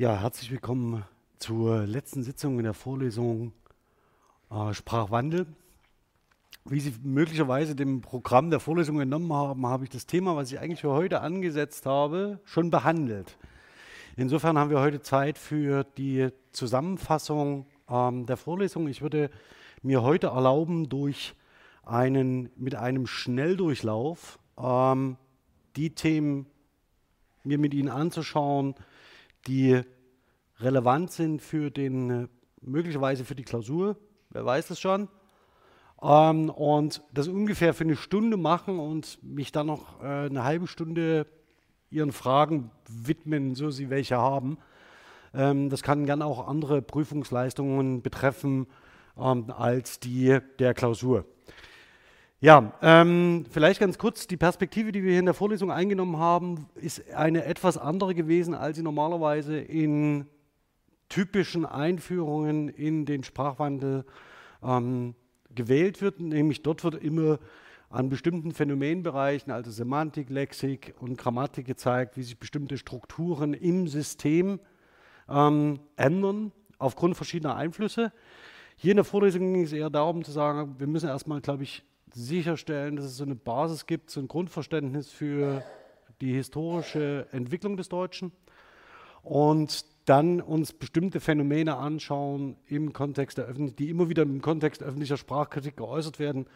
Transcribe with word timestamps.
Ja, 0.00 0.18
herzlich 0.18 0.50
willkommen 0.50 1.04
zur 1.38 1.84
letzten 1.84 2.22
Sitzung 2.22 2.56
in 2.56 2.64
der 2.64 2.72
Vorlesung 2.72 3.52
äh, 4.50 4.72
Sprachwandel. 4.72 5.44
Wie 6.64 6.80
Sie 6.80 6.94
möglicherweise 7.02 7.76
dem 7.76 8.00
Programm 8.00 8.48
der 8.48 8.60
Vorlesung 8.60 8.98
entnommen 8.98 9.30
haben, 9.30 9.66
habe 9.66 9.84
ich 9.84 9.90
das 9.90 10.06
Thema, 10.06 10.36
was 10.36 10.50
ich 10.50 10.58
eigentlich 10.58 10.80
für 10.80 10.92
heute 10.92 11.20
angesetzt 11.20 11.84
habe, 11.84 12.40
schon 12.44 12.70
behandelt. 12.70 13.36
Insofern 14.16 14.56
haben 14.56 14.70
wir 14.70 14.80
heute 14.80 15.02
Zeit 15.02 15.36
für 15.36 15.84
die 15.84 16.30
Zusammenfassung 16.52 17.66
ähm, 17.90 18.24
der 18.24 18.38
Vorlesung. 18.38 18.88
Ich 18.88 19.02
würde 19.02 19.28
mir 19.82 20.00
heute 20.00 20.28
erlauben, 20.28 20.88
durch 20.88 21.34
einen, 21.84 22.48
mit 22.56 22.74
einem 22.74 23.06
Schnelldurchlauf 23.06 24.38
ähm, 24.56 25.18
die 25.76 25.94
Themen 25.94 26.46
mir 27.44 27.58
mit 27.58 27.74
Ihnen 27.74 27.90
anzuschauen, 27.90 28.74
die 29.46 29.82
relevant 30.58 31.10
sind 31.10 31.42
für 31.42 31.70
den, 31.70 32.10
äh, 32.10 32.28
möglicherweise 32.60 33.24
für 33.24 33.34
die 33.34 33.44
Klausur, 33.44 33.96
wer 34.30 34.44
weiß 34.44 34.70
es 34.70 34.80
schon. 34.80 35.08
Ähm, 36.02 36.50
und 36.50 37.02
das 37.12 37.28
ungefähr 37.28 37.74
für 37.74 37.84
eine 37.84 37.96
Stunde 37.96 38.36
machen 38.36 38.78
und 38.78 39.22
mich 39.22 39.52
dann 39.52 39.66
noch 39.66 40.02
äh, 40.02 40.26
eine 40.26 40.44
halbe 40.44 40.66
Stunde 40.66 41.26
Ihren 41.90 42.12
Fragen 42.12 42.70
widmen, 42.88 43.54
so 43.54 43.70
Sie 43.70 43.90
welche 43.90 44.16
haben. 44.16 44.58
Ähm, 45.34 45.70
das 45.70 45.82
kann 45.82 46.06
gerne 46.06 46.24
auch 46.24 46.46
andere 46.46 46.82
Prüfungsleistungen 46.82 48.02
betreffen 48.02 48.66
ähm, 49.18 49.50
als 49.50 50.00
die 50.00 50.38
der 50.58 50.74
Klausur. 50.74 51.24
Ja, 52.42 52.72
ähm, 52.80 53.44
vielleicht 53.50 53.80
ganz 53.80 53.98
kurz, 53.98 54.26
die 54.26 54.38
Perspektive, 54.38 54.92
die 54.92 55.02
wir 55.02 55.10
hier 55.10 55.18
in 55.18 55.26
der 55.26 55.34
Vorlesung 55.34 55.70
eingenommen 55.70 56.16
haben, 56.16 56.70
ist 56.74 57.12
eine 57.12 57.44
etwas 57.44 57.76
andere 57.76 58.14
gewesen, 58.14 58.54
als 58.54 58.78
sie 58.78 58.82
normalerweise 58.82 59.58
in 59.58 60.26
typischen 61.10 61.66
Einführungen 61.66 62.70
in 62.70 63.04
den 63.04 63.24
Sprachwandel 63.24 64.06
ähm, 64.62 65.14
gewählt 65.54 66.00
wird. 66.00 66.20
Nämlich 66.20 66.62
dort 66.62 66.82
wird 66.82 66.94
immer 66.94 67.40
an 67.90 68.08
bestimmten 68.08 68.52
Phänomenbereichen, 68.52 69.52
also 69.52 69.70
Semantik, 69.70 70.30
Lexik 70.30 70.94
und 70.98 71.18
Grammatik 71.18 71.66
gezeigt, 71.66 72.16
wie 72.16 72.22
sich 72.22 72.38
bestimmte 72.38 72.78
Strukturen 72.78 73.52
im 73.52 73.86
System 73.86 74.60
ähm, 75.28 75.78
ändern 75.96 76.52
aufgrund 76.78 77.18
verschiedener 77.18 77.56
Einflüsse. 77.56 78.12
Hier 78.76 78.92
in 78.92 78.96
der 78.96 79.04
Vorlesung 79.04 79.52
ging 79.52 79.64
es 79.64 79.74
eher 79.74 79.90
darum 79.90 80.24
zu 80.24 80.30
sagen, 80.30 80.76
wir 80.78 80.86
müssen 80.86 81.10
erstmal, 81.10 81.42
glaube 81.42 81.64
ich, 81.64 81.84
sicherstellen, 82.14 82.96
dass 82.96 83.04
es 83.04 83.16
so 83.16 83.24
eine 83.24 83.34
Basis 83.34 83.86
gibt, 83.86 84.10
so 84.10 84.20
ein 84.20 84.28
Grundverständnis 84.28 85.10
für 85.10 85.62
die 86.20 86.32
historische 86.32 87.26
Entwicklung 87.32 87.76
des 87.76 87.88
Deutschen 87.88 88.32
und 89.22 89.84
dann 90.06 90.40
uns 90.40 90.72
bestimmte 90.72 91.20
Phänomene 91.20 91.76
anschauen 91.76 92.56
im 92.66 92.92
Kontext 92.92 93.38
der 93.38 93.44
Öffentlich 93.46 93.76
die 93.76 93.90
immer 93.90 94.08
wieder 94.08 94.22
im 94.22 94.42
Kontext 94.42 94.82
öffentlicher 94.82 95.16
Sprachkritik 95.16 95.76
geäußert 95.76 96.18
werden, 96.18 96.46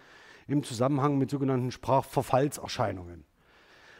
im 0.46 0.62
Zusammenhang 0.62 1.18
mit 1.18 1.30
sogenannten 1.30 1.70
Sprachverfallserscheinungen. 1.70 3.24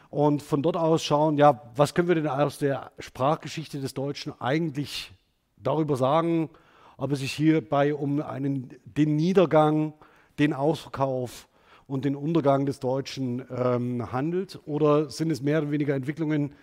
Und 0.09 0.43
von 0.43 0.61
dort 0.61 0.77
aus 0.77 1.03
schauen, 1.03 1.37
ja, 1.37 1.61
was 1.75 1.93
können 1.93 2.07
wir 2.07 2.15
denn 2.15 2.27
aus 2.27 2.59
der 2.59 2.91
Sprachgeschichte 2.99 3.79
des 3.79 3.93
Deutschen 3.93 4.33
eigentlich 4.39 5.11
darüber 5.57 5.95
sagen, 5.95 6.49
ob 6.97 7.11
es 7.11 7.19
sich 7.19 7.33
hierbei 7.33 7.93
um 7.93 8.21
einen, 8.21 8.69
den 8.85 9.15
Niedergang 9.15 9.93
den 10.39 10.53
Ausverkauf 10.53 11.47
und 11.87 12.05
den 12.05 12.15
Untergang 12.15 12.65
des 12.65 12.79
Deutschen 12.79 13.45
ähm, 13.49 14.11
handelt? 14.11 14.59
Oder 14.65 15.09
sind 15.09 15.31
es 15.31 15.41
mehr 15.41 15.61
oder 15.61 15.71
weniger 15.71 15.95
Entwicklungen, 15.95 16.53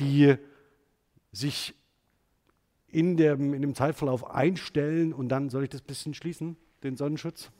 die 0.00 0.36
sich 1.32 1.74
in 2.88 3.16
dem, 3.16 3.52
in 3.52 3.62
dem 3.62 3.74
Zeitverlauf 3.74 4.30
einstellen 4.30 5.12
und 5.12 5.28
dann, 5.28 5.50
soll 5.50 5.64
ich 5.64 5.70
das 5.70 5.82
bisschen 5.82 6.14
schließen, 6.14 6.56
den 6.82 6.96
Sonnenschutz? 6.96 7.50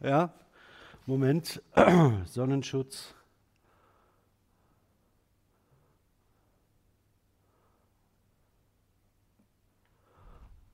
Ja, 0.00 0.32
Moment, 1.06 1.62
Sonnenschutz. 2.26 3.15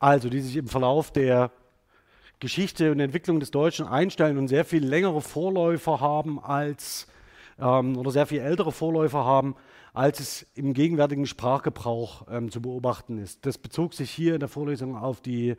Also 0.02 0.28
die 0.28 0.40
sich 0.40 0.56
im 0.56 0.66
Verlauf 0.66 1.12
der 1.12 1.52
Geschichte 2.40 2.90
und 2.90 2.98
Entwicklung 2.98 3.38
des 3.38 3.52
Deutschen 3.52 3.86
einstellen 3.86 4.36
und 4.36 4.48
sehr 4.48 4.64
viel 4.64 4.84
längere 4.84 5.20
Vorläufer 5.20 6.00
haben 6.00 6.42
als 6.42 7.06
ähm, 7.60 7.96
oder 7.96 8.10
sehr 8.10 8.26
viel 8.26 8.40
ältere 8.40 8.72
Vorläufer 8.72 9.24
haben, 9.24 9.54
als 9.94 10.18
es 10.18 10.46
im 10.54 10.74
gegenwärtigen 10.74 11.26
Sprachgebrauch 11.26 12.26
ähm, 12.28 12.50
zu 12.50 12.60
beobachten 12.60 13.18
ist. 13.18 13.46
Das 13.46 13.58
bezog 13.58 13.94
sich 13.94 14.10
hier 14.10 14.34
in 14.34 14.40
der 14.40 14.48
Vorlesung 14.48 14.96
auf 14.96 15.20
die 15.20 15.54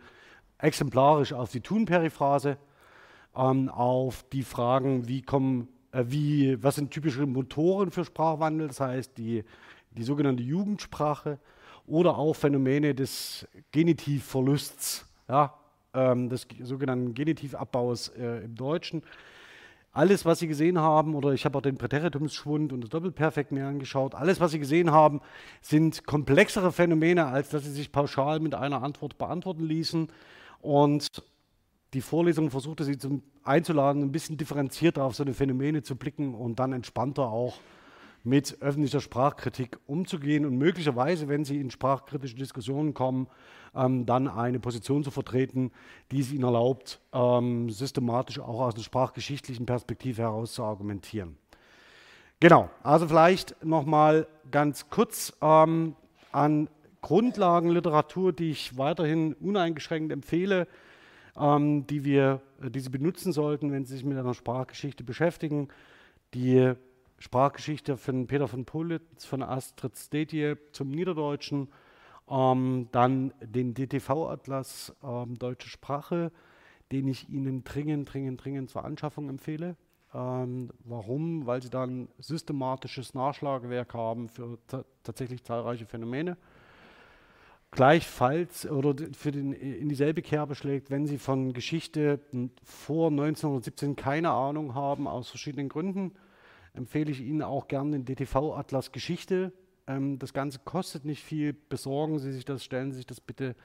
exemplarisch 0.57 1.31
auf 1.31 1.49
die 1.49 1.61
Thun-Periphrase, 1.61 2.57
ähm, 3.37 3.69
auf 3.69 4.25
die 4.33 4.43
Fragen, 4.43 5.07
wie 5.07 5.21
kommen, 5.21 5.69
äh, 5.93 6.03
wie, 6.07 6.61
was 6.61 6.75
sind 6.75 6.91
typische 6.91 7.25
Motoren 7.25 7.91
für 7.91 8.03
Sprachwandel, 8.03 8.67
das 8.67 8.81
heißt 8.81 9.17
die, 9.17 9.45
die 9.91 10.03
sogenannte 10.03 10.43
Jugendsprache, 10.43 11.39
oder 11.85 12.17
auch 12.17 12.33
Phänomene 12.33 12.95
des 12.95 13.47
Genitivverlusts, 13.71 15.05
ja, 15.27 15.53
ähm, 15.93 16.29
des 16.29 16.47
sogenannten 16.61 17.13
Genitivabbaus 17.13 18.09
äh, 18.09 18.45
im 18.45 18.55
Deutschen. 18.55 19.03
Alles, 19.91 20.25
was 20.25 20.39
Sie 20.39 20.47
gesehen 20.47 20.79
haben, 20.79 21.13
oder 21.13 21.33
ich 21.33 21.45
habe 21.45 21.57
auch 21.57 21.61
den 21.61 21.77
Präteritumsschwund 21.77 22.73
und 22.73 22.81
das 22.81 22.89
Doppelperfekt 22.89 23.51
mir 23.51 23.67
angeschaut, 23.67 24.15
alles, 24.15 24.39
was 24.39 24.51
Sie 24.51 24.59
gesehen 24.59 24.91
haben, 24.91 25.21
sind 25.61 26.07
komplexere 26.07 26.71
Phänomene, 26.71 27.27
als 27.27 27.49
dass 27.49 27.63
sie 27.63 27.71
sich 27.71 27.91
pauschal 27.91 28.39
mit 28.39 28.55
einer 28.55 28.81
Antwort 28.81 29.19
beantworten 29.19 29.63
ließen. 29.63 30.07
Und 30.61 31.07
die 31.93 32.01
Vorlesung 32.01 32.49
versuchte 32.49 32.85
Sie 32.85 32.97
zum, 32.97 33.21
einzuladen, 33.43 34.01
ein 34.01 34.11
bisschen 34.11 34.37
differenzierter 34.37 35.03
auf 35.03 35.15
so 35.15 35.23
eine 35.23 35.35
Phänomene 35.35 35.83
zu 35.83 35.95
blicken 35.95 36.33
und 36.33 36.57
dann 36.57 36.73
entspannter 36.73 37.27
auch 37.27 37.59
mit 38.23 38.61
öffentlicher 38.61 39.01
Sprachkritik 39.01 39.77
umzugehen 39.85 40.45
und 40.45 40.57
möglicherweise, 40.57 41.27
wenn 41.27 41.43
Sie 41.43 41.59
in 41.59 41.71
sprachkritische 41.71 42.35
Diskussionen 42.35 42.93
kommen, 42.93 43.27
ähm, 43.75 44.05
dann 44.05 44.27
eine 44.27 44.59
Position 44.59 45.03
zu 45.03 45.11
vertreten, 45.11 45.71
die 46.11 46.21
es 46.21 46.31
Ihnen 46.31 46.43
erlaubt, 46.43 47.01
ähm, 47.11 47.69
systematisch 47.69 48.39
auch 48.39 48.61
aus 48.61 48.75
einer 48.75 48.83
sprachgeschichtlichen 48.83 49.65
Perspektive 49.65 50.21
heraus 50.21 50.53
zu 50.53 50.63
argumentieren. 50.63 51.37
Genau, 52.39 52.69
also 52.81 53.07
vielleicht 53.07 53.63
nochmal 53.63 54.27
ganz 54.51 54.89
kurz 54.89 55.33
ähm, 55.41 55.95
an 56.31 56.69
Grundlagenliteratur, 57.01 58.31
die 58.31 58.51
ich 58.51 58.77
weiterhin 58.77 59.33
uneingeschränkt 59.33 60.11
empfehle, 60.11 60.67
ähm, 61.37 61.85
die, 61.87 62.05
wir, 62.05 62.41
die 62.61 62.79
Sie 62.79 62.89
benutzen 62.89 63.33
sollten, 63.33 63.71
wenn 63.71 63.85
Sie 63.85 63.93
sich 63.93 64.05
mit 64.05 64.17
einer 64.17 64.33
Sprachgeschichte 64.33 65.03
beschäftigen. 65.03 65.67
Die 66.33 66.73
Sprachgeschichte 67.23 67.95
von 67.95 68.27
Peter 68.27 68.49
von 68.49 68.65
Pulitz, 68.65 69.23
von 69.23 69.43
Astrid 69.43 69.95
Stedje 69.95 70.57
zum 70.73 70.89
Niederdeutschen, 70.89 71.69
ähm, 72.29 72.89
dann 72.91 73.33
den 73.39 73.73
DTV-Atlas 73.73 74.93
ähm, 75.01 75.39
Deutsche 75.39 75.69
Sprache, 75.69 76.33
den 76.91 77.07
ich 77.07 77.29
Ihnen 77.29 77.63
dringend, 77.63 78.13
dringend, 78.13 78.43
dringend 78.43 78.69
zur 78.69 78.83
Anschaffung 78.83 79.29
empfehle. 79.29 79.77
Ähm, 80.13 80.69
warum? 80.83 81.45
Weil 81.45 81.61
Sie 81.61 81.69
dann 81.69 82.09
systematisches 82.19 83.13
Nachschlagewerk 83.13 83.93
haben 83.93 84.27
für 84.27 84.57
tatsächlich 85.03 85.45
zahlreiche 85.45 85.85
Phänomene. 85.85 86.35
Gleichfalls 87.71 88.69
oder 88.69 88.95
für 89.13 89.31
den, 89.31 89.53
in 89.53 89.87
dieselbe 89.87 90.21
Kerbe 90.21 90.55
schlägt, 90.55 90.91
wenn 90.91 91.07
Sie 91.07 91.17
von 91.17 91.53
Geschichte 91.53 92.19
vor 92.65 93.11
1917 93.11 93.95
keine 93.95 94.31
Ahnung 94.31 94.75
haben, 94.75 95.07
aus 95.07 95.29
verschiedenen 95.29 95.69
Gründen, 95.69 96.11
empfehle 96.73 97.11
ich 97.11 97.21
Ihnen 97.21 97.41
auch 97.41 97.67
gerne 97.67 97.99
den 97.99 98.05
DTV-Atlas 98.05 98.91
Geschichte. 98.91 99.53
Ähm, 99.87 100.19
das 100.19 100.33
Ganze 100.33 100.59
kostet 100.59 101.05
nicht 101.05 101.23
viel. 101.23 101.53
Besorgen 101.53 102.19
Sie 102.19 102.31
sich 102.31 102.45
das, 102.45 102.63
stellen 102.63 102.91
Sie 102.91 102.97
sich 102.97 103.07
das 103.07 103.21
bitte 103.21 103.55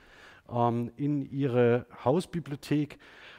ähm, 0.50 0.90
in 0.96 1.22
Ihre 1.30 1.86
Hausbibliothek. 2.04 2.98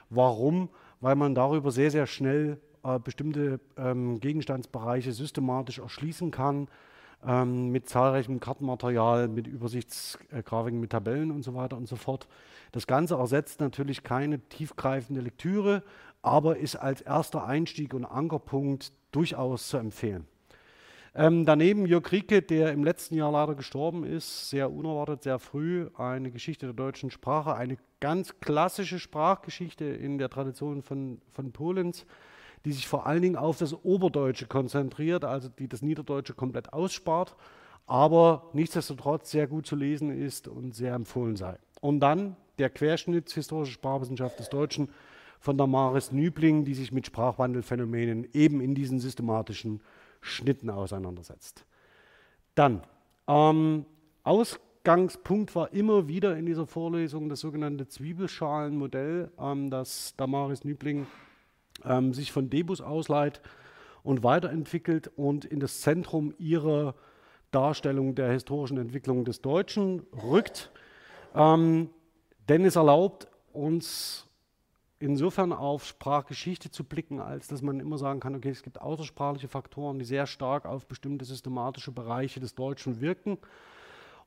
Warum? 0.09 0.69
Weil 1.01 1.15
man 1.15 1.35
darüber 1.35 1.71
sehr, 1.71 1.91
sehr 1.91 2.07
schnell 2.07 2.59
äh, 2.83 2.99
bestimmte 2.99 3.59
ähm, 3.77 4.19
Gegenstandsbereiche 4.19 5.11
systematisch 5.11 5.79
erschließen 5.79 6.31
kann. 6.31 6.67
Ähm, 7.25 7.71
mit 7.71 7.89
zahlreichem 7.89 8.39
Kartenmaterial, 8.39 9.27
mit 9.27 9.45
Übersichtsgrafiken, 9.45 10.79
mit 10.79 10.91
Tabellen 10.91 11.31
und 11.31 11.43
so 11.43 11.53
weiter 11.53 11.75
und 11.75 11.85
so 11.85 11.97
fort. 11.97 12.29
Das 12.71 12.87
Ganze 12.87 13.15
ersetzt 13.15 13.59
natürlich 13.59 14.03
keine 14.03 14.39
tiefgreifende 14.39 15.19
Lektüre, 15.19 15.83
aber 16.21 16.57
ist 16.57 16.75
als 16.75 17.01
erster 17.01 17.45
Einstieg 17.45 17.93
und 17.93 18.05
Ankerpunkt 18.05 18.91
durchaus 19.11 19.67
zu 19.67 19.77
empfehlen. 19.77 20.27
Ähm, 21.15 21.45
daneben 21.45 21.85
Jörg 21.85 22.11
Rieke, 22.11 22.41
der 22.41 22.71
im 22.71 22.83
letzten 22.83 23.15
Jahr 23.15 23.31
leider 23.31 23.55
gestorben 23.55 24.03
ist, 24.03 24.49
sehr 24.49 24.71
unerwartet, 24.71 25.23
sehr 25.23 25.39
früh, 25.39 25.89
eine 25.95 26.29
Geschichte 26.29 26.67
der 26.67 26.75
deutschen 26.75 27.09
Sprache, 27.09 27.55
eine 27.55 27.77
ganz 27.99 28.39
klassische 28.39 28.99
Sprachgeschichte 28.99 29.85
in 29.85 30.17
der 30.17 30.29
Tradition 30.29 30.83
von, 30.83 31.19
von 31.31 31.51
Polens, 31.51 32.05
die 32.65 32.71
sich 32.71 32.87
vor 32.87 33.07
allen 33.07 33.21
Dingen 33.21 33.37
auf 33.37 33.57
das 33.57 33.73
Oberdeutsche 33.83 34.45
konzentriert, 34.45 35.25
also 35.25 35.49
die 35.49 35.67
das 35.67 35.81
Niederdeutsche 35.81 36.35
komplett 36.35 36.73
ausspart, 36.73 37.35
aber 37.87 38.49
nichtsdestotrotz 38.53 39.31
sehr 39.31 39.47
gut 39.47 39.65
zu 39.65 39.75
lesen 39.75 40.11
ist 40.11 40.47
und 40.47 40.75
sehr 40.75 40.93
empfohlen 40.93 41.35
sei. 41.35 41.57
Und 41.81 42.01
dann 42.01 42.35
der 42.59 42.69
Querschnitt 42.69 43.31
historische 43.31 43.71
Sprachwissenschaft 43.71 44.37
des 44.39 44.49
Deutschen 44.49 44.89
von 45.39 45.57
Damaris 45.57 46.11
Nübling, 46.11 46.65
die 46.65 46.73
sich 46.73 46.91
mit 46.91 47.07
Sprachwandelphänomenen 47.07 48.27
eben 48.33 48.61
in 48.61 48.75
diesen 48.75 48.99
systematischen 48.99 49.81
Schnitten 50.21 50.69
auseinandersetzt. 50.69 51.65
Dann, 52.55 52.83
ähm, 53.27 53.85
Ausgangspunkt 54.23 55.55
war 55.55 55.71
immer 55.71 56.07
wieder 56.07 56.37
in 56.37 56.45
dieser 56.45 56.67
Vorlesung 56.67 57.29
das 57.29 57.39
sogenannte 57.39 57.87
Zwiebelschalenmodell, 57.87 59.31
ähm, 59.39 59.69
das 59.69 60.13
Damaris 60.17 60.65
Nübling 60.65 61.07
ähm, 61.85 62.13
sich 62.13 62.31
von 62.31 62.49
Debus 62.49 62.81
ausleiht 62.81 63.41
und 64.03 64.23
weiterentwickelt 64.23 65.09
und 65.15 65.45
in 65.45 65.59
das 65.59 65.81
Zentrum 65.81 66.33
ihrer 66.37 66.95
Darstellung 67.51 68.15
der 68.15 68.31
historischen 68.31 68.77
Entwicklung 68.77 69.25
des 69.25 69.41
Deutschen 69.41 70.05
rückt. 70.23 70.69
Ähm, 71.33 71.89
denn 72.47 72.65
es 72.65 72.75
erlaubt 72.75 73.27
uns 73.53 74.28
insofern 74.99 75.53
auf 75.53 75.85
Sprachgeschichte 75.85 76.71
zu 76.71 76.83
blicken, 76.83 77.19
als 77.19 77.47
dass 77.47 77.61
man 77.61 77.79
immer 77.79 77.97
sagen 77.97 78.19
kann, 78.19 78.35
okay, 78.35 78.49
es 78.49 78.63
gibt 78.63 78.81
außersprachliche 78.81 79.47
Faktoren, 79.47 79.99
die 79.99 80.05
sehr 80.05 80.27
stark 80.27 80.65
auf 80.65 80.87
bestimmte 80.87 81.25
systematische 81.25 81.91
Bereiche 81.91 82.39
des 82.39 82.55
Deutschen 82.55 83.01
wirken. 83.01 83.37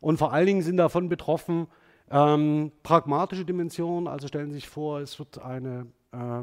Und 0.00 0.18
vor 0.18 0.32
allen 0.32 0.46
Dingen 0.46 0.62
sind 0.62 0.78
davon 0.78 1.08
betroffen 1.08 1.68
ähm, 2.10 2.72
pragmatische 2.82 3.44
Dimensionen. 3.44 4.06
Also 4.06 4.28
stellen 4.28 4.50
Sie 4.50 4.56
sich 4.56 4.68
vor, 4.68 5.00
es 5.00 5.18
wird 5.18 5.38
eine, 5.38 5.86
äh, 6.12 6.42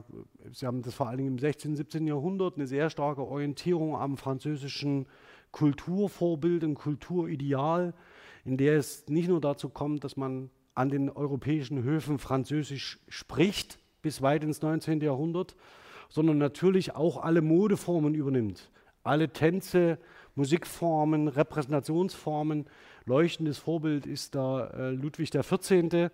Sie 0.52 0.66
haben 0.66 0.82
das 0.82 0.94
vor 0.96 1.08
allen 1.08 1.18
Dingen 1.18 1.32
im 1.34 1.40
16., 1.40 1.76
17. 1.76 2.08
Jahrhundert, 2.08 2.56
eine 2.56 2.68
sehr 2.68 2.90
starke 2.90 3.22
Orientierung 3.22 3.96
am 3.96 4.18
französischen 4.18 5.08
Kulturvorbild 5.52 6.64
und 6.64 6.76
Kulturideal, 6.76 7.94
in 8.46 8.58
der 8.58 8.78
es 8.78 9.08
nicht 9.08 9.30
nur 9.30 9.42
dazu 9.42 9.70
kommt, 9.70 10.04
dass 10.04 10.18
man 10.18 10.50
an 10.74 10.90
den 10.90 11.10
europäischen 11.10 11.84
Höfen 11.84 12.20
Französisch 12.20 13.00
spricht, 13.08 13.80
bis 14.02 14.22
weit 14.22 14.44
ins 14.44 14.62
19. 14.62 15.02
Jahrhundert, 15.02 15.56
sondern 16.10 16.38
natürlich 16.38 16.96
auch 16.96 17.22
alle 17.22 17.42
Modeformen 17.42 18.16
übernimmt. 18.16 18.72
Alle 19.04 19.30
Tänze, 19.30 19.98
Musikformen, 20.36 21.28
Repräsentationsformen. 21.28 22.66
Leuchtendes 23.06 23.58
Vorbild 23.58 24.06
ist 24.06 24.36
da 24.36 24.68
äh, 24.68 24.92
Ludwig 24.92 25.32
XIV. 25.32 26.12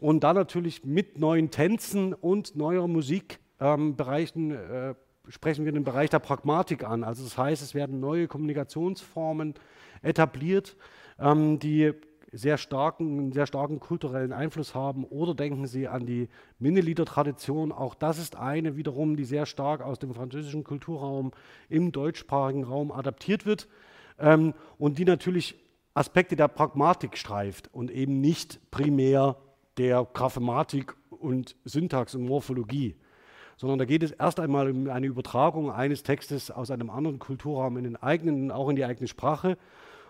Und 0.00 0.24
dann 0.24 0.36
natürlich 0.36 0.84
mit 0.84 1.18
neuen 1.18 1.50
Tänzen 1.50 2.12
und 2.12 2.56
neuer 2.56 2.86
Musik 2.86 3.38
ähm, 3.60 3.96
äh, 3.98 4.94
sprechen 5.28 5.64
wir 5.64 5.72
den 5.72 5.84
Bereich 5.84 6.10
der 6.10 6.18
Pragmatik 6.18 6.84
an. 6.84 7.02
Also 7.02 7.24
das 7.24 7.38
heißt, 7.38 7.62
es 7.62 7.74
werden 7.74 8.00
neue 8.00 8.28
Kommunikationsformen 8.28 9.54
etabliert, 10.02 10.76
ähm, 11.18 11.58
die 11.58 11.92
sehr 12.32 12.58
starken, 12.58 13.32
sehr 13.32 13.46
starken 13.46 13.80
kulturellen 13.80 14.32
Einfluss 14.32 14.74
haben. 14.74 15.04
Oder 15.04 15.34
denken 15.34 15.66
Sie 15.66 15.88
an 15.88 16.06
die 16.06 16.28
Minnelieder-Tradition. 16.58 17.72
Auch 17.72 17.94
das 17.94 18.18
ist 18.18 18.36
eine 18.36 18.76
wiederum, 18.76 19.16
die 19.16 19.24
sehr 19.24 19.46
stark 19.46 19.82
aus 19.82 19.98
dem 19.98 20.14
französischen 20.14 20.64
Kulturraum 20.64 21.32
im 21.68 21.92
deutschsprachigen 21.92 22.64
Raum 22.64 22.92
adaptiert 22.92 23.46
wird 23.46 23.68
ähm, 24.18 24.54
und 24.78 24.98
die 24.98 25.04
natürlich 25.04 25.54
Aspekte 25.94 26.36
der 26.36 26.48
Pragmatik 26.48 27.16
streift 27.16 27.72
und 27.72 27.90
eben 27.90 28.20
nicht 28.20 28.70
primär 28.70 29.36
der 29.78 30.06
Graphematik 30.12 30.94
und 31.10 31.56
Syntax 31.64 32.14
und 32.14 32.24
Morphologie 32.26 32.96
sondern 33.56 33.78
da 33.78 33.84
geht 33.86 34.02
es 34.02 34.10
erst 34.10 34.38
einmal 34.38 34.70
um 34.70 34.88
eine 34.88 35.06
Übertragung 35.06 35.72
eines 35.72 36.02
Textes 36.02 36.50
aus 36.50 36.70
einem 36.70 36.90
anderen 36.90 37.18
Kulturraum 37.18 37.76
in 37.78 37.84
den 37.84 37.96
eigenen, 37.96 38.50
auch 38.50 38.68
in 38.68 38.76
die 38.76 38.84
eigene 38.84 39.08
Sprache 39.08 39.56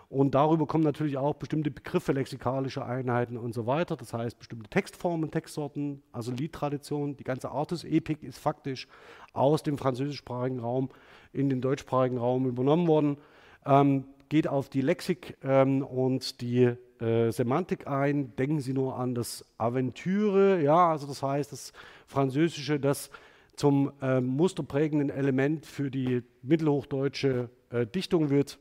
und 0.09 0.35
darüber 0.35 0.67
kommen 0.67 0.85
natürlich 0.85 1.17
auch 1.17 1.35
bestimmte 1.35 1.69
Begriffe, 1.69 2.13
lexikalische 2.13 2.85
Einheiten 2.85 3.35
und 3.35 3.53
so 3.53 3.67
weiter. 3.67 3.97
Das 3.97 4.13
heißt, 4.13 4.39
bestimmte 4.39 4.69
Textformen, 4.69 5.31
Textsorten, 5.31 6.01
also 6.13 6.31
Liedtradition. 6.31 7.17
Die 7.17 7.25
ganze 7.25 7.51
Artus-Epik 7.51 8.23
ist 8.23 8.37
faktisch 8.37 8.87
aus 9.33 9.63
dem 9.63 9.77
französischsprachigen 9.77 10.59
Raum 10.59 10.89
in 11.33 11.49
den 11.49 11.59
deutschsprachigen 11.59 12.17
Raum 12.17 12.47
übernommen 12.47 12.87
worden. 12.87 13.17
Ähm, 13.65 14.05
geht 14.29 14.47
auf 14.47 14.69
die 14.69 14.81
Lexik 14.81 15.37
ähm, 15.43 15.83
und 15.83 16.39
die 16.39 16.71
äh, 17.01 17.31
Semantik 17.31 17.87
ein. 17.87 18.33
Denken 18.37 18.61
Sie 18.61 18.73
nur 18.73 18.95
an 18.97 19.13
das 19.13 19.45
Aventüre, 19.57 20.61
ja, 20.61 20.89
also 20.89 21.05
das 21.05 21.21
heißt, 21.21 21.51
das 21.51 21.73
Französische, 22.07 22.79
das 22.79 23.09
zum 23.57 23.91
äh, 24.01 24.21
musterprägenden 24.21 25.09
Element 25.09 25.65
für 25.65 25.91
die 25.91 26.23
mittelhochdeutsche 26.43 27.49
äh, 27.71 27.85
Dichtung 27.85 28.29
wird 28.29 28.57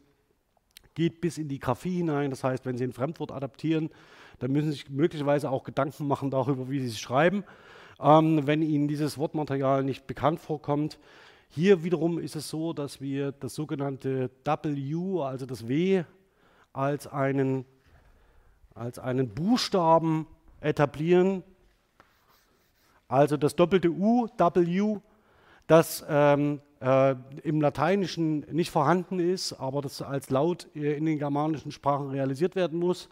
geht 0.97 1.21
bis 1.21 1.39
in 1.39 1.47
die 1.47 1.61
Graphie 1.61 1.99
hinein. 1.99 2.31
Das 2.31 2.43
heißt, 2.43 2.67
wenn 2.67 2.77
Sie 2.77 2.83
ein 2.83 2.93
Fremdwort 2.93 3.31
adaptieren, 3.31 3.91
dann 4.41 4.51
müssen 4.51 4.73
Sie 4.73 4.79
sich 4.79 4.91
möglicherweise 4.91 5.51
auch 5.51 5.63
Gedanken 5.63 6.09
machen 6.09 6.33
darüber, 6.33 6.69
wie 6.69 6.81
Sie 6.81 6.89
es 6.89 6.99
schreiben, 6.99 7.45
ähm, 8.01 8.47
wenn 8.47 8.63
Ihnen 8.63 8.89
dieses 8.89 9.17
Wortmaterial 9.17 9.85
nicht 9.85 10.09
bekannt 10.09 10.41
vorkommt. 10.41 10.99
Hier 11.49 11.85
wiederum 11.85 12.19
ist 12.19 12.35
es 12.35 12.49
so, 12.49 12.73
dass 12.73 13.01
wir 13.01 13.31
das 13.33 13.55
sogenannte 13.55 14.31
W, 14.45 15.23
also 15.23 15.47
das 15.47 15.69
W, 15.69 16.05
als 16.73 17.07
einen, 17.07 17.65
als 18.75 18.99
einen 18.99 19.29
Buchstaben 19.29 20.27
etablieren. 20.61 21.43
Also 23.07 23.37
das 23.37 23.55
doppelte 23.55 23.91
U, 23.91 24.27
W, 24.37 24.99
das 25.67 26.05
ähm, 26.09 26.61
äh, 26.81 27.15
im 27.43 27.61
Lateinischen 27.61 28.41
nicht 28.53 28.71
vorhanden 28.71 29.19
ist, 29.19 29.53
aber 29.55 29.83
das 29.83 30.03
als 30.03 30.31
Laut 30.31 30.65
in 30.75 31.07
den 31.07 31.19
germanischen 31.19 31.73
Sprachen 31.73 32.11
realisiert 32.11 32.57
werden 32.57 32.79
muss. 32.79 33.09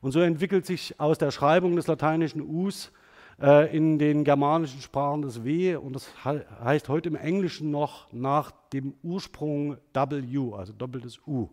Und 0.00 0.12
so 0.12 0.20
entwickelt 0.20 0.66
sich 0.66 0.98
aus 0.98 1.18
der 1.18 1.30
Schreibung 1.30 1.76
des 1.76 1.86
lateinischen 1.86 2.42
Us 2.42 2.92
äh, 3.40 3.74
in 3.76 3.98
den 3.98 4.24
germanischen 4.24 4.80
Sprachen 4.80 5.22
das 5.22 5.44
W 5.44 5.76
und 5.76 5.94
das 5.94 6.08
heißt 6.24 6.88
heute 6.88 7.08
im 7.08 7.16
Englischen 7.16 7.70
noch 7.70 8.12
nach 8.12 8.50
dem 8.72 8.94
Ursprung 9.02 9.76
W, 9.92 10.54
also 10.54 10.72
doppeltes 10.72 11.20
U. 11.26 11.48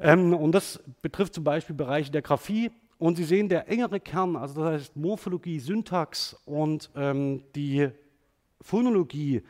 Ähm, 0.00 0.34
und 0.34 0.52
das 0.52 0.82
betrifft 1.02 1.34
zum 1.34 1.44
Beispiel 1.44 1.76
Bereiche 1.76 2.10
der 2.10 2.22
Graphie. 2.22 2.70
Und 2.98 3.16
Sie 3.16 3.24
sehen, 3.24 3.48
der 3.48 3.68
engere 3.68 4.00
Kern, 4.00 4.36
also 4.36 4.62
das 4.62 4.72
heißt 4.72 4.96
Morphologie, 4.96 5.58
Syntax 5.58 6.36
und 6.46 6.90
ähm, 6.94 7.42
die 7.54 7.90
Phonologie, 8.60 9.42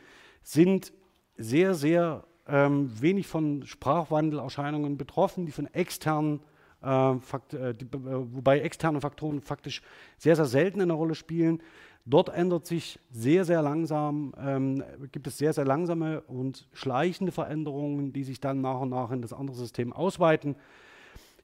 sind 0.45 0.93
sehr, 1.37 1.73
sehr 1.73 2.23
ähm, 2.47 2.89
wenig 3.01 3.27
von 3.27 3.65
Sprachwandelerscheinungen 3.65 4.95
betroffen, 4.95 5.45
die 5.47 5.51
von 5.51 5.65
externen, 5.73 6.39
äh, 6.81 7.15
Fakt, 7.15 7.55
äh, 7.55 7.73
die, 7.73 7.85
äh, 7.85 7.89
wobei 7.93 8.59
externe 8.59 9.01
Faktoren 9.01 9.41
faktisch 9.41 9.81
sehr, 10.17 10.35
sehr 10.35 10.45
selten 10.45 10.81
eine 10.81 10.93
Rolle 10.93 11.15
spielen. 11.15 11.61
Dort 12.05 12.29
ändert 12.29 12.67
sich 12.67 12.99
sehr, 13.09 13.43
sehr 13.43 13.63
langsam, 13.63 14.35
ähm, 14.39 14.83
gibt 15.11 15.25
es 15.25 15.39
sehr, 15.39 15.53
sehr 15.53 15.65
langsame 15.65 16.21
und 16.21 16.69
schleichende 16.73 17.31
Veränderungen, 17.31 18.13
die 18.13 18.23
sich 18.23 18.39
dann 18.39 18.61
nach 18.61 18.81
und 18.81 18.89
nach 18.89 19.09
in 19.09 19.23
das 19.23 19.33
andere 19.33 19.57
System 19.57 19.91
ausweiten. 19.91 20.55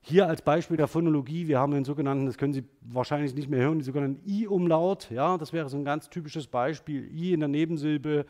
Hier 0.03 0.27
als 0.27 0.43
Beispiel 0.43 0.77
der 0.77 0.87
Phonologie, 0.87 1.47
wir 1.47 1.59
haben 1.59 1.73
den 1.73 1.85
sogenannten, 1.85 2.27
das 2.27 2.37
können 2.37 2.53
Sie 2.53 2.63
wahrscheinlich 2.81 3.33
nicht 3.33 3.49
mehr 3.49 3.61
hören, 3.61 3.79
die 3.79 3.85
sogenannten 3.85 4.21
I-Umlaut. 4.27 5.09
Ja, 5.09 5.39
das 5.39 5.53
wäre 5.53 5.69
so 5.69 5.77
ein 5.77 5.85
ganz 5.85 6.09
typisches 6.09 6.45
Beispiel. 6.45 7.09
I 7.11 7.33
in 7.33 7.39
der 7.39 7.49
Nebensilbe 7.49 8.25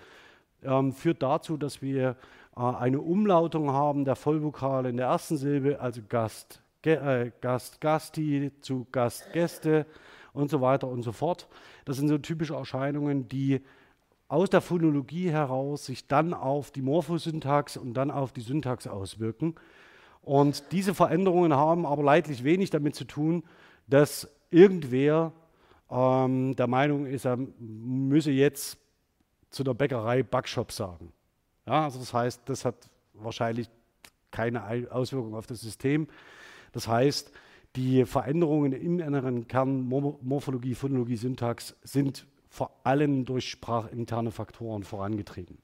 ähm, 0.63 0.93
führt 0.93 1.21
dazu, 1.21 1.57
dass 1.57 1.81
wir 1.81 2.15
äh, 2.55 2.59
eine 2.61 3.01
Umlautung 3.01 3.71
haben 3.71 4.05
der 4.05 4.15
Vollvokale 4.15 4.89
in 4.89 4.97
der 4.97 5.07
ersten 5.07 5.37
Silbe, 5.37 5.79
also 5.79 6.01
Gast, 6.07 6.61
Ge 6.81 6.95
äh, 6.95 7.31
Gast, 7.41 7.81
Gasti 7.81 8.51
zu 8.61 8.87
Gast, 8.91 9.31
Gäste 9.33 9.85
und 10.33 10.49
so 10.49 10.61
weiter 10.61 10.87
und 10.87 11.03
so 11.03 11.11
fort. 11.11 11.47
Das 11.85 11.97
sind 11.97 12.07
so 12.07 12.17
typische 12.17 12.55
Erscheinungen, 12.55 13.27
die 13.27 13.61
aus 14.27 14.49
der 14.49 14.61
Phonologie 14.61 15.29
heraus 15.29 15.85
sich 15.85 16.07
dann 16.07 16.33
auf 16.33 16.71
die 16.71 16.81
Morphosyntax 16.81 17.75
und 17.75 17.95
dann 17.95 18.11
auf 18.11 18.31
die 18.31 18.41
Syntax 18.41 18.87
auswirken. 18.87 19.55
Und 20.21 20.71
diese 20.71 20.93
Veränderungen 20.93 21.53
haben 21.53 21.85
aber 21.85 22.03
leidlich 22.03 22.43
wenig 22.43 22.69
damit 22.69 22.95
zu 22.95 23.05
tun, 23.05 23.43
dass 23.87 24.29
irgendwer 24.49 25.33
ähm, 25.89 26.55
der 26.55 26.67
Meinung 26.67 27.05
ist, 27.07 27.25
er 27.25 27.37
müsse 27.59 28.31
jetzt 28.31 28.77
zu 29.51 29.63
der 29.63 29.73
Bäckerei 29.73 30.23
Backshop 30.23 30.71
sagen. 30.71 31.13
Ja, 31.67 31.83
also 31.85 31.99
das 31.99 32.13
heißt, 32.13 32.41
das 32.45 32.65
hat 32.65 32.89
wahrscheinlich 33.13 33.69
keine 34.31 34.63
Auswirkung 34.91 35.35
auf 35.35 35.45
das 35.45 35.61
System. 35.61 36.07
Das 36.71 36.87
heißt, 36.87 37.31
die 37.75 38.05
Veränderungen 38.05 38.73
im 38.73 38.99
inneren 38.99 39.47
Kern 39.47 39.81
Morphologie, 39.81 40.73
Phonologie, 40.73 41.17
Syntax 41.17 41.75
sind 41.83 42.25
vor 42.49 42.71
allem 42.83 43.23
durch 43.25 43.49
sprachinterne 43.49 44.31
Faktoren 44.31 44.83
vorangetrieben. 44.83 45.57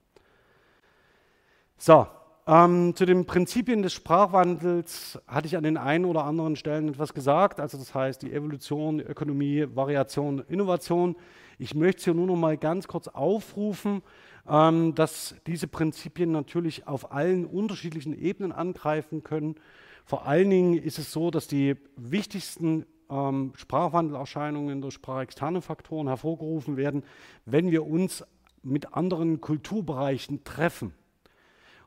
So, 1.76 2.06
ähm, 2.46 2.94
zu 2.96 3.04
den 3.04 3.26
Prinzipien 3.26 3.82
des 3.82 3.92
Sprachwandels 3.92 5.20
hatte 5.26 5.46
ich 5.46 5.56
an 5.56 5.64
den 5.64 5.76
einen 5.76 6.06
oder 6.06 6.24
anderen 6.24 6.56
Stellen 6.56 6.88
etwas 6.88 7.12
gesagt. 7.12 7.60
Also 7.60 7.76
das 7.76 7.94
heißt 7.94 8.22
die 8.22 8.32
Evolution, 8.32 9.00
Ökonomie, 9.00 9.66
Variation, 9.74 10.42
Innovation. 10.48 11.14
Ich 11.58 11.74
möchte 11.74 12.04
hier 12.04 12.14
nur 12.14 12.26
noch 12.26 12.36
mal 12.36 12.56
ganz 12.56 12.88
kurz 12.88 13.08
aufrufen. 13.08 14.02
ähm, 14.48 14.94
dass 14.94 15.36
diese 15.46 15.68
Prinzipien 15.68 16.32
natürlich 16.32 16.86
auf 16.86 17.12
allen 17.12 17.44
unterschiedlichen 17.44 18.18
Ebenen 18.18 18.52
angreifen 18.52 19.22
können. 19.22 19.56
Vor 20.04 20.26
allen 20.26 20.48
Dingen 20.48 20.74
ist 20.78 20.98
es 20.98 21.12
so, 21.12 21.30
dass 21.30 21.48
die 21.48 21.76
wichtigsten 21.96 22.86
ähm, 23.10 23.52
Sprachwandelerscheinungen 23.56 24.80
durch 24.80 24.94
sprachexterne 24.94 25.60
Faktoren 25.60 26.08
hervorgerufen 26.08 26.76
werden, 26.76 27.04
wenn 27.44 27.70
wir 27.70 27.86
uns 27.86 28.24
mit 28.62 28.94
anderen 28.94 29.40
Kulturbereichen 29.40 30.44
treffen 30.44 30.94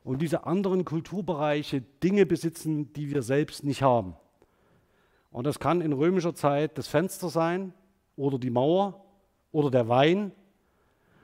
und 0.04 0.22
diese 0.22 0.46
anderen 0.46 0.84
Kulturbereiche 0.84 1.82
Dinge 2.02 2.26
besitzen, 2.26 2.92
die 2.92 3.10
wir 3.12 3.22
selbst 3.22 3.64
nicht 3.64 3.82
haben. 3.82 4.14
Und 5.30 5.46
das 5.46 5.58
kann 5.58 5.80
in 5.80 5.92
römischer 5.92 6.34
Zeit 6.34 6.78
das 6.78 6.88
Fenster 6.88 7.28
sein 7.28 7.72
oder 8.16 8.38
die 8.38 8.50
Mauer 8.50 9.01
oder 9.52 9.70
der 9.70 9.88
Wein. 9.88 10.32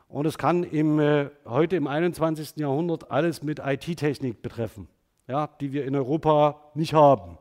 Und 0.08 0.26
es 0.26 0.38
kann 0.38 0.64
im, 0.64 1.00
äh, 1.00 1.30
heute 1.44 1.76
im 1.76 1.86
21. 1.86 2.56
Jahrhundert 2.56 3.10
alles 3.10 3.42
mit 3.42 3.58
IT-Technik 3.58 4.40
betreffen, 4.40 4.88
ja, 5.26 5.48
die 5.60 5.72
wir 5.72 5.84
in 5.84 5.94
Europa 5.94 6.62
nicht 6.74 6.94
haben. 6.94 7.38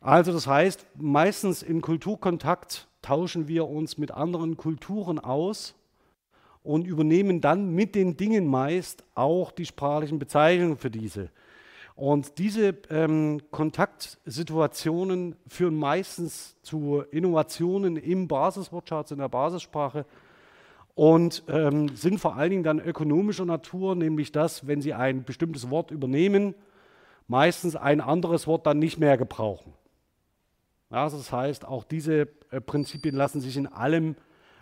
Also 0.00 0.32
das 0.32 0.46
heißt, 0.46 0.86
meistens 0.96 1.62
im 1.62 1.80
Kulturkontakt 1.80 2.88
tauschen 3.02 3.48
wir 3.48 3.68
uns 3.68 3.98
mit 3.98 4.10
anderen 4.10 4.56
Kulturen 4.56 5.18
aus 5.18 5.74
und 6.62 6.86
übernehmen 6.86 7.40
dann 7.40 7.70
mit 7.70 7.94
den 7.94 8.16
Dingen 8.16 8.46
meist 8.46 9.04
auch 9.14 9.50
die 9.50 9.66
sprachlichen 9.66 10.18
Bezeichnungen 10.18 10.76
für 10.76 10.90
diese. 10.90 11.30
Und 11.98 12.38
diese 12.38 12.76
ähm, 12.90 13.40
Kontaktsituationen 13.50 15.34
führen 15.48 15.74
meistens 15.74 16.54
zu 16.62 17.02
Innovationen 17.10 17.96
im 17.96 18.28
Basiswortschatz, 18.28 19.10
in 19.10 19.18
der 19.18 19.28
Basissprache 19.28 20.06
und 20.94 21.42
ähm, 21.48 21.88
sind 21.96 22.20
vor 22.20 22.36
allen 22.36 22.50
Dingen 22.50 22.62
dann 22.62 22.78
ökonomischer 22.78 23.46
Natur, 23.46 23.96
nämlich 23.96 24.30
dass, 24.30 24.68
wenn 24.68 24.80
Sie 24.80 24.94
ein 24.94 25.24
bestimmtes 25.24 25.70
Wort 25.70 25.90
übernehmen, 25.90 26.54
meistens 27.26 27.74
ein 27.74 28.00
anderes 28.00 28.46
Wort 28.46 28.64
dann 28.68 28.78
nicht 28.78 29.00
mehr 29.00 29.18
gebrauchen. 29.18 29.74
Ja, 30.90 31.02
das 31.08 31.32
heißt, 31.32 31.64
auch 31.64 31.82
diese 31.82 32.28
äh, 32.52 32.60
Prinzipien 32.60 33.16
lassen 33.16 33.40
sich 33.40 33.56
in 33.56 33.66
allem 33.66 34.14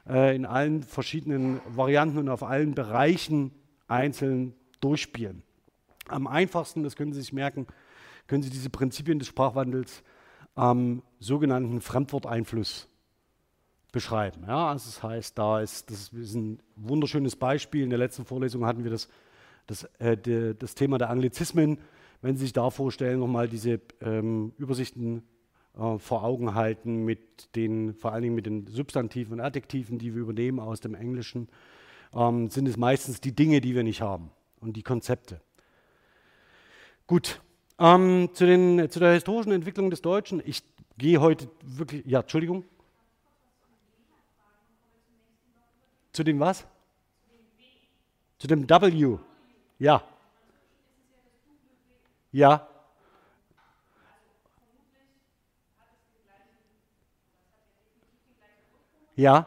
äh, 0.09 0.35
in 0.35 0.47
allen 0.47 0.83
verschiedenen 0.85 1.61
Varianten 1.69 2.17
und 2.17 2.31
auf 2.31 2.43
allen 2.43 2.75
Bereichen 2.75 3.51
einzeln 3.89 4.55
durchspielen. 4.81 5.43
Am 6.09 6.27
einfachsten, 6.27 6.83
das 6.83 6.97
können 6.97 7.13
Sie 7.13 7.21
sich 7.21 7.33
merken, 7.33 7.67
können 8.27 8.43
Sie 8.43 8.51
diese 8.51 8.71
Prinzipien 8.71 9.19
des 9.19 9.29
Sprachwandels 9.29 10.03
am 10.55 11.03
sogenannten 11.21 11.81
Fremdworteinfluss 11.81 12.89
beschreiben. 13.93 14.45
Ja, 14.47 14.69
also 14.69 14.91
das 14.91 15.03
heißt, 15.03 15.39
da 15.39 15.61
ist, 15.61 15.91
das 15.91 16.09
ist 16.09 16.35
ein 16.35 16.61
wunderschönes 16.77 17.37
Beispiel. 17.37 17.83
In 17.83 17.91
der 17.91 17.99
letzten 17.99 18.25
Vorlesung 18.25 18.67
hatten 18.67 18.85
wir 18.85 18.91
das, 18.91 19.09
das, 19.67 19.85
äh, 19.99 20.17
de, 20.17 20.55
das 20.55 20.75
Thema 20.75 20.99
der 20.99 21.11
Anglizismen. 21.11 21.79
Wenn 22.23 22.37
Sie 22.37 22.45
sich 22.45 22.53
da 22.53 22.71
vorstellen, 22.71 23.21
nochmal 23.21 23.49
diese 23.49 23.81
ähm, 24.01 24.53
Übersichten 24.59 25.23
äh, 25.79 25.99
vor 25.99 26.25
Augen 26.25 26.55
halten 26.55 27.05
mit 27.05 27.55
den, 27.55 27.95
vor 27.95 28.13
allen 28.13 28.23
Dingen 28.23 28.35
mit 28.35 28.47
den 28.47 28.67
Substantiven 28.67 29.35
und 29.35 29.41
Adjektiven, 29.41 29.99
die 29.99 30.15
wir 30.15 30.23
übernehmen 30.23 30.61
aus 30.61 30.81
dem 30.81 30.95
Englischen, 30.95 31.49
ähm, 32.15 32.49
sind 32.49 32.67
es 32.69 32.77
meistens 32.77 33.21
die 33.21 33.35
Dinge, 33.35 33.61
die 33.61 33.75
wir 33.75 33.83
nicht 33.83 34.01
haben 34.01 34.31
und 34.61 34.77
die 34.77 34.83
Konzepte. 34.83 35.41
Gut, 37.07 37.41
ähm, 37.79 38.31
zu, 38.33 38.47
den, 38.47 38.91
zu 38.91 38.99
der 38.99 39.13
historischen 39.13 39.53
Entwicklung 39.53 39.91
des 39.91 40.03
Deutschen. 40.03 40.43
Ich 40.45 40.65
gehe 40.99 41.21
heute 41.21 41.49
wirklich, 41.63 42.05
ja, 42.05 42.21
Entschuldigung. 42.21 42.65
Zu 46.13 46.25
dem 46.25 46.41
was? 46.41 46.67
Zu 48.39 48.49
dem 48.49 48.69
W. 48.69 49.19
Ja. 49.79 50.03
Ja. 52.33 52.69
Ja. 59.15 59.47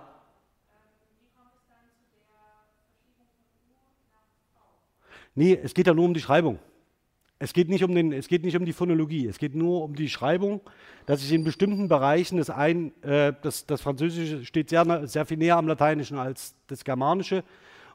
Nee, 5.36 5.60
es 5.62 5.74
geht 5.74 5.88
ja 5.88 5.94
nur 5.94 6.06
um 6.06 6.14
die 6.14 6.22
Schreibung. 6.22 6.60
Es 7.42 7.54
geht, 7.54 7.70
nicht 7.70 7.86
um 7.86 7.96
den, 7.96 8.12
es 8.12 8.28
geht 8.28 8.44
nicht 8.44 8.58
um 8.58 8.66
die 8.66 8.74
Phonologie, 8.74 9.26
es 9.26 9.40
geht 9.40 9.56
nur 9.56 9.84
um 9.84 9.96
die 9.96 10.10
Schreibung, 10.10 10.60
dass 11.06 11.24
ich 11.24 11.32
in 11.32 11.46
bestimmten 11.46 11.88
Bereichen 11.88 12.38
das, 12.38 12.50
ein, 12.50 12.92
äh, 13.02 13.32
das, 13.42 13.66
das 13.66 13.80
Französische 13.80 14.46
steht 14.46 14.70
sehr, 14.70 15.08
sehr 15.08 15.26
viel 15.26 15.38
näher 15.38 15.56
am 15.56 15.66
Lateinischen 15.66 16.18
als 16.18 16.54
das 16.68 16.84
Germanische. 16.84 17.46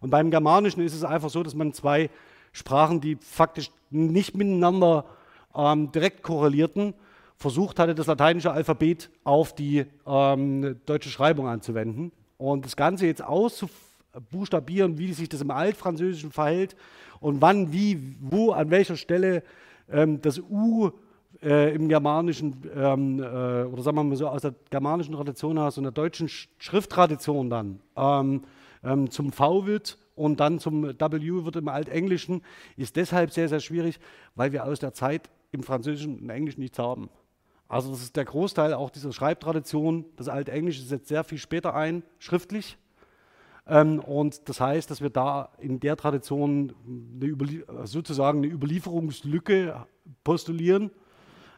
Und 0.00 0.08
beim 0.08 0.30
Germanischen 0.30 0.82
ist 0.82 0.94
es 0.94 1.04
einfach 1.04 1.28
so, 1.28 1.42
dass 1.42 1.54
man 1.54 1.74
zwei 1.74 2.08
Sprachen, 2.52 3.02
die 3.02 3.16
faktisch 3.16 3.70
nicht 3.90 4.34
miteinander 4.34 5.04
ähm, 5.54 5.92
direkt 5.92 6.22
korrelierten, 6.22 6.94
versucht 7.36 7.78
hatte, 7.78 7.94
das 7.94 8.06
lateinische 8.06 8.50
Alphabet 8.50 9.10
auf 9.24 9.54
die 9.54 9.84
ähm, 10.06 10.80
deutsche 10.86 11.10
Schreibung 11.10 11.48
anzuwenden. 11.48 12.12
Und 12.38 12.64
das 12.64 12.76
Ganze 12.76 13.06
jetzt 13.06 13.22
auszubuchstabieren, 14.14 14.98
wie 14.98 15.12
sich 15.12 15.28
das 15.28 15.40
im 15.40 15.50
Altfranzösischen 15.50 16.30
verhält 16.30 16.76
und 17.20 17.40
wann, 17.40 17.72
wie, 17.72 18.16
wo, 18.20 18.52
an 18.52 18.70
welcher 18.70 18.96
Stelle 18.96 19.42
ähm, 19.90 20.20
das 20.20 20.38
U 20.38 20.90
äh, 21.42 21.74
im 21.74 21.88
Germanischen 21.88 22.62
ähm, 22.74 23.18
äh, 23.20 23.22
oder 23.64 23.82
sagen 23.82 23.96
wir 23.96 24.04
mal 24.04 24.16
so 24.16 24.28
aus 24.28 24.42
der 24.42 24.54
germanischen 24.70 25.14
Tradition 25.14 25.58
aus 25.58 25.78
und 25.78 25.84
der 25.84 25.92
deutschen 25.92 26.28
Sch 26.28 26.48
Schrifttradition 26.58 27.50
dann 27.50 27.80
ähm, 27.96 28.42
ähm, 28.82 29.10
zum 29.10 29.32
V 29.32 29.66
wird 29.66 29.98
und 30.14 30.40
dann 30.40 30.58
zum 30.58 30.84
W 30.84 31.44
wird 31.44 31.56
im 31.56 31.68
Altenglischen, 31.68 32.42
ist 32.76 32.96
deshalb 32.96 33.32
sehr, 33.32 33.48
sehr 33.48 33.60
schwierig, 33.60 33.98
weil 34.36 34.52
wir 34.52 34.64
aus 34.64 34.78
der 34.78 34.94
Zeit 34.94 35.28
im 35.50 35.62
Französischen 35.62 36.20
und 36.20 36.30
Englischen 36.30 36.60
nichts 36.60 36.78
haben. 36.78 37.08
Also 37.66 37.90
das 37.90 38.02
ist 38.02 38.14
der 38.14 38.24
Großteil 38.24 38.74
auch 38.74 38.90
dieser 38.90 39.12
Schreibtradition. 39.12 40.04
Das 40.16 40.28
Altenglische 40.28 40.82
setzt 40.82 41.08
sehr 41.08 41.24
viel 41.24 41.38
später 41.38 41.74
ein, 41.74 42.04
schriftlich. 42.18 42.76
Ähm, 43.66 44.00
und 44.00 44.48
das 44.48 44.60
heißt, 44.60 44.90
dass 44.90 45.00
wir 45.00 45.10
da 45.10 45.50
in 45.58 45.80
der 45.80 45.96
Tradition 45.96 46.74
eine 47.20 47.86
sozusagen 47.86 48.38
eine 48.38 48.52
Überlieferungslücke 48.52 49.86
postulieren, 50.22 50.90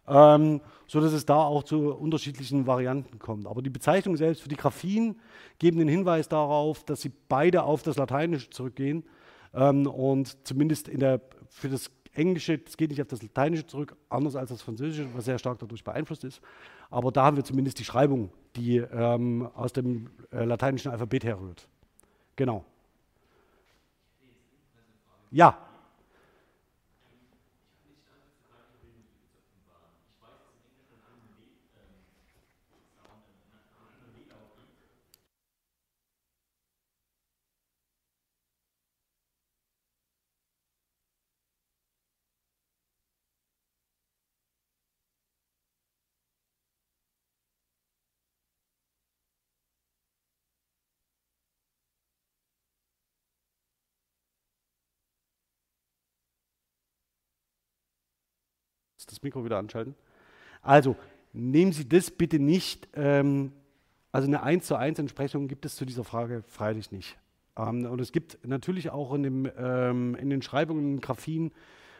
ähm, 0.06 0.60
sodass 0.86 1.12
es 1.12 1.26
da 1.26 1.36
auch 1.36 1.64
zu 1.64 1.92
unterschiedlichen 1.92 2.66
Varianten 2.66 3.18
kommt. 3.18 3.46
Aber 3.46 3.60
die 3.60 3.70
Bezeichnungen 3.70 4.16
selbst 4.16 4.42
für 4.42 4.48
die 4.48 4.56
Graphien 4.56 5.16
geben 5.58 5.78
den 5.78 5.88
Hinweis 5.88 6.28
darauf, 6.28 6.84
dass 6.84 7.00
sie 7.00 7.12
beide 7.28 7.64
auf 7.64 7.82
das 7.82 7.96
Lateinische 7.96 8.50
zurückgehen 8.50 9.04
ähm, 9.52 9.86
und 9.86 10.46
zumindest 10.46 10.88
in 10.88 11.00
der, 11.00 11.20
für 11.48 11.68
das 11.68 11.90
Englische, 12.12 12.58
das 12.58 12.76
geht 12.76 12.90
nicht 12.90 13.02
auf 13.02 13.08
das 13.08 13.22
Lateinische 13.22 13.66
zurück, 13.66 13.96
anders 14.08 14.36
als 14.36 14.50
das 14.50 14.62
Französische, 14.62 15.08
was 15.14 15.24
sehr 15.24 15.38
stark 15.38 15.58
dadurch 15.58 15.84
beeinflusst 15.84 16.24
ist. 16.24 16.40
Aber 16.88 17.10
da 17.10 17.24
haben 17.24 17.36
wir 17.36 17.44
zumindest 17.44 17.78
die 17.78 17.84
Schreibung, 17.84 18.30
die 18.54 18.76
ähm, 18.76 19.50
aus 19.54 19.72
dem 19.72 20.08
äh, 20.30 20.44
lateinischen 20.44 20.92
Alphabet 20.92 21.24
herrührt. 21.24 21.68
Genau. 22.36 22.64
Ja. 25.30 25.58
Das 59.04 59.22
Mikro 59.22 59.44
wieder 59.44 59.58
anschalten. 59.58 59.94
Also, 60.62 60.96
nehmen 61.34 61.72
Sie 61.72 61.86
das 61.86 62.10
bitte 62.10 62.38
nicht, 62.38 62.88
ähm, 62.94 63.52
also 64.12 64.28
eine 64.28 64.42
1 64.42 64.64
zu 64.64 64.76
1 64.76 64.98
Entsprechung 64.98 65.48
gibt 65.48 65.66
es 65.66 65.76
zu 65.76 65.84
dieser 65.84 66.04
Frage 66.04 66.42
freilich 66.48 66.90
nicht. 66.90 67.18
Ähm, 67.58 67.84
und 67.84 68.00
es 68.00 68.12
gibt 68.12 68.38
natürlich 68.46 68.90
auch 68.90 69.12
in, 69.12 69.22
dem, 69.22 69.50
ähm, 69.58 70.14
in 70.14 70.30
den 70.30 70.40
Schreibungen, 70.40 70.94
in 70.94 71.00
Graphien 71.00 71.52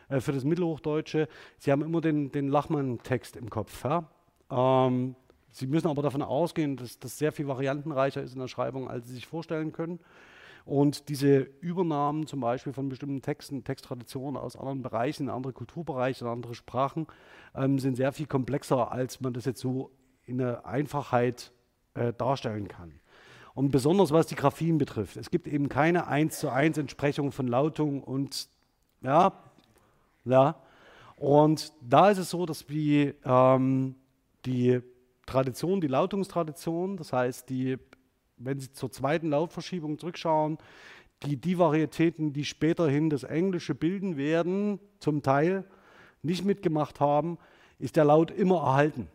äh, 0.08 0.20
für 0.20 0.32
das 0.32 0.44
Mittelhochdeutsche, 0.44 1.28
Sie 1.58 1.72
haben 1.72 1.82
immer 1.82 2.00
den, 2.00 2.32
den 2.32 2.48
Lachmann-Text 2.48 3.36
im 3.36 3.50
Kopf. 3.50 3.84
Ja? 3.84 4.08
Ähm, 4.50 5.14
Sie 5.50 5.66
müssen 5.66 5.88
aber 5.88 6.02
davon 6.02 6.22
ausgehen, 6.22 6.76
dass 6.76 6.98
das 6.98 7.18
sehr 7.18 7.32
viel 7.32 7.48
variantenreicher 7.48 8.22
ist 8.22 8.34
in 8.34 8.40
der 8.40 8.48
Schreibung, 8.48 8.88
als 8.88 9.08
Sie 9.08 9.14
sich 9.14 9.26
vorstellen 9.26 9.72
können. 9.72 10.00
Und 10.66 11.08
diese 11.08 11.38
Übernahmen 11.60 12.26
zum 12.26 12.40
Beispiel 12.40 12.72
von 12.72 12.88
bestimmten 12.88 13.22
Texten, 13.22 13.62
Texttraditionen 13.62 14.36
aus 14.36 14.56
anderen 14.56 14.82
Bereichen, 14.82 15.24
in 15.24 15.30
andere 15.30 15.52
Kulturbereiche, 15.52 16.24
in 16.24 16.30
andere 16.30 16.56
Sprachen, 16.56 17.06
ähm, 17.54 17.78
sind 17.78 17.94
sehr 17.94 18.10
viel 18.12 18.26
komplexer, 18.26 18.90
als 18.90 19.20
man 19.20 19.32
das 19.32 19.44
jetzt 19.44 19.60
so 19.60 19.92
in 20.24 20.38
der 20.38 20.66
Einfachheit 20.66 21.52
äh, 21.94 22.12
darstellen 22.12 22.66
kann. 22.66 22.98
und 23.54 23.70
besonders 23.70 24.10
was 24.10 24.26
die 24.26 24.34
Graphien 24.34 24.76
betrifft. 24.76 25.16
Es 25.16 25.30
gibt 25.30 25.46
eben 25.46 25.68
keine 25.68 26.08
1 26.08 26.40
zu 26.40 26.50
1 26.50 26.76
Entsprechung 26.78 27.30
von 27.30 27.46
Lautung 27.46 28.02
und 28.02 28.48
ja, 29.02 29.32
ja. 30.24 30.56
Und 31.16 31.72
da 31.80 32.10
ist 32.10 32.18
es 32.18 32.28
so, 32.28 32.44
dass 32.44 32.68
wir 32.68 33.14
ähm, 33.24 33.94
die 34.44 34.80
Tradition, 35.26 35.80
die 35.80 35.86
Lautungstradition, 35.86 36.96
das 36.96 37.12
heißt, 37.12 37.48
die, 37.48 37.78
wenn 38.36 38.60
Sie 38.60 38.72
zur 38.72 38.90
zweiten 38.90 39.30
Lautverschiebung 39.30 39.98
zurückschauen, 39.98 40.58
die, 41.22 41.36
die 41.36 41.58
Varietäten, 41.58 42.32
die 42.32 42.44
späterhin 42.44 43.10
das 43.10 43.24
Englische 43.24 43.74
bilden 43.74 44.16
werden, 44.16 44.78
zum 44.98 45.22
Teil 45.22 45.64
nicht 46.22 46.44
mitgemacht 46.44 47.00
haben, 47.00 47.38
ist 47.78 47.96
der 47.96 48.04
Laut 48.04 48.30
immer 48.30 48.56
erhalten. 48.56 49.08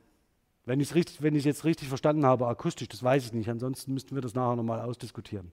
Wenn 0.66 0.80
ich 0.80 0.96
es 0.96 1.46
jetzt 1.46 1.66
richtig 1.66 1.88
verstanden 1.88 2.26
habe, 2.26 2.48
akustisch, 2.48 2.88
das 2.88 3.04
weiß 3.04 3.26
ich 3.26 3.34
nicht. 3.34 3.50
Ansonsten 3.50 3.94
müssten 3.94 4.16
wir 4.16 4.22
das 4.22 4.36
nachher 4.36 4.56
nochmal 4.56 4.82
ausdiskutieren. 4.82 5.52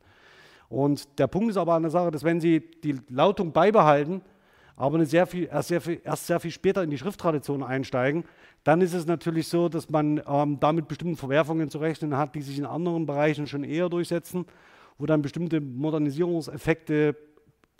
Und 0.68 1.18
der 1.18 1.26
Punkt 1.26 1.50
ist 1.50 1.56
aber 1.56 1.74
an 1.74 1.82
der 1.82 1.90
Sache, 1.90 2.10
dass 2.10 2.24
wenn 2.24 2.40
Sie 2.40 2.60
die 2.60 3.00
Lautung 3.08 3.52
beibehalten, 3.52 4.20
aber 4.78 5.04
sehr 5.04 5.26
viel, 5.26 5.48
erst, 5.50 5.68
sehr 5.68 5.80
viel, 5.80 6.00
erst 6.04 6.28
sehr 6.28 6.38
viel 6.38 6.52
später 6.52 6.84
in 6.84 6.90
die 6.90 6.98
Schrifttradition 6.98 7.64
einsteigen, 7.64 8.24
dann 8.62 8.80
ist 8.80 8.94
es 8.94 9.06
natürlich 9.06 9.48
so, 9.48 9.68
dass 9.68 9.90
man 9.90 10.22
ähm, 10.26 10.60
damit 10.60 10.86
bestimmten 10.86 11.16
Verwerfungen 11.16 11.68
zu 11.68 11.78
rechnen 11.78 12.16
hat, 12.16 12.36
die 12.36 12.42
sich 12.42 12.58
in 12.58 12.64
anderen 12.64 13.04
Bereichen 13.04 13.48
schon 13.48 13.64
eher 13.64 13.88
durchsetzen, 13.88 14.46
wo 14.96 15.06
dann 15.06 15.20
bestimmte 15.20 15.60
Modernisierungseffekte 15.60 17.16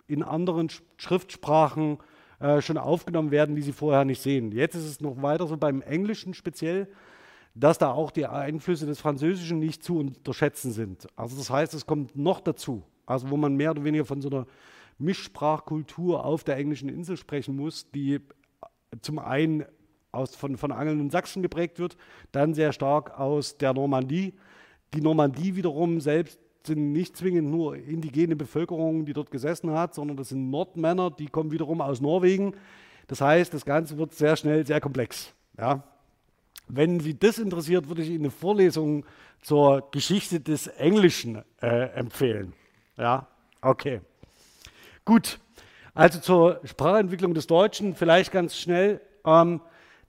in 0.07 0.23
anderen 0.23 0.67
Schriftsprachen 0.97 1.99
äh, 2.39 2.61
schon 2.61 2.77
aufgenommen 2.77 3.31
werden, 3.31 3.55
die 3.55 3.61
sie 3.61 3.71
vorher 3.71 4.03
nicht 4.03 4.21
sehen. 4.21 4.51
Jetzt 4.51 4.75
ist 4.75 4.85
es 4.85 4.99
noch 4.99 5.21
weiter 5.21 5.47
so 5.47 5.55
beim 5.55 5.81
Englischen 5.81 6.33
speziell, 6.33 6.89
dass 7.55 7.77
da 7.77 7.91
auch 7.91 8.11
die 8.11 8.25
Einflüsse 8.25 8.85
des 8.85 8.99
Französischen 8.99 9.59
nicht 9.59 9.83
zu 9.83 9.99
unterschätzen 9.99 10.73
sind. 10.73 11.07
Also 11.15 11.37
das 11.37 11.49
heißt, 11.49 11.73
es 11.73 11.85
kommt 11.85 12.17
noch 12.17 12.41
dazu, 12.41 12.83
also 13.05 13.29
wo 13.29 13.37
man 13.37 13.55
mehr 13.55 13.71
oder 13.71 13.85
weniger 13.85 14.05
von 14.05 14.21
so 14.21 14.29
einer 14.29 14.45
Mischsprachkultur 14.99 16.25
auf 16.25 16.43
der 16.43 16.57
englischen 16.57 16.89
Insel 16.89 17.17
sprechen 17.17 17.55
muss, 17.55 17.89
die 17.91 18.19
zum 19.01 19.19
einen 19.19 19.65
aus, 20.11 20.35
von, 20.35 20.57
von 20.57 20.71
Angeln 20.71 20.99
und 20.99 21.11
Sachsen 21.11 21.41
geprägt 21.41 21.79
wird, 21.79 21.97
dann 22.31 22.53
sehr 22.53 22.73
stark 22.73 23.19
aus 23.19 23.57
der 23.57 23.73
Normandie. 23.73 24.33
Die 24.93 25.01
Normandie 25.01 25.55
wiederum 25.55 26.01
selbst 26.01 26.39
sind 26.65 26.91
nicht 26.91 27.15
zwingend 27.15 27.49
nur 27.49 27.75
indigene 27.75 28.35
Bevölkerung, 28.35 29.05
die 29.05 29.13
dort 29.13 29.31
gesessen 29.31 29.71
hat, 29.71 29.93
sondern 29.93 30.17
das 30.17 30.29
sind 30.29 30.49
Nordmänner, 30.49 31.11
die 31.11 31.27
kommen 31.27 31.51
wiederum 31.51 31.81
aus 31.81 32.01
Norwegen. 32.01 32.53
Das 33.07 33.21
heißt, 33.21 33.53
das 33.53 33.65
Ganze 33.65 33.97
wird 33.97 34.13
sehr 34.13 34.35
schnell 34.35 34.65
sehr 34.65 34.81
komplex. 34.81 35.33
Ja. 35.57 35.83
Wenn 36.67 36.99
Sie 36.99 37.17
das 37.17 37.39
interessiert, 37.39 37.87
würde 37.87 38.03
ich 38.03 38.09
Ihnen 38.09 38.25
eine 38.25 38.31
Vorlesung 38.31 39.05
zur 39.41 39.89
Geschichte 39.91 40.39
des 40.39 40.67
Englischen 40.67 41.41
äh, 41.61 41.89
empfehlen. 41.93 42.53
Ja, 42.97 43.27
okay. 43.61 44.01
Gut. 45.09 45.39
Also 45.95 46.19
zur 46.19 46.61
Sprachentwicklung 46.65 47.33
des 47.33 47.47
Deutschen 47.47 47.95
vielleicht 47.95 48.31
ganz 48.31 48.55
schnell. 48.55 49.01
Ähm, 49.25 49.59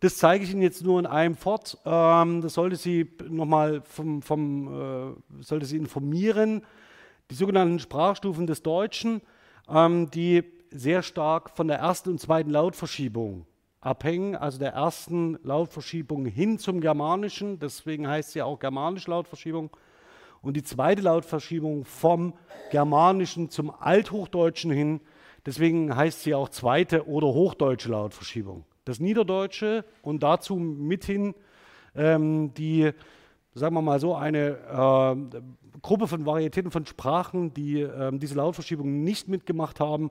das 0.00 0.19
zeige 0.19 0.45
ich 0.45 0.52
Ihnen 0.52 0.61
jetzt 0.61 0.85
nur 0.85 0.99
in 0.99 1.07
einem 1.07 1.37
fort. 1.37 1.78
Ähm, 1.87 2.42
das 2.42 2.52
sollte 2.52 2.76
Sie 2.76 3.11
nochmal 3.26 3.80
vom, 3.80 4.21
vom 4.21 5.14
äh, 5.38 5.42
sollte 5.42 5.64
Sie 5.64 5.78
informieren. 5.78 6.66
Die 7.30 7.35
sogenannten 7.35 7.78
Sprachstufen 7.78 8.47
des 8.47 8.62
Deutschen, 8.62 9.23
ähm, 9.71 10.11
die 10.11 10.45
sehr 10.71 11.02
stark 11.02 11.49
von 11.49 11.66
der 11.66 11.78
ersten 11.78 12.11
und 12.11 12.21
zweiten 12.21 12.50
Lautverschiebung 12.50 13.47
abhängen, 13.80 14.37
also 14.37 14.59
der 14.59 14.75
ersten 14.75 15.38
Lautverschiebung 15.42 16.26
hin 16.26 16.59
zum 16.59 16.83
Germanischen, 16.83 17.59
deswegen 17.59 18.07
heißt 18.07 18.33
sie 18.33 18.42
auch 18.42 18.59
germanische 18.59 19.12
Lautverschiebung, 19.12 19.71
und 20.42 20.56
die 20.56 20.62
zweite 20.62 21.02
Lautverschiebung 21.02 21.85
vom 21.85 22.35
Germanischen 22.70 23.50
zum 23.50 23.70
Althochdeutschen 23.70 24.70
hin, 24.70 25.00
deswegen 25.47 25.94
heißt 25.94 26.23
sie 26.23 26.35
auch 26.35 26.49
zweite 26.49 27.06
oder 27.06 27.28
hochdeutsche 27.28 27.90
Lautverschiebung. 27.90 28.64
Das 28.85 29.00
Niederdeutsche 29.00 29.85
und 30.02 30.23
dazu 30.23 30.56
mithin 30.56 31.35
ähm, 31.95 32.54
die, 32.54 32.91
sagen 33.54 33.75
wir 33.75 33.82
mal 33.82 34.00
so, 34.00 34.14
eine 34.14 34.56
äh, 34.58 35.41
Gruppe 35.82 36.08
von 36.08 36.26
Varietäten 36.26 36.71
von 36.71 36.86
Sprachen, 36.86 37.52
die 37.52 37.82
äh, 37.82 38.17
diese 38.17 38.34
Lautverschiebung 38.34 39.02
nicht 39.04 39.28
mitgemacht 39.28 39.80
haben, 39.80 40.10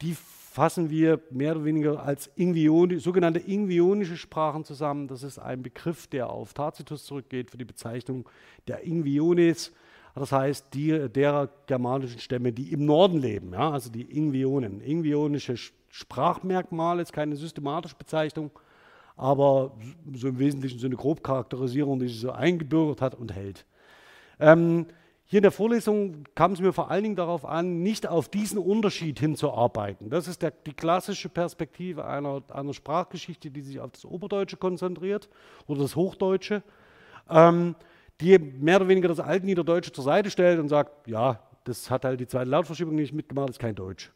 die 0.00 0.16
fassen 0.50 0.88
wir 0.90 1.20
mehr 1.30 1.52
oder 1.52 1.64
weniger 1.64 2.02
als 2.02 2.30
Ingvioni, 2.34 2.98
sogenannte 2.98 3.38
ingvionische 3.38 4.16
Sprachen 4.16 4.64
zusammen. 4.64 5.06
Das 5.06 5.22
ist 5.22 5.38
ein 5.38 5.62
Begriff, 5.62 6.06
der 6.06 6.30
auf 6.30 6.54
Tacitus 6.54 7.04
zurückgeht 7.04 7.50
für 7.50 7.58
die 7.58 7.64
Bezeichnung 7.64 8.28
der 8.66 8.84
Ingviones. 8.84 9.72
Das 10.14 10.32
heißt, 10.32 10.74
die, 10.74 11.08
derer 11.10 11.48
germanischen 11.66 12.18
Stämme, 12.18 12.52
die 12.52 12.72
im 12.72 12.86
Norden 12.86 13.18
leben, 13.18 13.52
ja, 13.52 13.70
also 13.70 13.90
die 13.90 14.02
Ingvionen. 14.02 14.80
Ingvionische 14.80 15.56
Sprachmerkmal, 15.90 16.98
ist 17.00 17.12
keine 17.12 17.36
systematische 17.36 17.96
Bezeichnung, 17.96 18.50
aber 19.16 19.76
so 20.14 20.28
im 20.28 20.38
Wesentlichen 20.38 20.78
so 20.78 20.86
eine 20.86 20.96
Grobcharakterisierung, 20.96 22.00
die 22.00 22.08
sich 22.08 22.20
so 22.20 22.32
eingebürgert 22.32 23.00
hat 23.02 23.14
und 23.14 23.34
hält. 23.34 23.64
Ähm, 24.40 24.86
hier 25.30 25.38
in 25.38 25.42
der 25.42 25.52
Vorlesung 25.52 26.24
kam 26.34 26.52
es 26.52 26.60
mir 26.60 26.72
vor 26.72 26.90
allen 26.90 27.02
Dingen 27.02 27.16
darauf 27.16 27.44
an, 27.44 27.82
nicht 27.82 28.06
auf 28.08 28.30
diesen 28.30 28.56
Unterschied 28.56 29.20
hinzuarbeiten. 29.20 30.08
Das 30.08 30.26
ist 30.26 30.40
der, 30.40 30.52
die 30.52 30.72
klassische 30.72 31.28
Perspektive 31.28 32.06
einer, 32.06 32.42
einer 32.48 32.72
Sprachgeschichte, 32.72 33.50
die 33.50 33.60
sich 33.60 33.78
auf 33.78 33.90
das 33.90 34.06
Oberdeutsche 34.06 34.56
konzentriert 34.56 35.28
oder 35.66 35.82
das 35.82 35.96
Hochdeutsche, 35.96 36.62
ähm, 37.28 37.74
die 38.22 38.38
mehr 38.38 38.76
oder 38.76 38.88
weniger 38.88 39.08
das 39.08 39.20
Altniederdeutsche 39.20 39.92
zur 39.92 40.02
Seite 40.02 40.30
stellt 40.30 40.60
und 40.60 40.70
sagt, 40.70 41.06
ja, 41.06 41.38
das 41.64 41.90
hat 41.90 42.06
halt 42.06 42.20
die 42.20 42.26
zweite 42.26 42.48
Lautverschiebung 42.48 42.94
nicht 42.94 43.12
mitgemacht, 43.12 43.50
das 43.50 43.56
ist 43.56 43.60
kein 43.60 43.74
Deutsch. 43.74 44.10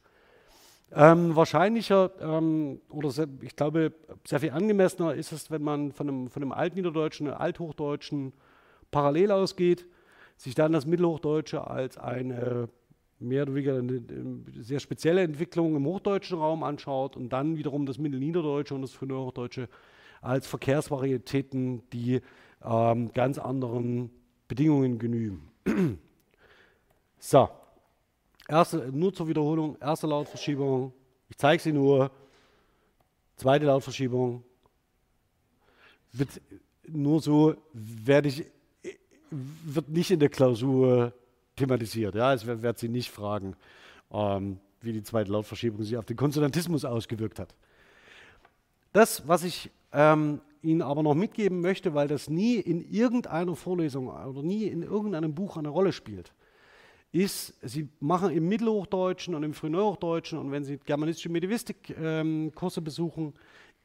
Ähm, 0.95 1.37
wahrscheinlicher 1.37 2.11
ähm, 2.23 2.81
oder 2.89 3.11
sehr, 3.11 3.29
ich 3.43 3.55
glaube 3.55 3.93
sehr 4.27 4.41
viel 4.41 4.51
angemessener 4.51 5.13
ist 5.13 5.33
es, 5.33 5.51
wenn 5.51 5.63
man 5.63 5.93
von 5.93 6.09
einem, 6.09 6.31
von 6.31 6.43
einem 6.43 6.53
Altniederdeutschen, 6.53 7.29
Althochdeutschen 7.29 8.33
parallel 8.91 9.31
ausgeht, 9.31 9.87
sich 10.43 10.57
dann 10.57 10.73
das 10.73 10.87
Mittelhochdeutsche 10.87 11.69
als 11.69 11.97
eine 11.97 12.69
mehr 13.21 13.45
oder 13.45 13.55
weniger 13.55 13.79
eine, 13.79 14.03
eine 14.09 14.63
sehr 14.65 14.81
spezielle 14.81 15.23
Entwicklung 15.23 15.77
im 15.77 15.87
hochdeutschen 15.87 16.37
Raum 16.37 16.65
anschaut 16.65 17.17
und 17.17 17.33
dann 17.33 17.57
wiederum 17.57 17.87
das 17.87 17.99
Mittelniederdeutsche 17.99 18.75
und 18.75 18.83
das 18.83 18.91
Frühhochdeutsche 18.91 19.69
als 20.21 20.49
Verkehrsvarietäten, 20.49 21.89
die 21.91 22.23
ähm, 22.65 23.13
ganz 23.13 23.39
anderen 23.39 24.11
Bedingungen 24.49 24.99
genügen. 24.99 25.49
so. 27.21 27.49
Erste, 28.49 28.91
nur 28.91 29.15
zur 29.15 29.29
Wiederholung, 29.29 29.77
erste 29.81 30.09
Lautverschiebung. 30.09 30.93
Ich 31.29 31.39
zeige 31.39 31.63
sie 31.63 31.73
nur. 31.73 32.11
Zweite 33.37 33.67
Lautverschiebung. 33.67 34.43
Wird 36.11 36.41
nur 36.89 37.21
so, 37.21 37.55
werde 37.73 38.29
ich, 38.29 38.45
wird 39.65 39.89
nicht 39.89 40.11
in 40.11 40.21
der 40.21 40.29
Klausur 40.29 41.13
thematisiert. 41.57 42.15
Ja, 42.15 42.33
es 42.33 42.47
wird 42.47 42.79
sie 42.79 42.89
nicht 42.89 43.11
fragen, 43.11 43.57
ähm, 44.13 44.59
wie 44.81 44.93
die 44.93 45.03
zweite 45.03 45.31
Lautverschiebung 45.31 45.83
sich 45.83 45.97
auf 45.97 46.05
den 46.05 46.17
Konsonantismus 46.17 46.85
ausgewirkt 46.85 47.39
hat. 47.39 47.55
Das, 48.93 49.27
was 49.27 49.45
ich 49.45 49.71
ähm, 49.93 50.41
Ihnen 50.63 50.83
aber 50.83 51.03
noch 51.03 51.15
mitgeben 51.15 51.61
möchte, 51.61 51.95
weil 51.95 52.09
das 52.09 52.31
nie 52.31 52.57
in 52.57 52.89
irgendeiner 52.93 53.57
Vorlesung 53.57 54.09
oder 54.09 54.43
nie 54.43 54.65
in 54.65 54.83
irgendeinem 54.83 55.35
Buch 55.35 55.57
eine 55.57 55.69
Rolle 55.69 55.93
spielt, 55.93 56.33
ist, 57.11 57.55
sie 57.63 57.89
machen 58.01 58.31
im 58.31 58.49
Mittelhochdeutschen 58.49 59.35
und 59.35 59.43
im 59.43 59.55
Frühneuhochdeutschen 59.55 60.39
und 60.39 60.51
wenn 60.51 60.65
sie 60.65 60.79
germanistische 60.79 61.29
Medievistik-Kurse 61.29 62.81
ähm, 62.81 62.85
besuchen, 62.85 63.35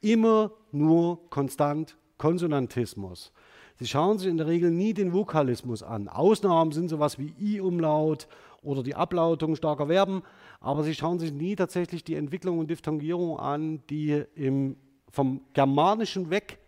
immer 0.02 0.52
nur 0.72 1.30
konstant 1.30 1.98
Konsonantismus. 2.18 3.32
Sie 3.80 3.88
schauen 3.88 4.18
sich 4.18 4.28
in 4.28 4.38
der 4.38 4.48
Regel 4.48 4.72
nie 4.72 4.94
den 4.94 5.14
Vokalismus 5.14 5.84
an. 5.84 6.08
Ausnahmen 6.08 6.72
sind 6.72 6.90
sowas 6.90 7.20
wie 7.20 7.34
I-Umlaut 7.40 8.28
oder 8.64 8.82
die 8.82 8.96
Ablautung 8.96 9.56
starker 9.56 9.88
Verben, 9.88 10.24
aber 10.60 10.84
sie 10.84 10.96
schauen 10.96 11.20
sich 11.20 11.32
nie 11.32 11.56
tatsächlich 11.56 12.04
die 12.04 12.16
Entwicklung 12.16 12.58
und 12.58 12.70
Diphthongierung 12.70 13.40
an, 13.40 13.84
die 13.90 14.24
im, 14.36 14.78
vom 15.12 15.42
Germanischen 15.54 16.32
weg 16.32 16.60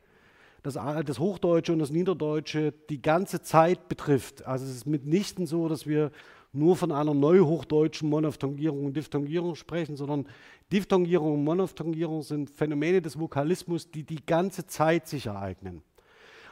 das, 0.62 0.76
das 1.06 1.20
Hochdeutsche 1.20 1.74
und 1.74 1.80
das 1.80 1.90
Niederdeutsche 1.90 2.74
die 2.90 3.02
ganze 3.02 3.42
Zeit 3.42 3.90
betrifft. 3.90 4.46
Also 4.46 4.66
es 4.66 4.72
ist 4.72 4.86
mitnichten 4.86 5.48
so, 5.48 5.68
dass 5.68 5.88
wir 5.88 6.12
nur 6.52 6.76
von 6.76 6.92
einer 6.92 7.14
neuhochdeutschen 7.14 8.10
Monophthongierung 8.10 8.86
und 8.86 8.98
Diphthongierung 8.98 9.56
sprechen, 9.56 9.96
sondern 9.96 10.28
Diphthongierung 10.72 11.36
und 11.36 11.44
Monophthongierung 11.44 12.24
sind 12.24 12.50
Phänomene 12.50 13.02
des 13.02 13.20
Vokalismus, 13.20 13.92
die 13.92 14.04
die 14.04 14.26
ganze 14.26 14.66
Zeit 14.66 15.08
sich 15.08 15.28
ereignen. 15.28 15.82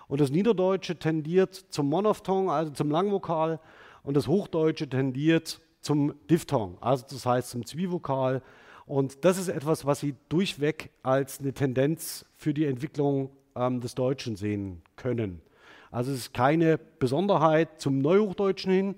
Und 0.08 0.22
das 0.22 0.32
Niederdeutsche 0.32 0.98
tendiert 0.98 1.54
zum 1.54 1.90
Monophthong, 1.90 2.50
also 2.50 2.72
zum 2.72 2.90
Langvokal, 2.90 3.60
und 4.04 4.16
das 4.16 4.28
Hochdeutsche 4.28 4.90
tendiert 4.90 5.60
zum 5.82 6.14
Diphthong, 6.30 6.78
also 6.82 7.06
das 7.10 7.26
heißt 7.26 7.50
zum 7.50 7.66
Zwievokal. 7.66 8.42
Und 8.86 9.26
das 9.26 9.38
ist 9.38 9.50
etwas, 9.50 9.86
was 9.86 10.00
Sie 10.00 10.16
durchweg 10.30 10.92
als 11.04 11.40
eine 11.40 11.54
Tendenz 11.54 12.26
für 12.38 12.54
die 12.54 12.66
Entwicklung 12.66 13.32
ähm, 13.56 13.82
des 13.82 13.96
Deutschen 13.96 14.38
sehen 14.38 14.82
können. 14.96 15.42
Also 15.92 16.12
es 16.12 16.20
ist 16.20 16.34
keine 16.34 16.78
Besonderheit 16.78 17.82
zum 17.82 18.00
Neuhochdeutschen 18.00 18.72
hin, 18.72 18.96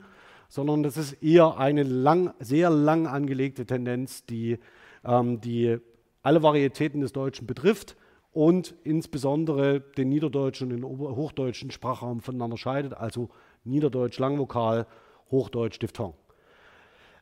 sondern 0.48 0.84
das 0.84 0.96
ist 0.98 1.14
eher 1.24 1.58
eine 1.58 1.84
lang, 1.84 2.34
sehr 2.40 2.70
lang 2.70 3.08
angelegte 3.08 3.66
Tendenz, 3.66 4.26
die, 4.26 4.60
ähm, 5.04 5.42
die 5.42 5.78
alle 6.22 6.44
Varietäten 6.44 7.02
des 7.02 7.14
Deutschen 7.14 7.48
betrifft 7.48 7.96
und 8.32 8.76
insbesondere 8.84 9.82
den 9.82 10.10
niederdeutschen 10.10 10.72
und 10.72 10.82
den 10.82 10.86
hochdeutschen 10.86 11.72
Sprachraum 11.72 12.22
voneinander 12.22 12.58
scheidet, 12.58 12.94
also 12.94 13.30
Niederdeutsch 13.64 14.20
Langvokal, 14.20 14.88
Hochdeutsch 15.32 15.80
Diphthong. 15.80 16.14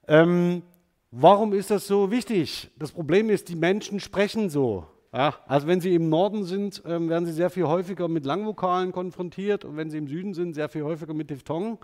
Ähm, 0.08 0.64
warum 1.12 1.54
ist 1.54 1.72
das 1.72 1.88
so 1.88 2.12
wichtig? 2.12 2.70
Das 2.78 2.92
Problem 2.92 3.30
ist, 3.30 3.50
die 3.50 3.56
Menschen 3.56 4.00
sprechen 4.00 4.50
so. 4.50 4.86
Ja, 5.14 5.36
also 5.48 5.68
wenn 5.68 5.80
sie 5.80 5.96
im 5.96 6.10
Norden 6.10 6.44
sind, 6.44 6.84
ähm, 6.86 7.10
werden 7.10 7.26
sie 7.26 7.32
sehr 7.32 7.50
viel 7.50 7.66
häufiger 7.66 8.08
mit 8.08 8.26
Langvokalen 8.26 8.92
konfrontiert 8.92 9.64
und 9.64 9.78
wenn 9.78 9.90
sie 9.90 9.98
im 9.98 10.08
Süden 10.08 10.34
sind, 10.34 10.54
sehr 10.54 10.68
viel 10.68 10.84
häufiger 10.84 11.14
mit 11.14 11.30
Diphthongen. 11.30 11.78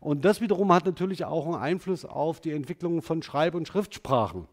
Und 0.00 0.24
das 0.24 0.40
wiederum 0.40 0.72
hat 0.72 0.86
natürlich 0.86 1.24
auch 1.24 1.46
einen 1.46 1.54
Einfluss 1.54 2.04
auf 2.04 2.40
die 2.40 2.50
Entwicklung 2.50 3.02
von 3.02 3.22
Schreib- 3.22 3.54
und 3.54 3.68
Schriftsprachen. 3.68 4.48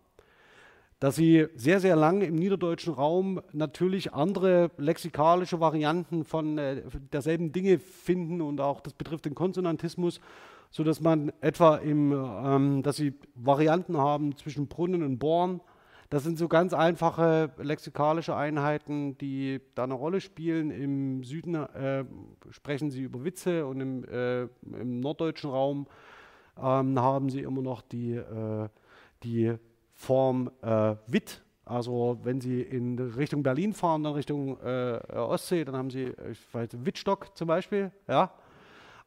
Dass 1.00 1.16
sie 1.16 1.48
sehr, 1.56 1.80
sehr 1.80 1.96
lange 1.96 2.26
im 2.26 2.36
niederdeutschen 2.36 2.94
Raum 2.94 3.42
natürlich 3.54 4.14
andere 4.14 4.70
lexikalische 4.78 5.60
Varianten 5.60 6.26
von 6.26 6.58
äh, 6.58 6.84
derselben 7.14 7.52
Dinge 7.52 7.80
finden 7.80 8.42
und 8.42 8.60
auch 8.60 8.82
das 8.82 8.94
betrifft 8.94 9.26
den 9.26 9.36
Konsonantismus, 9.36 10.20
sodass 10.72 11.00
man 11.00 11.32
etwa 11.40 11.78
im, 11.78 12.12
ähm, 12.12 12.84
dass 12.84 12.98
sie 12.98 13.14
Varianten 13.36 13.98
haben 13.98 14.36
zwischen 14.36 14.68
Brunnen 14.68 15.04
und 15.04 15.20
Born 15.20 15.62
das 16.10 16.24
sind 16.24 16.40
so 16.40 16.48
ganz 16.48 16.74
einfache 16.74 17.52
lexikalische 17.60 18.36
Einheiten, 18.36 19.16
die 19.20 19.62
da 19.76 19.84
eine 19.84 19.94
Rolle 19.94 20.22
spielen. 20.22 20.72
Im 20.72 21.24
Süden 21.24 21.54
äh, 21.54 22.04
sprechen 22.50 22.90
sie 22.90 23.04
über 23.04 23.24
Witze 23.24 23.68
und 23.68 23.80
im, 23.80 24.04
äh, 24.06 24.44
im 24.64 25.02
norddeutschen 25.02 25.52
Raum 25.52 25.86
ähm, 26.58 27.00
haben 27.00 27.30
sie 27.30 27.42
immer 27.42 27.62
noch 27.62 27.84
die, 27.84 28.14
äh, 28.14 28.70
die 29.22 29.54
Form 30.00 30.50
äh, 30.62 30.96
Witt. 31.08 31.42
Also 31.66 32.18
wenn 32.24 32.40
Sie 32.40 32.62
in 32.62 32.98
Richtung 32.98 33.44
Berlin 33.44 33.74
fahren, 33.74 34.02
dann 34.02 34.14
Richtung 34.14 34.58
äh, 34.62 34.98
Ostsee, 35.14 35.66
dann 35.66 35.76
haben 35.76 35.90
Sie 35.90 36.14
ich 36.32 36.54
weiß, 36.54 36.70
Wittstock 36.86 37.36
zum 37.36 37.50
Beispiel. 37.50 37.92
Ja? 38.08 38.32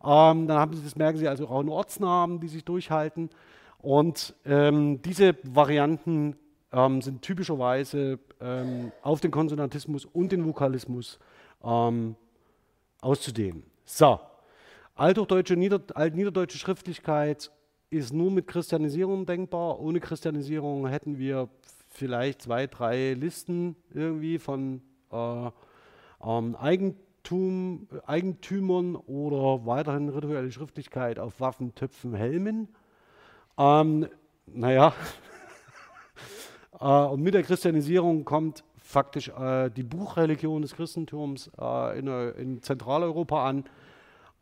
Ähm, 0.04 0.46
dann 0.46 0.58
haben 0.58 0.74
Sie, 0.74 0.82
das 0.84 0.94
merken 0.94 1.16
Sie 1.16 1.26
also 1.26 1.48
auch 1.48 1.62
in 1.62 1.70
Ortsnamen, 1.70 2.40
die 2.40 2.48
sich 2.48 2.62
durchhalten. 2.64 3.30
Und 3.78 4.34
ähm, 4.44 5.00
diese 5.00 5.34
Varianten 5.44 6.36
ähm, 6.72 7.00
sind 7.00 7.22
typischerweise 7.22 8.18
ähm, 8.40 8.92
auf 9.00 9.20
den 9.20 9.30
Konsonantismus 9.30 10.04
und 10.04 10.30
den 10.30 10.44
Vokalismus 10.44 11.18
ähm, 11.64 12.16
auszudehnen. 13.00 13.64
So, 13.86 14.20
althochdeutsche, 14.94 15.56
Nieder 15.56 15.80
altniederdeutsche 15.94 16.58
Schriftlichkeit 16.58 17.50
ist 17.92 18.12
nur 18.12 18.30
mit 18.30 18.46
Christianisierung 18.46 19.26
denkbar. 19.26 19.78
Ohne 19.80 20.00
Christianisierung 20.00 20.86
hätten 20.88 21.18
wir 21.18 21.48
vielleicht 21.88 22.42
zwei, 22.42 22.66
drei 22.66 23.14
Listen 23.14 23.76
irgendwie 23.92 24.38
von 24.38 24.82
äh, 25.12 25.50
ähm, 26.24 26.56
Eigentum, 26.56 27.88
Eigentümern 28.06 28.96
oder 28.96 29.66
weiterhin 29.66 30.08
rituelle 30.08 30.50
Schriftlichkeit 30.50 31.18
auf 31.18 31.40
Waffen, 31.40 31.74
Töpfen, 31.74 32.14
Helmen. 32.14 32.68
Ähm, 33.58 34.08
naja, 34.46 34.94
Äh, 36.82 36.84
und 36.84 37.22
mit 37.22 37.34
der 37.34 37.44
Christianisierung 37.44 38.24
kommt 38.24 38.64
faktisch 38.76 39.28
äh, 39.28 39.70
die 39.70 39.84
Buchreligion 39.84 40.62
des 40.62 40.74
Christentums 40.74 41.50
äh, 41.58 41.98
in, 41.98 42.08
in, 42.08 42.62
Zentraleuropa 42.62 43.48
an. 43.48 43.64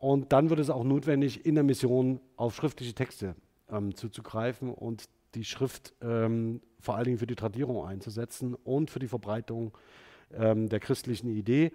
Und 0.01 0.33
dann 0.33 0.49
wird 0.49 0.59
es 0.59 0.71
auch 0.71 0.83
notwendig, 0.83 1.45
in 1.45 1.53
der 1.53 1.63
Mission 1.63 2.21
auf 2.35 2.55
schriftliche 2.55 2.95
Texte 2.95 3.35
ähm, 3.69 3.93
zuzugreifen 3.93 4.73
und 4.73 5.03
die 5.35 5.43
Schrift 5.43 5.93
ähm, 6.01 6.59
vor 6.79 6.95
allen 6.95 7.05
Dingen 7.05 7.17
für 7.19 7.27
die 7.27 7.35
Tradierung 7.35 7.85
einzusetzen 7.85 8.55
und 8.55 8.89
für 8.89 8.97
die 8.97 9.07
Verbreitung 9.07 9.77
ähm, 10.33 10.69
der 10.69 10.79
christlichen 10.79 11.29
Idee. 11.29 11.71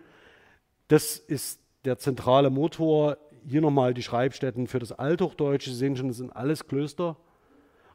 Das 0.88 1.18
ist 1.18 1.60
der 1.84 1.98
zentrale 1.98 2.50
Motor. 2.50 3.16
Hier 3.46 3.60
nochmal 3.60 3.94
die 3.94 4.02
Schreibstätten 4.02 4.66
für 4.66 4.80
das 4.80 4.90
Althochdeutsche. 4.90 5.70
Sie 5.70 5.76
sehen 5.76 5.94
schon, 5.94 6.08
das 6.08 6.16
sind 6.16 6.34
alles 6.34 6.66
Klöster. 6.66 7.16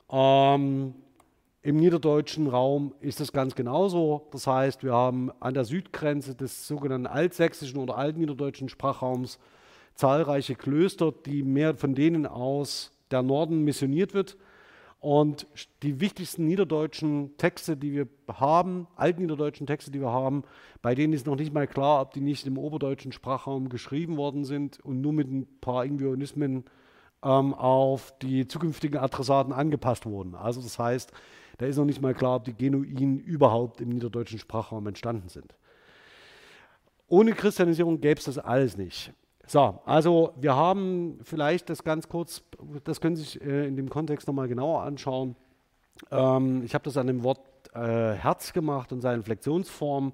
Ähm, 0.10 0.96
im 1.62 1.76
niederdeutschen 1.76 2.48
Raum 2.48 2.96
ist 3.02 3.20
das 3.20 3.34
ganz 3.34 3.54
genauso. 3.54 4.30
Das 4.32 4.48
heißt, 4.48 4.82
wir 4.86 4.94
haben 4.94 5.30
an 5.42 5.56
der 5.56 5.66
Südgrenze 5.66 6.36
des 6.36 6.70
sogenannten 6.70 7.08
altsächsischen 7.08 7.82
oder 7.82 7.98
altniederdeutschen 7.98 8.70
Sprachraums 8.70 9.38
zahlreiche 10.02 10.56
Klöster, 10.56 11.12
die 11.12 11.44
mehr 11.44 11.76
von 11.76 11.94
denen 11.94 12.26
aus 12.26 12.92
der 13.12 13.22
Norden 13.22 13.64
missioniert 13.64 14.16
wird. 14.16 14.36
Und 15.00 15.46
die 15.84 16.00
wichtigsten 16.00 16.46
niederdeutschen 16.46 17.38
Texte, 17.38 17.78
die 17.78 17.94
wir 17.94 18.08
haben, 18.28 18.88
altniederdeutschen 18.96 19.68
Texte, 19.68 19.92
die 19.92 20.02
wir 20.02 20.12
haben, 20.12 20.44
bei 20.82 20.96
denen 20.96 21.14
ist 21.14 21.28
noch 21.28 21.36
nicht 21.36 21.54
mal 21.54 21.68
klar, 21.68 22.02
ob 22.02 22.14
die 22.14 22.22
nicht 22.22 22.48
im 22.48 22.58
oberdeutschen 22.58 23.12
Sprachraum 23.12 23.70
geschrieben 23.70 24.18
worden 24.18 24.44
sind 24.44 24.80
und 24.80 25.02
nur 25.02 25.14
mit 25.14 25.28
ein 25.28 25.48
paar 25.60 25.86
Ingvionismen 25.86 26.66
ähm, 27.24 27.54
auf 27.54 28.14
die 28.24 28.48
zukünftigen 28.48 29.00
Adressaten 29.00 29.54
angepasst 29.54 30.08
wurden. 30.08 30.34
Also 30.34 30.62
das 30.62 30.80
heißt, 30.80 31.12
da 31.60 31.68
ist 31.68 31.78
noch 31.78 31.86
nicht 31.86 32.02
mal 32.02 32.16
klar, 32.16 32.38
ob 32.38 32.46
die 32.46 32.56
Genuinen 32.56 33.20
überhaupt 33.20 33.82
im 33.82 33.90
niederdeutschen 33.90 34.40
Sprachraum 34.40 34.88
entstanden 34.88 35.30
sind. 35.30 35.54
Ohne 37.08 37.34
Christianisierung 37.34 38.02
gäbe 38.02 38.20
es 38.20 38.26
das 38.26 38.40
alles 38.40 38.78
nicht. 38.78 39.14
So, 39.52 39.82
also 39.84 40.34
wir 40.40 40.56
haben 40.56 41.20
vielleicht 41.24 41.70
das 41.70 41.84
ganz 41.84 42.08
kurz, 42.08 42.42
das 42.86 43.02
können 43.02 43.18
Sie 43.18 43.24
sich 43.24 43.42
äh, 43.42 43.68
in 43.68 43.76
dem 43.76 43.90
Kontext 43.90 44.26
nochmal 44.26 44.48
genauer 44.48 44.84
anschauen. 44.84 45.36
Ähm, 46.10 46.64
ich 46.64 46.74
habe 46.74 46.86
das 46.86 46.96
an 46.96 47.08
dem 47.08 47.22
Wort 47.24 47.42
äh, 47.74 48.14
Herz 48.14 48.54
gemacht 48.54 48.94
und 48.94 49.02
seinen 49.02 49.24
Flexionsformen. 49.24 50.14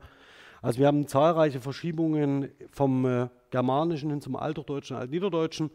Also 0.63 0.80
wir 0.80 0.88
haben 0.88 1.06
zahlreiche 1.06 1.62
Verschiebungen 1.62 2.50
vom 2.71 3.06
äh, 3.06 3.28
Germanischen 3.52 4.10
hin 4.10 4.21
zum 4.21 4.36
Althochdeutschen, 4.36 4.97
Altniederdeutschen, 4.97 5.69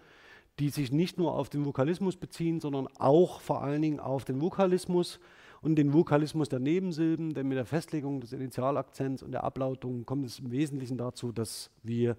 die 0.58 0.70
sich 0.70 0.90
nicht 0.90 1.16
nur 1.16 1.32
auf 1.32 1.48
den 1.48 1.64
Vokalismus 1.64 2.16
beziehen, 2.16 2.58
sondern 2.58 2.88
auch 2.98 3.40
vor 3.40 3.62
allen 3.62 3.80
Dingen 3.80 4.00
auf 4.00 4.24
den 4.24 4.40
Vokalismus 4.40 5.20
und 5.60 5.76
den 5.76 5.92
Vokalismus 5.92 6.48
der 6.48 6.58
Nebensilben, 6.58 7.32
denn 7.32 7.46
mit 7.46 7.58
der 7.58 7.66
Festlegung 7.66 8.22
des 8.22 8.32
Initialakzents 8.32 9.22
und 9.22 9.30
der 9.30 9.44
Ablautung 9.44 10.04
kommt 10.04 10.26
es 10.26 10.40
im 10.40 10.50
Wesentlichen 10.50 10.98
dazu, 10.98 11.30
dass 11.30 11.70
wir 11.84 12.16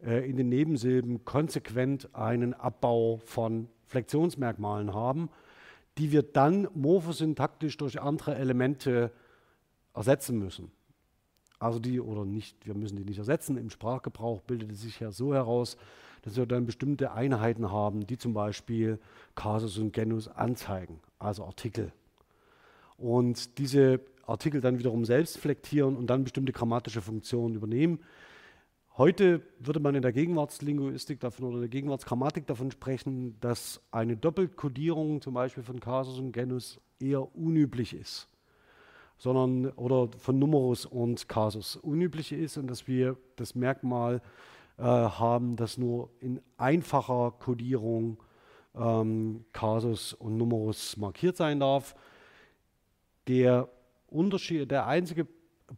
in 0.00 0.36
den 0.36 0.48
Nebensilben 0.48 1.24
konsequent 1.24 2.14
einen 2.14 2.54
Abbau 2.54 3.20
von 3.24 3.68
Flexionsmerkmalen 3.86 4.94
haben, 4.94 5.28
die 5.96 6.12
wir 6.12 6.22
dann 6.22 6.68
morphosyntaktisch 6.74 7.76
durch 7.76 8.00
andere 8.00 8.36
Elemente 8.36 9.10
ersetzen 9.94 10.38
müssen. 10.38 10.70
Also 11.58 11.80
die 11.80 12.00
oder 12.00 12.24
nicht, 12.24 12.64
wir 12.64 12.74
müssen 12.74 12.96
die 12.96 13.04
nicht 13.04 13.18
ersetzen. 13.18 13.56
Im 13.56 13.70
Sprachgebrauch 13.70 14.42
bildet 14.42 14.70
es 14.70 14.82
sich 14.82 15.00
ja 15.00 15.10
so 15.10 15.34
heraus, 15.34 15.76
dass 16.22 16.36
wir 16.36 16.46
dann 16.46 16.66
bestimmte 16.66 17.12
Einheiten 17.12 17.72
haben, 17.72 18.06
die 18.06 18.18
zum 18.18 18.34
Beispiel 18.34 19.00
Kasus 19.34 19.78
und 19.78 19.92
Genus 19.92 20.28
anzeigen, 20.28 21.00
also 21.18 21.44
Artikel 21.44 21.92
und 22.98 23.58
diese 23.58 24.00
Artikel 24.26 24.60
dann 24.60 24.78
wiederum 24.78 25.06
selbst 25.06 25.38
flektieren 25.38 25.96
und 25.96 26.08
dann 26.08 26.24
bestimmte 26.24 26.52
grammatische 26.52 27.00
Funktionen 27.00 27.54
übernehmen. 27.54 28.00
Heute 28.98 29.42
würde 29.60 29.78
man 29.78 29.94
in 29.94 30.02
der 30.02 30.12
Gegenwartslinguistik 30.12 31.20
davon 31.20 31.44
oder 31.44 31.60
der 31.60 31.68
Gegenwartsgrammatik 31.68 32.48
davon 32.48 32.72
sprechen, 32.72 33.38
dass 33.38 33.80
eine 33.92 34.16
Doppelkodierung 34.16 35.20
zum 35.20 35.34
Beispiel 35.34 35.62
von 35.62 35.78
Kasus 35.78 36.18
und 36.18 36.32
Genus 36.32 36.80
eher 36.98 37.36
unüblich 37.36 37.94
ist, 37.94 38.26
sondern 39.16 39.70
oder 39.74 40.08
von 40.18 40.40
Numerus 40.40 40.84
und 40.84 41.28
Kasus 41.28 41.76
unüblich 41.76 42.32
ist 42.32 42.56
und 42.56 42.66
dass 42.66 42.88
wir 42.88 43.16
das 43.36 43.54
Merkmal 43.54 44.20
äh, 44.78 44.82
haben, 44.82 45.54
dass 45.54 45.78
nur 45.78 46.10
in 46.18 46.40
einfacher 46.56 47.30
Kodierung 47.38 48.20
ähm, 48.74 49.44
Kasus 49.52 50.12
und 50.12 50.36
Numerus 50.36 50.96
markiert 50.96 51.36
sein 51.36 51.60
darf. 51.60 51.94
Der 53.28 53.68
Unterschied, 54.08 54.72
der 54.72 54.88
einzige 54.88 55.24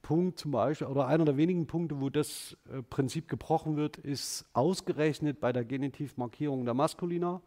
Punkt 0.02 0.38
zum 0.38 0.52
Beispiel, 0.52 0.86
oder 0.86 1.06
einer 1.06 1.24
der 1.24 1.36
wenigen 1.36 1.66
Punkte, 1.66 2.00
wo 2.00 2.10
das 2.10 2.56
äh, 2.72 2.82
Prinzip 2.82 3.28
gebrochen 3.28 3.76
wird, 3.76 3.96
ist 3.96 4.44
ausgerechnet 4.52 5.40
bei 5.40 5.52
der 5.52 5.64
Genitivmarkierung 5.64 6.64
der 6.64 6.74
Maskulina, 6.74 7.42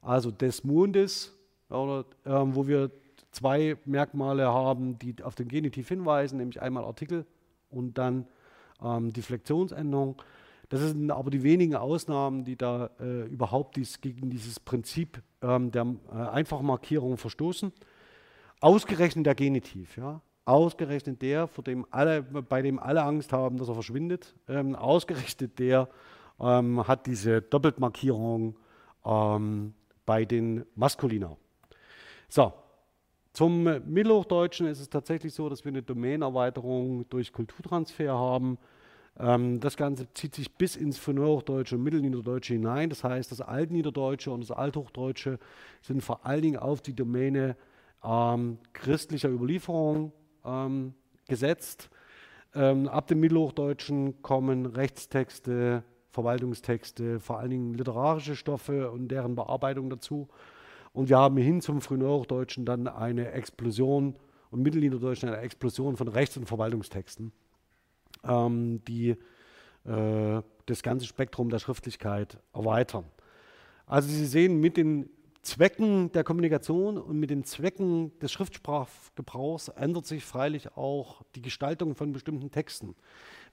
also 0.00 0.30
des 0.30 0.64
Mondes, 0.64 1.36
oder, 1.68 2.04
äh, 2.24 2.30
wo 2.30 2.66
wir 2.66 2.90
zwei 3.30 3.76
Merkmale 3.84 4.46
haben, 4.46 4.98
die 4.98 5.22
auf 5.22 5.34
den 5.34 5.48
Genitiv 5.48 5.88
hinweisen, 5.88 6.38
nämlich 6.38 6.62
einmal 6.62 6.84
Artikel 6.84 7.26
und 7.70 7.98
dann 7.98 8.26
ähm, 8.82 9.12
die 9.12 9.22
Flexionsänderung. 9.22 10.20
Das 10.68 10.80
sind 10.80 11.10
aber 11.10 11.30
die 11.30 11.42
wenigen 11.42 11.76
Ausnahmen, 11.76 12.44
die 12.44 12.56
da 12.56 12.90
äh, 12.98 13.26
überhaupt 13.26 13.76
dies, 13.76 14.00
gegen 14.00 14.30
dieses 14.30 14.58
Prinzip 14.58 15.22
ähm, 15.42 15.70
der 15.70 15.94
äh, 16.10 16.16
Einfachmarkierung 16.16 17.18
verstoßen. 17.18 17.72
Ausgerechnet 18.60 19.26
der 19.26 19.34
Genitiv, 19.34 19.96
ja. 19.96 20.22
Ausgerechnet 20.46 21.22
der, 21.22 21.46
vor 21.46 21.64
dem 21.64 21.86
alle, 21.90 22.22
bei 22.22 22.60
dem 22.60 22.78
alle 22.78 23.02
Angst 23.02 23.32
haben, 23.32 23.56
dass 23.56 23.68
er 23.68 23.74
verschwindet. 23.74 24.34
Ähm, 24.46 24.74
ausgerechnet 24.74 25.58
der, 25.58 25.88
ähm, 26.40 26.86
hat 26.86 27.06
diese 27.06 27.40
Doppeltmarkierung 27.42 28.56
ähm, 29.04 29.74
bei 30.04 30.24
den 30.24 30.64
Maskulina. 30.74 31.36
So, 32.28 32.52
zum 33.32 33.64
Mittelhochdeutschen 33.64 34.66
ist 34.66 34.80
es 34.80 34.88
tatsächlich 34.88 35.34
so, 35.34 35.48
dass 35.48 35.64
wir 35.64 35.70
eine 35.70 35.82
Domänenerweiterung 35.82 37.08
durch 37.08 37.32
Kulturtransfer 37.32 38.12
haben. 38.12 38.58
Ähm, 39.18 39.60
das 39.60 39.76
Ganze 39.76 40.12
zieht 40.14 40.34
sich 40.34 40.52
bis 40.52 40.76
ins 40.76 40.98
Frühhochdeutsche 40.98 41.76
und 41.76 41.82
Mittelniederdeutsche 41.84 42.54
hinein. 42.54 42.90
Das 42.90 43.02
heißt, 43.04 43.30
das 43.32 43.40
Altniederdeutsche 43.40 44.30
und 44.30 44.40
das 44.40 44.50
Althochdeutsche 44.50 45.38
sind 45.82 46.02
vor 46.02 46.26
allen 46.26 46.42
Dingen 46.42 46.58
auf 46.58 46.80
die 46.80 46.94
Domäne 46.94 47.56
ähm, 48.04 48.58
christlicher 48.72 49.30
Überlieferung 49.30 50.12
ähm, 50.44 50.94
gesetzt. 51.28 51.90
Ähm, 52.54 52.88
ab 52.88 53.06
dem 53.08 53.20
Mittelhochdeutschen 53.20 54.22
kommen 54.22 54.66
Rechtstexte, 54.66 55.82
Verwaltungstexte, 56.10 57.18
vor 57.18 57.40
allen 57.40 57.50
Dingen 57.50 57.74
literarische 57.74 58.36
Stoffe 58.36 58.90
und 58.90 59.08
deren 59.08 59.34
Bearbeitung 59.34 59.90
dazu. 59.90 60.28
Und 60.92 61.08
wir 61.08 61.18
haben 61.18 61.36
hin 61.36 61.60
zum 61.60 61.80
Frühneuhochdeutschen 61.80 62.64
dann 62.64 62.86
eine 62.86 63.32
Explosion 63.32 64.14
und 64.50 64.62
Mittelniederdeutschen 64.62 65.28
eine 65.28 65.38
Explosion 65.38 65.96
von 65.96 66.06
Rechts- 66.06 66.36
und 66.36 66.46
Verwaltungstexten, 66.46 67.32
ähm, 68.22 68.84
die 68.86 69.16
äh, 69.84 70.42
das 70.66 70.82
ganze 70.82 71.06
Spektrum 71.06 71.50
der 71.50 71.58
Schriftlichkeit 71.58 72.38
erweitern. 72.52 73.04
Also 73.86 74.08
Sie 74.08 74.24
sehen, 74.24 74.60
mit 74.60 74.76
den 74.76 75.10
Zwecken 75.44 76.10
der 76.12 76.24
Kommunikation 76.24 76.98
und 76.98 77.20
mit 77.20 77.30
den 77.30 77.44
Zwecken 77.44 78.18
des 78.18 78.32
Schriftsprachgebrauchs 78.32 79.68
ändert 79.68 80.06
sich 80.06 80.24
freilich 80.24 80.76
auch 80.76 81.22
die 81.34 81.42
Gestaltung 81.42 81.94
von 81.94 82.12
bestimmten 82.12 82.50
Texten. 82.50 82.96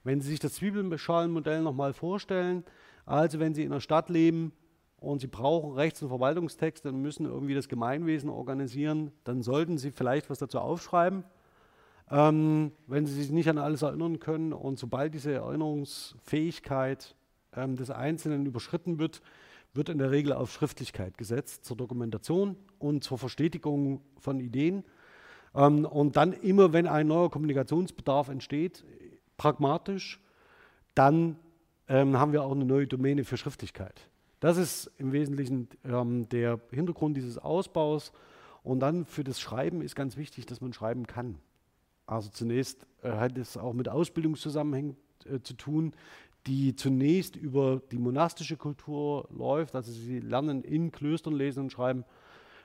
Wenn 0.03 0.21
Sie 0.21 0.29
sich 0.29 0.39
das 0.39 0.55
Zwiebelnschalenmodell 0.55 1.61
nochmal 1.61 1.93
vorstellen, 1.93 2.63
also 3.05 3.39
wenn 3.39 3.53
Sie 3.53 3.63
in 3.63 3.71
einer 3.71 3.81
Stadt 3.81 4.09
leben 4.09 4.53
und 4.99 5.19
Sie 5.19 5.27
brauchen 5.27 5.73
Rechts- 5.73 6.01
und 6.01 6.09
Verwaltungstexte 6.09 6.89
und 6.89 7.01
müssen 7.01 7.25
irgendwie 7.25 7.55
das 7.55 7.67
Gemeinwesen 7.67 8.29
organisieren, 8.29 9.11
dann 9.23 9.41
sollten 9.41 9.77
Sie 9.77 9.91
vielleicht 9.91 10.29
was 10.29 10.39
dazu 10.39 10.59
aufschreiben. 10.59 11.23
Ähm, 12.09 12.71
wenn 12.87 13.05
Sie 13.05 13.13
sich 13.13 13.31
nicht 13.31 13.49
an 13.49 13.57
alles 13.57 13.81
erinnern 13.81 14.19
können 14.19 14.53
und 14.53 14.79
sobald 14.79 15.13
diese 15.13 15.33
Erinnerungsfähigkeit 15.33 17.15
ähm, 17.55 17.75
des 17.75 17.91
Einzelnen 17.91 18.45
überschritten 18.45 18.97
wird, 18.97 19.21
wird 19.73 19.89
in 19.89 19.97
der 19.97 20.11
Regel 20.11 20.33
auf 20.33 20.51
Schriftlichkeit 20.51 21.17
gesetzt 21.17 21.65
zur 21.65 21.77
Dokumentation 21.77 22.57
und 22.79 23.03
zur 23.03 23.17
Verstetigung 23.17 24.01
von 24.19 24.39
Ideen. 24.39 24.83
Ähm, 25.55 25.85
und 25.85 26.15
dann 26.17 26.33
immer, 26.33 26.73
wenn 26.73 26.87
ein 26.87 27.07
neuer 27.07 27.29
Kommunikationsbedarf 27.29 28.29
entsteht, 28.29 28.83
pragmatisch, 29.37 30.19
dann 30.93 31.37
ähm, 31.87 32.17
haben 32.17 32.31
wir 32.31 32.43
auch 32.43 32.51
eine 32.51 32.65
neue 32.65 32.87
Domäne 32.87 33.23
für 33.23 33.37
Schriftlichkeit. 33.37 34.07
Das 34.39 34.57
ist 34.57 34.91
im 34.97 35.11
Wesentlichen 35.13 35.69
ähm, 35.85 36.27
der 36.29 36.59
Hintergrund 36.71 37.15
dieses 37.15 37.37
Ausbaus. 37.37 38.11
Und 38.63 38.79
dann 38.79 39.05
für 39.05 39.23
das 39.23 39.39
Schreiben 39.39 39.81
ist 39.81 39.95
ganz 39.95 40.17
wichtig, 40.17 40.45
dass 40.45 40.61
man 40.61 40.73
schreiben 40.73 41.07
kann. 41.07 41.37
Also 42.05 42.29
zunächst 42.29 42.85
äh, 43.03 43.11
hat 43.11 43.37
es 43.37 43.57
auch 43.57 43.73
mit 43.73 43.87
Ausbildungszusammenhängen 43.87 44.97
äh, 45.25 45.39
zu 45.41 45.53
tun 45.53 45.93
die 46.47 46.75
zunächst 46.75 47.35
über 47.35 47.81
die 47.91 47.99
monastische 47.99 48.57
Kultur 48.57 49.27
läuft. 49.31 49.75
Also 49.75 49.91
sie 49.91 50.19
lernen 50.19 50.63
in 50.63 50.91
Klöstern 50.91 51.33
lesen 51.33 51.63
und 51.63 51.71
schreiben 51.71 52.03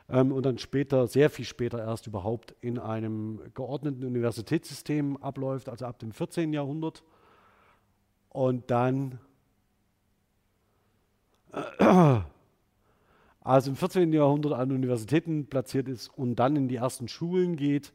ähm, 0.08 0.32
und 0.32 0.46
dann 0.46 0.58
später, 0.58 1.06
sehr 1.06 1.30
viel 1.30 1.44
später 1.44 1.78
erst 1.78 2.06
überhaupt 2.06 2.54
in 2.60 2.78
einem 2.78 3.40
geordneten 3.54 4.04
Universitätssystem 4.04 5.16
abläuft, 5.18 5.68
also 5.68 5.86
ab 5.86 5.98
dem 5.98 6.12
14. 6.12 6.52
Jahrhundert. 6.52 7.02
Und 8.28 8.70
dann, 8.70 9.18
also 13.40 13.70
im 13.70 13.76
14. 13.76 14.12
Jahrhundert 14.12 14.52
an 14.52 14.70
Universitäten 14.72 15.46
platziert 15.46 15.88
ist 15.88 16.08
und 16.16 16.36
dann 16.36 16.54
in 16.56 16.68
die 16.68 16.76
ersten 16.76 17.08
Schulen 17.08 17.56
geht. 17.56 17.92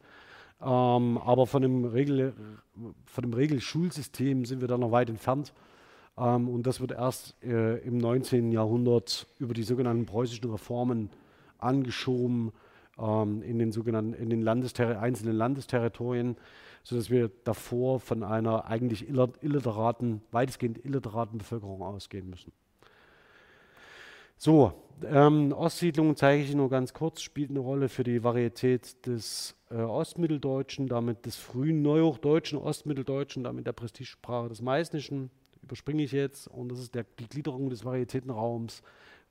Ähm, 0.60 1.18
aber 1.18 1.46
von 1.46 1.62
dem, 1.62 1.84
Regel, 1.84 2.34
von 3.06 3.22
dem 3.22 3.32
Regelschulsystem 3.32 4.44
sind 4.44 4.60
wir 4.60 4.68
da 4.68 4.76
noch 4.78 4.92
weit 4.92 5.08
entfernt. 5.08 5.52
Ähm, 6.16 6.48
und 6.48 6.66
das 6.66 6.80
wird 6.80 6.92
erst 6.92 7.34
äh, 7.42 7.78
im 7.78 7.98
19. 7.98 8.52
Jahrhundert 8.52 9.26
über 9.38 9.54
die 9.54 9.62
sogenannten 9.62 10.06
preußischen 10.06 10.50
Reformen 10.50 11.10
angeschoben 11.58 12.52
ähm, 12.98 13.42
in 13.42 13.58
den 13.58 13.72
sogenannten 13.72 14.14
in 14.14 14.30
den 14.30 14.42
Landesterri 14.42 14.94
einzelnen 14.94 15.36
Landesterritorien, 15.36 16.36
sodass 16.82 17.10
wir 17.10 17.30
davor 17.44 18.00
von 18.00 18.22
einer 18.22 18.66
eigentlich 18.66 19.08
illiteraten, 19.08 20.22
weitestgehend 20.30 20.84
illiteraten 20.84 21.38
Bevölkerung 21.38 21.82
ausgehen 21.82 22.28
müssen. 22.28 22.52
So, 24.36 24.72
ähm, 25.04 25.52
Ostsiedlung 25.52 26.16
zeige 26.16 26.42
ich 26.42 26.50
Ihnen 26.50 26.58
nur 26.58 26.68
ganz 26.68 26.92
kurz, 26.92 27.22
spielt 27.22 27.50
eine 27.50 27.60
Rolle 27.60 27.88
für 27.88 28.02
die 28.02 28.24
Varietät 28.24 29.06
des 29.06 29.54
äh, 29.70 29.76
Ostmitteldeutschen, 29.76 30.88
damit 30.88 31.26
des 31.26 31.36
frühen 31.36 31.82
Neuhochdeutschen, 31.82 32.58
Ostmitteldeutschen, 32.58 33.44
damit 33.44 33.68
der 33.68 33.72
Prestigesprache 33.72 34.48
des 34.48 34.60
Meißnischen 34.60 35.30
überspringe 35.62 36.02
ich 36.02 36.12
jetzt 36.12 36.48
und 36.48 36.70
das 36.70 36.78
ist 36.80 36.94
der, 36.94 37.04
die 37.18 37.28
Gliederung 37.28 37.70
des 37.70 37.84
Varietätenraums, 37.84 38.82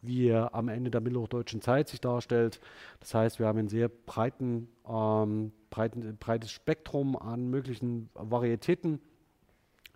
wie 0.01 0.27
er 0.27 0.55
am 0.55 0.67
Ende 0.67 0.89
der 0.89 1.01
mittelhochdeutschen 1.01 1.61
Zeit 1.61 1.89
sich 1.89 2.01
darstellt. 2.01 2.59
Das 2.99 3.13
heißt, 3.13 3.39
wir 3.39 3.47
haben 3.47 3.59
ein 3.59 3.67
sehr 3.67 3.87
breiten, 3.87 4.67
ähm, 4.87 5.51
breiten, 5.69 6.17
breites 6.17 6.51
Spektrum 6.51 7.15
an 7.15 7.49
möglichen 7.49 8.09
Varietäten. 8.15 8.99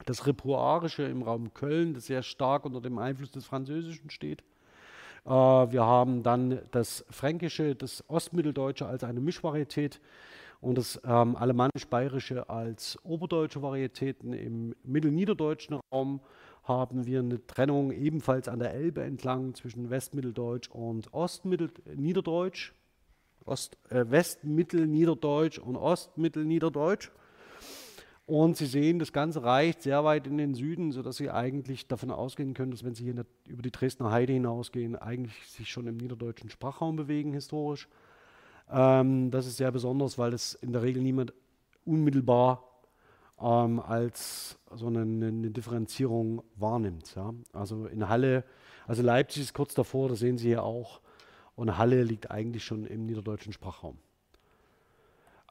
Das 0.05 0.27
Repuarische 0.27 1.03
im 1.03 1.23
Raum 1.23 1.53
Köln, 1.53 1.93
das 1.93 2.05
sehr 2.05 2.21
stark 2.21 2.65
unter 2.65 2.81
dem 2.81 2.99
Einfluss 2.99 3.31
des 3.31 3.45
Französischen 3.45 4.09
steht. 4.09 4.43
Äh, 5.25 5.29
wir 5.29 5.85
haben 5.85 6.21
dann 6.21 6.59
das 6.71 7.05
Fränkische, 7.09 7.75
das 7.75 8.03
Ostmitteldeutsche 8.07 8.85
als 8.85 9.03
eine 9.03 9.21
Mischvarietät 9.21 9.99
und 10.65 10.79
das 10.79 10.99
ähm, 11.05 11.35
Alemannisch-Bayerische 11.35 12.49
als 12.49 12.97
oberdeutsche 13.03 13.61
Varietäten. 13.61 14.33
Im 14.33 14.75
mittelniederdeutschen 14.83 15.79
Raum 15.91 16.21
haben 16.63 17.05
wir 17.05 17.19
eine 17.19 17.45
Trennung 17.45 17.91
ebenfalls 17.91 18.47
an 18.47 18.57
der 18.57 18.73
Elbe 18.73 19.03
entlang 19.03 19.53
zwischen 19.53 19.91
Westmitteldeutsch 19.91 20.69
und 20.71 21.13
Ostmittelniederdeutsch. 21.13 22.73
Ost, 23.45 23.77
äh, 23.91 24.05
Westmittelniederdeutsch 24.09 25.59
und 25.59 25.75
Ostmittelniederdeutsch. 25.75 27.11
Und 28.25 28.57
Sie 28.57 28.65
sehen, 28.65 28.97
das 28.97 29.13
Ganze 29.13 29.43
reicht 29.43 29.83
sehr 29.83 30.03
weit 30.03 30.25
in 30.25 30.39
den 30.39 30.55
Süden, 30.55 30.91
sodass 30.91 31.17
Sie 31.17 31.29
eigentlich 31.29 31.87
davon 31.87 32.09
ausgehen 32.09 32.55
können, 32.55 32.71
dass 32.71 32.83
wenn 32.83 32.95
Sie 32.95 33.03
hier 33.03 33.23
über 33.47 33.61
die 33.61 33.69
Dresdner 33.69 34.09
Heide 34.09 34.33
hinausgehen, 34.33 34.95
eigentlich 34.95 35.35
sich 35.45 35.69
schon 35.69 35.85
im 35.85 35.97
niederdeutschen 35.97 36.49
Sprachraum 36.49 36.95
bewegen, 36.95 37.33
historisch. 37.33 37.87
Ähm, 38.71 39.31
das 39.31 39.47
ist 39.47 39.57
sehr 39.57 39.71
besonders, 39.71 40.17
weil 40.17 40.33
es 40.33 40.53
in 40.55 40.73
der 40.73 40.81
Regel 40.81 41.01
niemand 41.01 41.33
unmittelbar 41.85 42.63
ähm, 43.39 43.79
als 43.79 44.57
so 44.73 44.87
eine, 44.87 45.01
eine, 45.01 45.51
Differenzierung 45.51 46.43
wahrnimmt. 46.55 47.15
Ja? 47.15 47.33
Also 47.53 47.85
in 47.87 48.07
Halle, 48.09 48.43
also 48.87 49.03
Leipzig 49.03 49.43
ist 49.43 49.53
kurz 49.53 49.73
davor, 49.73 50.09
das 50.09 50.19
sehen 50.19 50.37
Sie 50.37 50.47
hier 50.47 50.63
auch, 50.63 51.01
und 51.55 51.77
Halle 51.77 52.03
liegt 52.03 52.31
eigentlich 52.31 52.63
schon 52.65 52.85
im 52.85 53.05
niederdeutschen 53.05 53.53
Sprachraum. 53.53 53.97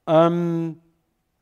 Ähm, 0.06 0.80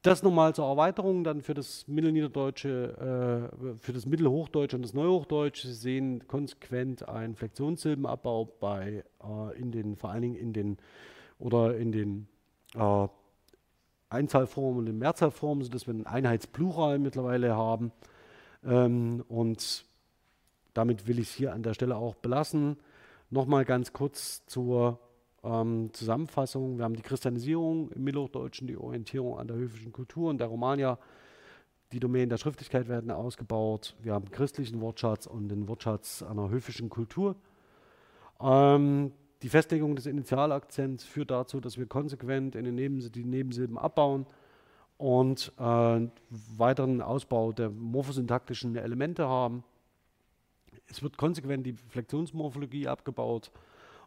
das 0.03 0.23
nochmal 0.23 0.55
zur 0.55 0.67
Erweiterung, 0.67 1.23
dann 1.23 1.43
für 1.43 1.55
das 1.55 1.87
Mittelniederdeutsche, 1.87 3.51
äh, 3.61 3.77
für 3.79 3.93
das 3.93 4.05
Mittelhochdeutsche 4.07 4.77
und 4.77 4.83
das 4.83 4.95
Neuhochdeutsche. 4.95 5.69
Sie 5.69 5.75
sehen 5.75 6.27
konsequent 6.27 7.09
einen 7.09 7.37
Flexionssilbenabbau 7.37 8.47
bei, 8.61 9.05
äh, 9.23 9.59
in 9.59 9.71
den, 9.71 9.97
vor 9.97 10.11
allen 10.11 10.23
Dingen 10.23 10.35
in 10.35 10.53
den 10.53 10.77
oder 11.43 11.77
in 11.77 11.91
den 11.91 12.29
äh, 12.75 13.09
Einzahlformen 14.09 14.81
und 14.81 14.87
in 14.87 14.99
Mehrzahlformen, 14.99 15.65
sodass 15.65 15.87
wir 15.87 15.95
einen 15.95 16.07
Einheitsplural 16.07 16.99
mittlerweile 16.99 17.57
haben. 17.57 17.93
Ähm, 18.65 19.25
und 19.29 19.85
damit 20.73 21.09
will 21.09 21.19
ich 21.19 21.29
es 21.29 21.35
hier 21.35 21.53
an 21.53 21.63
der 21.63 21.75
Stelle 21.75 21.97
auch 21.97 22.15
belassen. 22.15 22.77
Nochmal 23.31 23.65
ganz 23.65 23.93
kurz 23.93 24.47
zur 24.47 25.01
ähm, 25.43 25.91
Zusammenfassung. 25.93 26.79
Wir 26.79 26.85
haben 26.85 26.95
die 26.95 27.03
Christianisierung 27.03 27.91
im 27.91 28.05
Mittelhochdeutschen, 28.05 28.69
die 28.69 28.77
Orientierung 28.77 29.39
an 29.39 29.49
der 29.49 29.57
höfischen 29.57 29.93
Kultur 29.93 30.31
und 30.31 30.39
der 30.39 30.47
Romania. 30.47 30.99
Die 31.91 31.99
Domänen 31.99 32.31
der 32.31 32.39
Schriftlichkeit 32.39 32.89
werden 32.89 33.11
ausgebaut. 33.11 33.97
Wir 34.01 34.15
haben 34.15 34.31
christlichen 34.31 34.81
Wortschatz 34.81 35.27
und 35.27 35.49
den 35.49 35.67
Wortschatz 35.67 36.23
einer 36.23 36.49
höfischen 36.51 36.89
Kultur. 36.89 37.35
Ähm, 38.41 39.13
die 39.43 39.49
Festlegung 39.49 39.97
des 39.97 40.07
Initialakzents 40.07 41.05
führt 41.05 41.31
dazu, 41.31 41.61
dass 41.61 41.79
wir 41.79 41.87
konsequent 41.87 42.55
in 42.55 42.65
den 42.65 42.75
Nebensilben, 42.75 43.23
die 43.23 43.29
Nebensilben 43.29 43.79
abbauen 43.79 44.27
und 44.99 45.53
äh, 45.59 46.09
weiteren 46.57 47.03
Ausbau 47.03 47.53
der 47.53 47.71
morphosyntaktischen 47.71 48.77
Elemente 48.77 49.27
haben. 49.27 49.65
Es 50.87 51.03
wird 51.03 51.17
konsequent 51.17 51.67
die 51.67 51.73
Flexionsmorphologie 51.73 52.87
abgebaut 52.87 53.51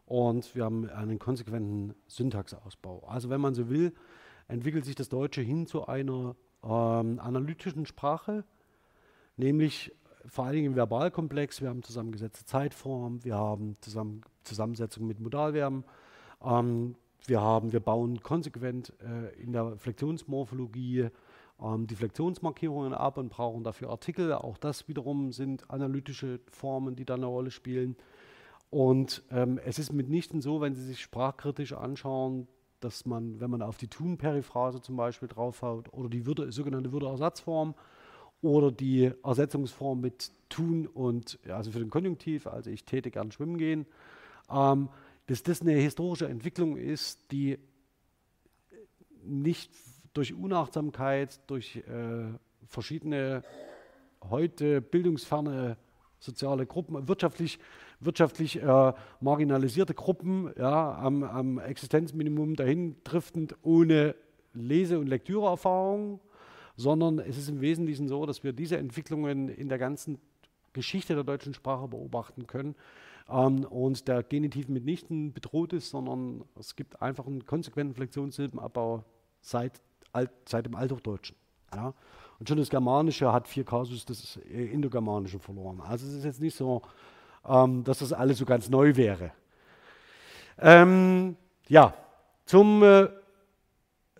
und 0.06 0.54
wir 0.54 0.64
haben 0.64 0.88
einen 0.88 1.18
konsequenten 1.18 1.94
Syntaxausbau. 2.06 3.04
Also 3.08 3.28
wenn 3.28 3.40
man 3.40 3.54
so 3.54 3.68
will, 3.68 3.92
entwickelt 4.48 4.84
sich 4.84 4.94
das 4.94 5.08
Deutsche 5.08 5.42
hin 5.42 5.66
zu 5.66 5.86
einer 5.86 6.36
ähm, 6.62 7.18
analytischen 7.20 7.86
Sprache, 7.86 8.44
nämlich 9.36 9.92
vor 10.28 10.44
allen 10.46 10.54
Dingen 10.54 10.66
im 10.66 10.76
Verbalkomplex. 10.76 11.60
Wir 11.60 11.68
haben 11.68 11.82
zusammengesetzte 11.82 12.44
Zeitform, 12.44 13.22
wir 13.24 13.36
haben 13.36 13.76
zusammen, 13.80 14.22
Zusammensetzung 14.46 15.06
mit 15.06 15.20
Modalverben. 15.20 15.84
Ähm, 16.42 16.94
wir, 17.26 17.40
haben, 17.40 17.72
wir 17.72 17.80
bauen 17.80 18.22
konsequent 18.22 18.92
äh, 19.00 19.34
in 19.42 19.52
der 19.52 19.76
Flexionsmorphologie 19.76 21.08
ähm, 21.62 21.86
die 21.86 21.94
Flexionsmarkierungen 21.94 22.94
ab 22.94 23.18
und 23.18 23.28
brauchen 23.28 23.64
dafür 23.64 23.90
Artikel. 23.90 24.32
Auch 24.32 24.58
das 24.58 24.88
wiederum 24.88 25.32
sind 25.32 25.70
analytische 25.70 26.40
Formen, 26.50 26.96
die 26.96 27.04
da 27.04 27.14
eine 27.14 27.26
Rolle 27.26 27.50
spielen. 27.50 27.96
Und 28.70 29.22
ähm, 29.30 29.60
es 29.64 29.78
ist 29.78 29.92
mitnichten 29.92 30.40
so, 30.40 30.60
wenn 30.60 30.74
Sie 30.74 30.82
sich 30.82 31.00
sprachkritisch 31.00 31.72
anschauen, 31.72 32.48
dass 32.80 33.06
man, 33.06 33.40
wenn 33.40 33.50
man 33.50 33.62
auf 33.62 33.78
die 33.78 33.88
Tun-Periphrase 33.88 34.80
zum 34.80 34.96
Beispiel 34.96 35.28
draufhaut 35.28 35.92
oder 35.92 36.08
die 36.08 36.26
Würde, 36.26 36.52
sogenannte 36.52 36.92
Würde-Ersatzform 36.92 37.74
oder 38.42 38.70
die 38.70 39.12
Ersetzungsform 39.24 40.00
mit 40.00 40.30
tun 40.48 40.86
und, 40.86 41.38
also 41.48 41.70
für 41.70 41.78
den 41.78 41.90
Konjunktiv, 41.90 42.46
also 42.46 42.70
ich 42.70 42.84
täte 42.84 43.10
gern 43.10 43.32
schwimmen 43.32 43.56
gehen, 43.56 43.86
ähm, 44.50 44.88
dass 45.26 45.42
das 45.42 45.60
eine 45.60 45.72
historische 45.72 46.28
Entwicklung 46.28 46.76
ist, 46.76 47.32
die 47.32 47.58
nicht 49.24 49.72
durch 50.14 50.34
Unachtsamkeit, 50.34 51.40
durch 51.48 51.76
äh, 51.76 52.26
verschiedene 52.66 53.42
heute 54.22 54.80
bildungsferne 54.80 55.76
soziale 56.18 56.66
Gruppen, 56.66 57.08
wirtschaftlich, 57.08 57.58
wirtschaftlich 58.00 58.62
äh, 58.62 58.92
marginalisierte 59.20 59.94
Gruppen 59.94 60.52
ja, 60.56 60.96
am, 60.96 61.22
am 61.22 61.58
Existenzminimum 61.58 62.56
dahin 62.56 62.96
driftend 63.04 63.56
ohne 63.62 64.14
Lese- 64.54 64.98
und 64.98 65.06
Lektüreerfahrung, 65.06 66.20
sondern 66.76 67.18
es 67.18 67.36
ist 67.36 67.48
im 67.48 67.60
Wesentlichen 67.60 68.08
so, 68.08 68.26
dass 68.26 68.42
wir 68.42 68.52
diese 68.52 68.78
Entwicklungen 68.78 69.48
in 69.48 69.68
der 69.68 69.78
ganzen 69.78 70.18
Geschichte 70.72 71.14
der 71.14 71.24
deutschen 71.24 71.54
Sprache 71.54 71.88
beobachten 71.88 72.46
können 72.46 72.74
ähm, 73.28 73.64
und 73.64 74.08
der 74.08 74.22
Genitiv 74.22 74.68
mitnichten 74.68 75.32
bedroht 75.32 75.72
ist, 75.72 75.90
sondern 75.90 76.44
es 76.58 76.76
gibt 76.76 77.00
einfach 77.02 77.26
einen 77.26 77.44
konsequenten 77.44 77.94
Flexionssilbenabbau 77.94 79.04
seit, 79.40 79.80
alt, 80.12 80.30
seit 80.48 80.66
dem 80.66 80.74
Althochdeutschen. 80.74 81.36
Ja. 81.74 81.94
Und 82.38 82.48
schon 82.48 82.58
das 82.58 82.68
Germanische 82.68 83.32
hat 83.32 83.48
vier 83.48 83.64
Kasus 83.64 84.04
das 84.04 84.36
Indogermanische 84.36 85.38
verloren. 85.38 85.80
Also 85.80 86.06
es 86.06 86.14
ist 86.14 86.24
jetzt 86.24 86.40
nicht 86.40 86.54
so, 86.54 86.82
ähm, 87.46 87.82
dass 87.84 87.98
das 88.00 88.12
alles 88.12 88.38
so 88.38 88.44
ganz 88.44 88.68
neu 88.68 88.94
wäre. 88.96 89.32
Ähm, 90.58 91.36
ja, 91.68 91.94
zum, 92.44 92.82
äh, 92.82 93.08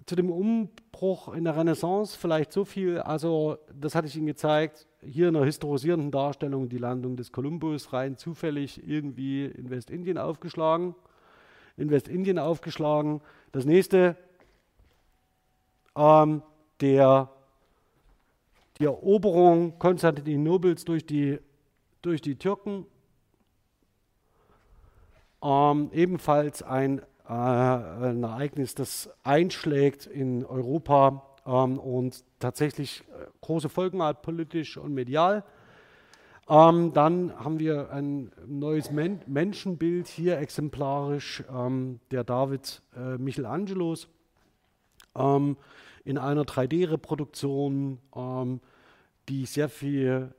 zu 0.06 0.14
dem 0.14 0.30
Umbruch 0.30 1.34
in 1.34 1.44
der 1.44 1.56
Renaissance 1.56 2.16
vielleicht 2.16 2.52
so 2.52 2.64
viel. 2.64 2.98
Also 2.98 3.58
das 3.78 3.94
hatte 3.94 4.06
ich 4.06 4.16
Ihnen 4.16 4.26
gezeigt. 4.26 4.86
Hier 5.04 5.28
in 5.28 5.36
einer 5.36 5.44
historisierenden 5.44 6.12
Darstellung 6.12 6.68
die 6.68 6.78
Landung 6.78 7.16
des 7.16 7.32
Kolumbus 7.32 7.92
rein 7.92 8.16
zufällig 8.16 8.86
irgendwie 8.88 9.46
in 9.46 9.68
Westindien 9.68 10.16
aufgeschlagen. 10.16 10.94
In 11.76 11.90
Westindien 11.90 12.38
aufgeschlagen. 12.38 13.20
Das 13.50 13.64
nächste, 13.64 14.16
ähm, 15.96 16.42
der 16.80 17.30
die 18.78 18.84
Eroberung 18.84 19.78
Konstantinopels 19.78 20.84
durch 20.84 21.04
die, 21.04 21.38
durch 22.02 22.20
die 22.20 22.36
Türken. 22.36 22.86
Ähm, 25.42 25.90
ebenfalls 25.92 26.62
ein, 26.62 27.02
äh, 27.28 27.32
ein, 27.32 28.22
Ereignis, 28.22 28.74
das 28.74 29.10
einschlägt 29.24 30.06
in 30.06 30.44
Europa 30.44 31.22
ähm, 31.46 31.78
und 31.78 32.24
tatsächlich 32.38 33.02
äh, 33.08 33.26
große 33.40 33.68
Folgen 33.68 34.02
hat, 34.02 34.22
politisch 34.22 34.76
und 34.76 34.94
medial. 34.94 35.44
Ähm, 36.48 36.92
dann 36.92 37.36
haben 37.38 37.58
wir 37.58 37.90
ein 37.90 38.30
neues 38.46 38.92
Men 38.92 39.20
Menschenbild 39.26 40.06
hier 40.06 40.38
exemplarisch 40.38 41.42
ähm, 41.52 41.98
der 42.12 42.22
David 42.22 42.82
äh, 42.96 43.18
Michelangelos. 43.18 44.08
Ähm, 45.16 45.56
in 46.04 46.18
einer 46.18 46.44
3D-Reproduktion, 46.44 47.98
ähm, 48.14 48.60
die 49.28 49.44
sehr 49.44 49.68
viel, 49.68 50.32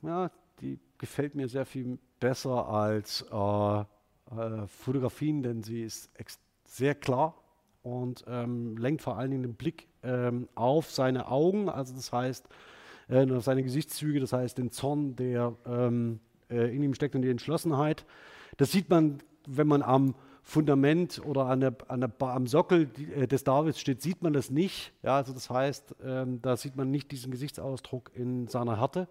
ja, 0.00 0.30
die 0.62 0.78
gefällt 0.96 1.34
mir 1.34 1.48
sehr 1.48 1.66
viel 1.66 1.98
besser 2.18 2.66
als 2.66 3.22
äh, 3.30 3.84
äh, 4.30 4.66
Fotografien, 4.66 5.42
denn 5.42 5.62
sie 5.62 5.82
ist 5.82 6.10
sehr 6.64 6.94
klar 6.94 7.34
und 7.82 8.24
ähm, 8.28 8.76
lenkt 8.76 9.02
vor 9.02 9.16
allen 9.16 9.30
Dingen 9.30 9.42
den 9.42 9.54
Blick 9.54 9.88
ähm, 10.02 10.48
auf 10.54 10.90
seine 10.90 11.28
Augen, 11.28 11.68
also 11.68 11.94
das 11.94 12.12
heißt, 12.12 12.48
äh, 13.08 13.30
auf 13.30 13.44
seine 13.44 13.62
Gesichtszüge, 13.62 14.20
das 14.20 14.32
heißt 14.32 14.58
den 14.58 14.70
Zorn, 14.70 15.16
der 15.16 15.54
ähm, 15.66 16.20
äh, 16.50 16.74
in 16.74 16.82
ihm 16.82 16.94
steckt 16.94 17.14
und 17.14 17.22
die 17.22 17.30
Entschlossenheit. 17.30 18.04
Das 18.56 18.72
sieht 18.72 18.90
man, 18.90 19.18
wenn 19.46 19.66
man 19.66 19.82
am 19.82 20.14
Fundament 20.42 21.20
oder 21.26 21.46
an 21.46 21.60
der, 21.60 21.76
an 21.88 22.00
der, 22.00 22.10
am 22.20 22.46
Sockel 22.46 22.88
äh, 23.14 23.26
des 23.26 23.44
Davids 23.44 23.78
steht, 23.80 24.00
sieht 24.00 24.22
man 24.22 24.32
das 24.32 24.50
nicht. 24.50 24.92
Ja, 25.02 25.16
also 25.16 25.32
das 25.32 25.50
heißt, 25.50 25.96
ähm, 26.02 26.40
da 26.40 26.56
sieht 26.56 26.76
man 26.76 26.90
nicht 26.90 27.10
diesen 27.12 27.30
Gesichtsausdruck 27.30 28.10
in 28.14 28.46
seiner 28.46 28.78
Härte. 28.78 29.08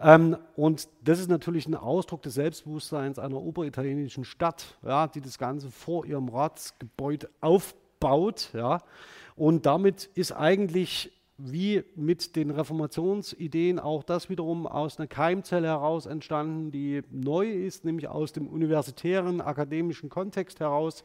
Ähm, 0.00 0.36
und 0.56 0.88
das 1.02 1.20
ist 1.20 1.28
natürlich 1.28 1.66
ein 1.66 1.74
Ausdruck 1.74 2.22
des 2.22 2.34
Selbstbewusstseins 2.34 3.18
einer 3.18 3.40
oberitalienischen 3.40 4.24
Stadt, 4.24 4.78
ja, 4.82 5.06
die 5.06 5.20
das 5.20 5.38
Ganze 5.38 5.70
vor 5.70 6.06
ihrem 6.06 6.28
Ratsgebäude 6.28 7.30
aufbaut. 7.40 8.50
Ja. 8.52 8.82
Und 9.36 9.66
damit 9.66 10.10
ist 10.14 10.32
eigentlich 10.32 11.12
wie 11.36 11.82
mit 11.96 12.36
den 12.36 12.50
Reformationsideen 12.50 13.80
auch 13.80 14.04
das 14.04 14.30
wiederum 14.30 14.66
aus 14.66 14.98
einer 14.98 15.08
Keimzelle 15.08 15.66
heraus 15.66 16.06
entstanden, 16.06 16.70
die 16.70 17.02
neu 17.10 17.50
ist, 17.50 17.84
nämlich 17.84 18.06
aus 18.06 18.32
dem 18.32 18.46
universitären, 18.46 19.40
akademischen 19.40 20.08
Kontext 20.08 20.60
heraus. 20.60 21.02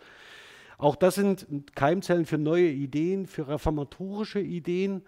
Auch 0.77 0.95
das 0.95 1.15
sind 1.15 1.47
Keimzellen 1.75 2.25
für 2.25 2.37
neue 2.37 2.69
Ideen, 2.69 3.25
für 3.25 3.47
reformatorische 3.47 4.39
Ideen, 4.39 5.01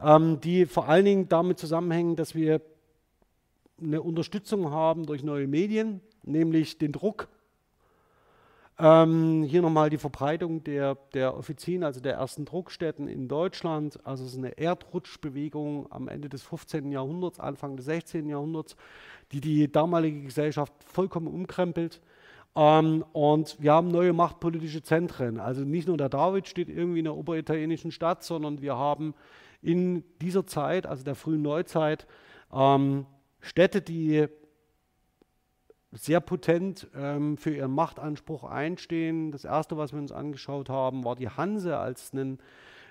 ähm, 0.00 0.40
die 0.40 0.64
vor 0.64 0.88
allen 0.88 1.04
Dingen 1.04 1.28
damit 1.28 1.58
zusammenhängen, 1.58 2.14
dass 2.14 2.36
wir 2.36 2.60
eine 3.80 4.02
Unterstützung 4.02 4.70
haben 4.70 5.06
durch 5.06 5.22
neue 5.22 5.46
Medien, 5.46 6.00
nämlich 6.24 6.78
den 6.78 6.92
Druck 6.92 7.28
ähm, 8.80 9.42
hier 9.42 9.60
nochmal 9.60 9.90
die 9.90 9.98
Verbreitung 9.98 10.62
der, 10.62 10.96
der 11.12 11.36
Offizien, 11.36 11.82
also 11.82 12.00
der 12.00 12.14
ersten 12.14 12.44
Druckstätten 12.44 13.08
in 13.08 13.26
Deutschland. 13.26 13.98
Also 14.06 14.24
es 14.24 14.32
ist 14.32 14.38
eine 14.38 14.56
Erdrutschbewegung 14.56 15.90
am 15.90 16.06
Ende 16.06 16.28
des 16.28 16.42
15. 16.44 16.92
Jahrhunderts, 16.92 17.40
Anfang 17.40 17.76
des 17.76 17.86
16. 17.86 18.28
Jahrhunderts, 18.28 18.76
die 19.32 19.40
die 19.40 19.70
damalige 19.70 20.22
Gesellschaft 20.22 20.72
vollkommen 20.84 21.26
umkrempelt. 21.26 22.00
Ähm, 22.54 23.04
und 23.12 23.56
wir 23.60 23.72
haben 23.72 23.88
neue 23.88 24.12
machtpolitische 24.12 24.82
Zentren. 24.82 25.40
Also 25.40 25.62
nicht 25.62 25.88
nur 25.88 25.96
der 25.96 26.08
David 26.08 26.46
steht 26.46 26.68
irgendwie 26.68 27.00
in 27.00 27.04
der 27.04 27.16
oberitalienischen 27.16 27.90
Stadt, 27.90 28.22
sondern 28.22 28.62
wir 28.62 28.76
haben 28.76 29.14
in 29.60 30.04
dieser 30.20 30.46
Zeit, 30.46 30.86
also 30.86 31.02
der 31.02 31.16
frühen 31.16 31.42
Neuzeit, 31.42 32.06
ähm, 32.52 33.06
Städte, 33.40 33.80
die 33.80 34.26
sehr 35.92 36.20
potent 36.20 36.86
ähm, 36.94 37.36
für 37.36 37.54
ihren 37.54 37.72
Machtanspruch 37.72 38.44
einstehen. 38.44 39.30
Das 39.30 39.44
erste, 39.44 39.76
was 39.76 39.92
wir 39.92 39.98
uns 39.98 40.12
angeschaut 40.12 40.68
haben, 40.68 41.04
war 41.04 41.16
die 41.16 41.28
Hanse 41.28 41.78
als 41.78 42.12
einen 42.12 42.38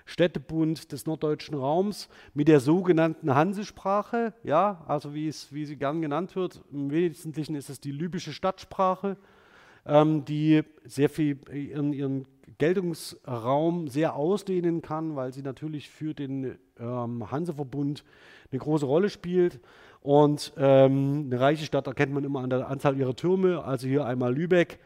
Städtebund 0.04 0.90
des 0.90 1.06
norddeutschen 1.06 1.56
Raums 1.56 2.08
mit 2.32 2.48
der 2.48 2.60
sogenannten 2.60 3.34
Hansesprache, 3.34 4.32
ja, 4.42 4.82
also 4.88 5.14
wie, 5.14 5.28
es, 5.28 5.52
wie 5.52 5.66
sie 5.66 5.76
gern 5.76 6.00
genannt 6.00 6.34
wird. 6.34 6.62
Im 6.72 6.90
Wesentlichen 6.90 7.54
ist 7.54 7.68
es 7.68 7.78
die 7.78 7.92
libysche 7.92 8.32
Stadtsprache, 8.32 9.18
ähm, 9.84 10.24
die 10.24 10.62
sehr 10.84 11.10
viel 11.10 11.38
ihren, 11.52 11.92
ihren, 11.92 12.26
Geltungsraum 12.56 13.86
sehr 13.88 14.16
ausdehnen 14.16 14.82
kann, 14.82 15.14
weil 15.14 15.32
sie 15.32 15.42
natürlich 15.42 15.90
für 15.90 16.14
den 16.14 16.58
ähm, 16.80 17.30
Hanseverbund 17.30 18.04
eine 18.50 18.58
große 18.58 18.86
Rolle 18.86 19.10
spielt. 19.10 19.60
Und 20.00 20.52
ähm, 20.56 21.26
eine 21.26 21.40
reiche 21.40 21.64
Stadt 21.64 21.86
erkennt 21.86 22.12
man 22.12 22.24
immer 22.24 22.40
an 22.40 22.50
der 22.50 22.68
Anzahl 22.68 22.96
ihrer 22.96 23.16
Türme, 23.16 23.64
also 23.64 23.86
hier 23.86 24.06
einmal 24.06 24.34
Lübeck 24.34 24.78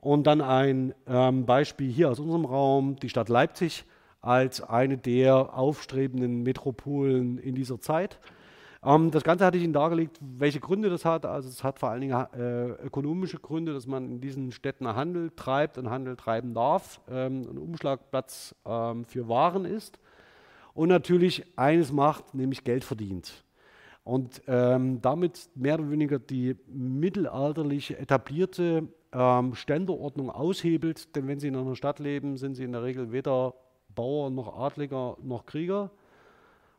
und 0.00 0.26
dann 0.26 0.40
ein 0.40 0.94
ähm, 1.06 1.46
Beispiel 1.46 1.90
hier 1.90 2.10
aus 2.10 2.18
unserem 2.18 2.44
Raum, 2.44 2.96
die 2.96 3.08
Stadt 3.08 3.28
Leipzig 3.28 3.84
als 4.20 4.62
eine 4.62 4.96
der 4.96 5.56
aufstrebenden 5.56 6.42
Metropolen 6.42 7.38
in 7.38 7.54
dieser 7.54 7.78
Zeit. 7.78 8.18
Ähm, 8.82 9.10
das 9.10 9.22
Ganze 9.22 9.44
hatte 9.44 9.58
ich 9.58 9.64
Ihnen 9.64 9.72
dargelegt, 9.74 10.18
welche 10.20 10.60
Gründe 10.60 10.88
das 10.88 11.04
hat. 11.04 11.26
Also 11.26 11.48
es 11.48 11.62
hat 11.62 11.78
vor 11.78 11.90
allen 11.90 12.00
Dingen 12.00 12.26
äh, 12.34 12.68
ökonomische 12.84 13.38
Gründe, 13.38 13.74
dass 13.74 13.86
man 13.86 14.12
in 14.12 14.20
diesen 14.20 14.52
Städten 14.52 14.86
Handel 14.88 15.30
treibt 15.36 15.78
und 15.78 15.90
Handel 15.90 16.16
treiben 16.16 16.54
darf, 16.54 17.00
ähm, 17.10 17.46
ein 17.50 17.58
Umschlagplatz 17.58 18.54
ähm, 18.66 19.04
für 19.04 19.28
Waren 19.28 19.66
ist 19.66 19.98
und 20.72 20.88
natürlich 20.88 21.46
eines 21.56 21.92
macht, 21.92 22.34
nämlich 22.34 22.64
Geld 22.64 22.84
verdient 22.84 23.44
und 24.04 24.42
ähm, 24.46 25.00
damit 25.00 25.48
mehr 25.54 25.74
oder 25.74 25.90
weniger 25.90 26.18
die 26.18 26.56
mittelalterliche 26.66 27.98
etablierte 27.98 28.86
ähm, 29.12 29.54
Ständeordnung 29.54 30.30
aushebelt. 30.30 31.16
Denn 31.16 31.26
wenn 31.26 31.40
Sie 31.40 31.48
in 31.48 31.56
einer 31.56 31.74
Stadt 31.74 31.98
leben, 31.98 32.36
sind 32.36 32.54
Sie 32.54 32.64
in 32.64 32.72
der 32.72 32.82
Regel 32.82 33.12
weder 33.12 33.54
Bauer 33.94 34.30
noch 34.30 34.58
Adliger 34.58 35.16
noch 35.22 35.46
Krieger, 35.46 35.90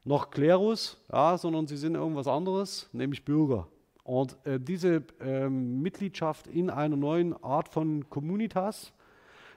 noch 0.04 0.30
Klerus, 0.30 1.04
ja, 1.12 1.38
sondern 1.38 1.68
sie 1.68 1.78
sind 1.78 1.96
irgendwas 1.96 2.28
anderes, 2.28 2.90
nämlich 2.94 3.26
Bürger. 3.26 3.68
Und 4.04 4.38
äh, 4.46 4.60
diese 4.60 5.04
äh, 5.20 5.50
Mitgliedschaft 5.50 6.48
in 6.48 6.70
einer 6.70 6.96
neuen 6.96 7.34
Art 7.44 7.70
von 7.70 8.08
Communitas 8.10 8.94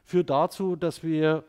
führt 0.05 0.31
dazu, 0.31 0.75
dass 0.75 1.03
wir 1.03 1.45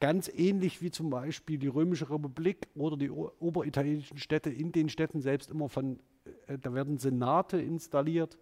ganz 0.00 0.28
ähnlich 0.28 0.80
wie 0.82 0.90
zum 0.90 1.10
Beispiel 1.10 1.58
die 1.58 1.68
Römische 1.68 2.10
Republik 2.10 2.68
oder 2.74 2.96
die 2.96 3.10
oberitalienischen 3.10 4.18
Städte, 4.18 4.50
in 4.50 4.72
den 4.72 4.88
Städten 4.88 5.20
selbst 5.20 5.50
immer 5.50 5.68
von, 5.68 5.98
äh, 6.46 6.58
da 6.58 6.72
werden 6.74 6.98
Senate 6.98 7.60
installiert 7.60 8.38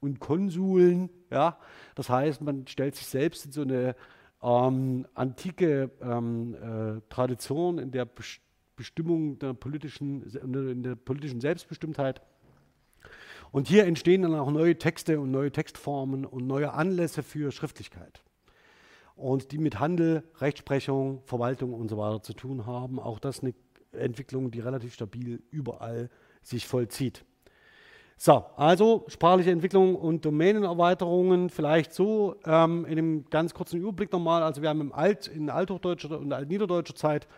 und 0.00 0.20
Konsuln. 0.20 1.10
Ja? 1.30 1.58
Das 1.94 2.08
heißt, 2.08 2.42
man 2.42 2.66
stellt 2.66 2.96
sich 2.96 3.06
selbst 3.06 3.46
in 3.46 3.52
so 3.52 3.62
eine 3.62 3.94
ähm, 4.42 5.06
antike 5.14 5.90
ähm, 6.00 6.54
äh, 6.54 7.00
Tradition 7.08 7.78
in 7.78 7.90
der 7.90 8.08
Bestimmung 8.76 9.38
der 9.38 9.54
politischen, 9.54 10.22
in 10.22 10.82
der 10.82 10.96
politischen 10.96 11.40
Selbstbestimmtheit 11.40 12.20
und 13.52 13.68
hier 13.68 13.86
entstehen 13.86 14.22
dann 14.22 14.34
auch 14.34 14.50
neue 14.50 14.76
Texte 14.76 15.20
und 15.20 15.30
neue 15.30 15.50
Textformen 15.50 16.26
und 16.26 16.46
neue 16.46 16.72
Anlässe 16.72 17.22
für 17.22 17.50
Schriftlichkeit. 17.52 18.22
Und 19.16 19.50
die 19.50 19.58
mit 19.58 19.80
Handel, 19.80 20.22
Rechtsprechung, 20.38 21.22
Verwaltung 21.24 21.72
und 21.72 21.88
so 21.88 21.98
weiter 21.98 22.22
zu 22.22 22.34
tun 22.34 22.66
haben. 22.66 23.00
Auch 23.00 23.18
das 23.18 23.42
eine 23.42 23.54
Entwicklung, 23.92 24.50
die 24.50 24.60
relativ 24.60 24.94
stabil 24.94 25.42
überall 25.50 26.10
sich 26.42 26.66
vollzieht. 26.66 27.24
So, 28.18 28.44
also 28.56 29.04
sprachliche 29.08 29.50
Entwicklung 29.50 29.94
und 29.94 30.24
Domänenerweiterungen 30.24 31.50
vielleicht 31.50 31.92
so 31.92 32.36
ähm, 32.46 32.86
in 32.86 32.92
einem 32.92 33.24
ganz 33.28 33.52
kurzen 33.52 33.78
Überblick 33.78 34.10
nochmal. 34.10 34.42
Also 34.42 34.62
wir 34.62 34.70
haben 34.70 34.80
im 34.80 34.92
Alt, 34.92 35.26
in 35.26 35.50
althochdeutscher 35.50 36.18
und 36.18 36.32
altniederdeutscher 36.32 36.94
Zeit 36.94 37.28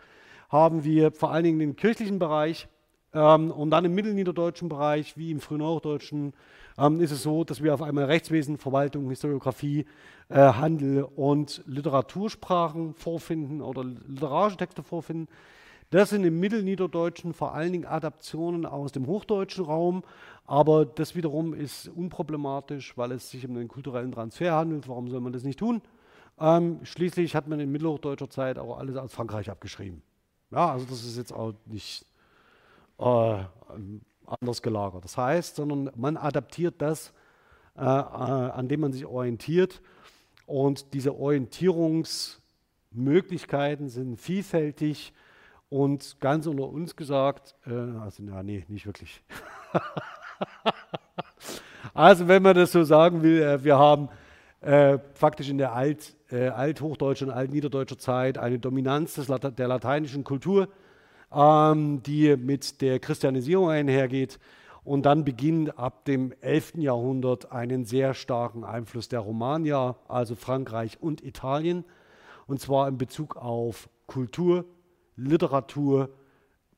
haben 0.49 0.85
wir 0.85 1.11
vor 1.11 1.33
allen 1.33 1.45
Dingen 1.45 1.59
den 1.59 1.77
kirchlichen 1.77 2.21
Bereich 2.21 2.69
ähm, 3.15 3.51
und 3.51 3.71
dann 3.71 3.85
im 3.85 3.95
mittelniederdeutschen 3.95 4.69
Bereich, 4.69 5.17
wie 5.17 5.31
im 5.31 5.41
frühen 5.41 5.63
Hochdeutschen, 5.63 6.35
ähm, 6.79 7.01
ist 7.01 7.11
es 7.11 7.23
so, 7.23 7.45
dass 7.45 7.63
wir 7.63 7.75
auf 7.75 7.83
einmal 7.83 8.05
Rechtswesen, 8.05 8.59
Verwaltung, 8.59 9.09
Historiografie, 9.09 9.87
äh, 10.29 10.35
Handel 10.35 11.03
und 11.03 11.63
Literatursprachen 11.67 12.95
vorfinden 12.95 13.63
oder 13.63 13.85
literarische 13.85 14.59
Texte 14.59 14.83
vorfinden. 14.83 15.29
Das 15.91 16.11
sind 16.11 16.25
im 16.25 16.39
Mittelniederdeutschen 16.39 17.33
vor 17.33 17.55
allen 17.55 17.73
Dingen 17.73 17.87
Adaptionen 17.87 18.67
aus 18.67 18.93
dem 18.93 19.07
hochdeutschen 19.07 19.65
Raum, 19.65 20.03
aber 20.45 20.85
das 20.85 21.17
wiederum 21.17 21.55
ist 21.55 21.89
unproblematisch, 21.89 22.97
weil 22.99 23.13
es 23.13 23.31
sich 23.31 23.47
um 23.47 23.57
einen 23.57 23.69
kulturellen 23.69 24.13
Transfer 24.13 24.53
handelt. 24.53 24.87
Warum 24.87 25.09
soll 25.09 25.21
man 25.21 25.33
das 25.33 25.45
nicht 25.45 25.59
tun? 25.59 25.81
Ähm, 26.39 26.81
schließlich 26.83 27.35
hat 27.35 27.49
man 27.49 27.59
in 27.59 27.73
mittelhochdeutscher 27.73 28.29
Zeit 28.29 28.59
auch 28.59 28.79
alles 28.79 28.97
aus 28.97 29.13
Frankreich 29.13 29.51
abgeschrieben. 29.51 30.03
Ja, 30.51 30.73
also 30.73 30.85
das 30.85 31.05
ist 31.05 31.17
jetzt 31.17 31.33
auch 31.33 31.55
nicht 31.67 32.05
äh, 32.99 33.39
anders 34.27 34.63
gelagert. 34.63 35.05
Das 35.05 35.17
heißt, 35.17 35.55
sondern 35.57 35.91
man 35.97 36.17
adaptiert 36.17 36.77
das, 36.79 37.13
äh, 37.77 37.83
äh, 37.83 37.85
an 37.85 38.69
dem 38.69 38.81
man 38.81 38.93
sich 38.93 39.07
orientiert. 39.07 39.83
Und 40.47 40.95
diese 40.95 41.17
Orientierungsmöglichkeiten 41.17 43.89
sind 43.89 44.21
vielfältig 44.21 45.13
und 45.69 46.21
ganz 46.21 46.47
unter 46.47 46.69
uns 46.69 46.95
gesagt, 46.97 47.55
äh, 47.67 47.73
also 47.73 48.23
ja, 48.23 48.43
nee, 48.43 48.65
nicht 48.69 48.87
wirklich. 48.87 49.23
also 51.95 52.29
wenn 52.29 52.43
man 52.43 52.57
das 52.57 52.73
so 52.73 52.85
sagen 52.85 53.23
will, 53.23 53.43
äh, 53.43 53.63
wir 53.63 53.79
haben 53.79 54.09
äh, 54.61 54.99
faktisch 55.15 55.51
in 55.51 55.59
der 55.59 55.75
Alt, 55.75 56.17
äh, 56.31 56.49
althochdeutschen 56.49 57.29
und 57.29 57.35
altniederdeutscher 57.35 57.99
Zeit 57.99 58.39
eine 58.39 58.59
Dominanz 58.59 59.15
des, 59.15 59.29
der 59.29 59.69
lateinischen 59.69 60.25
Kultur 60.25 60.69
ähm, 61.33 62.03
die 62.03 62.37
mit 62.37 62.81
der 62.81 62.99
Christianisierung 62.99 63.71
einhergeht. 63.71 64.39
Und 64.85 65.05
dann 65.05 65.25
beginnt 65.25 65.79
ab 65.79 66.05
dem 66.07 66.33
11. 66.41 66.77
Jahrhundert 66.77 67.53
einen 67.53 67.85
sehr 67.85 68.15
starken 68.15 68.65
Einfluss 68.65 69.09
der 69.09 69.21
Romanier, 69.21 69.97
also 70.09 70.35
Frankreich 70.35 71.01
und 71.01 71.23
Italien. 71.23 71.85
Und 72.47 72.61
zwar 72.61 72.89
in 72.89 72.97
Bezug 72.97 73.37
auf 73.37 73.91
Kultur, 74.07 74.65
Literatur, 75.17 76.09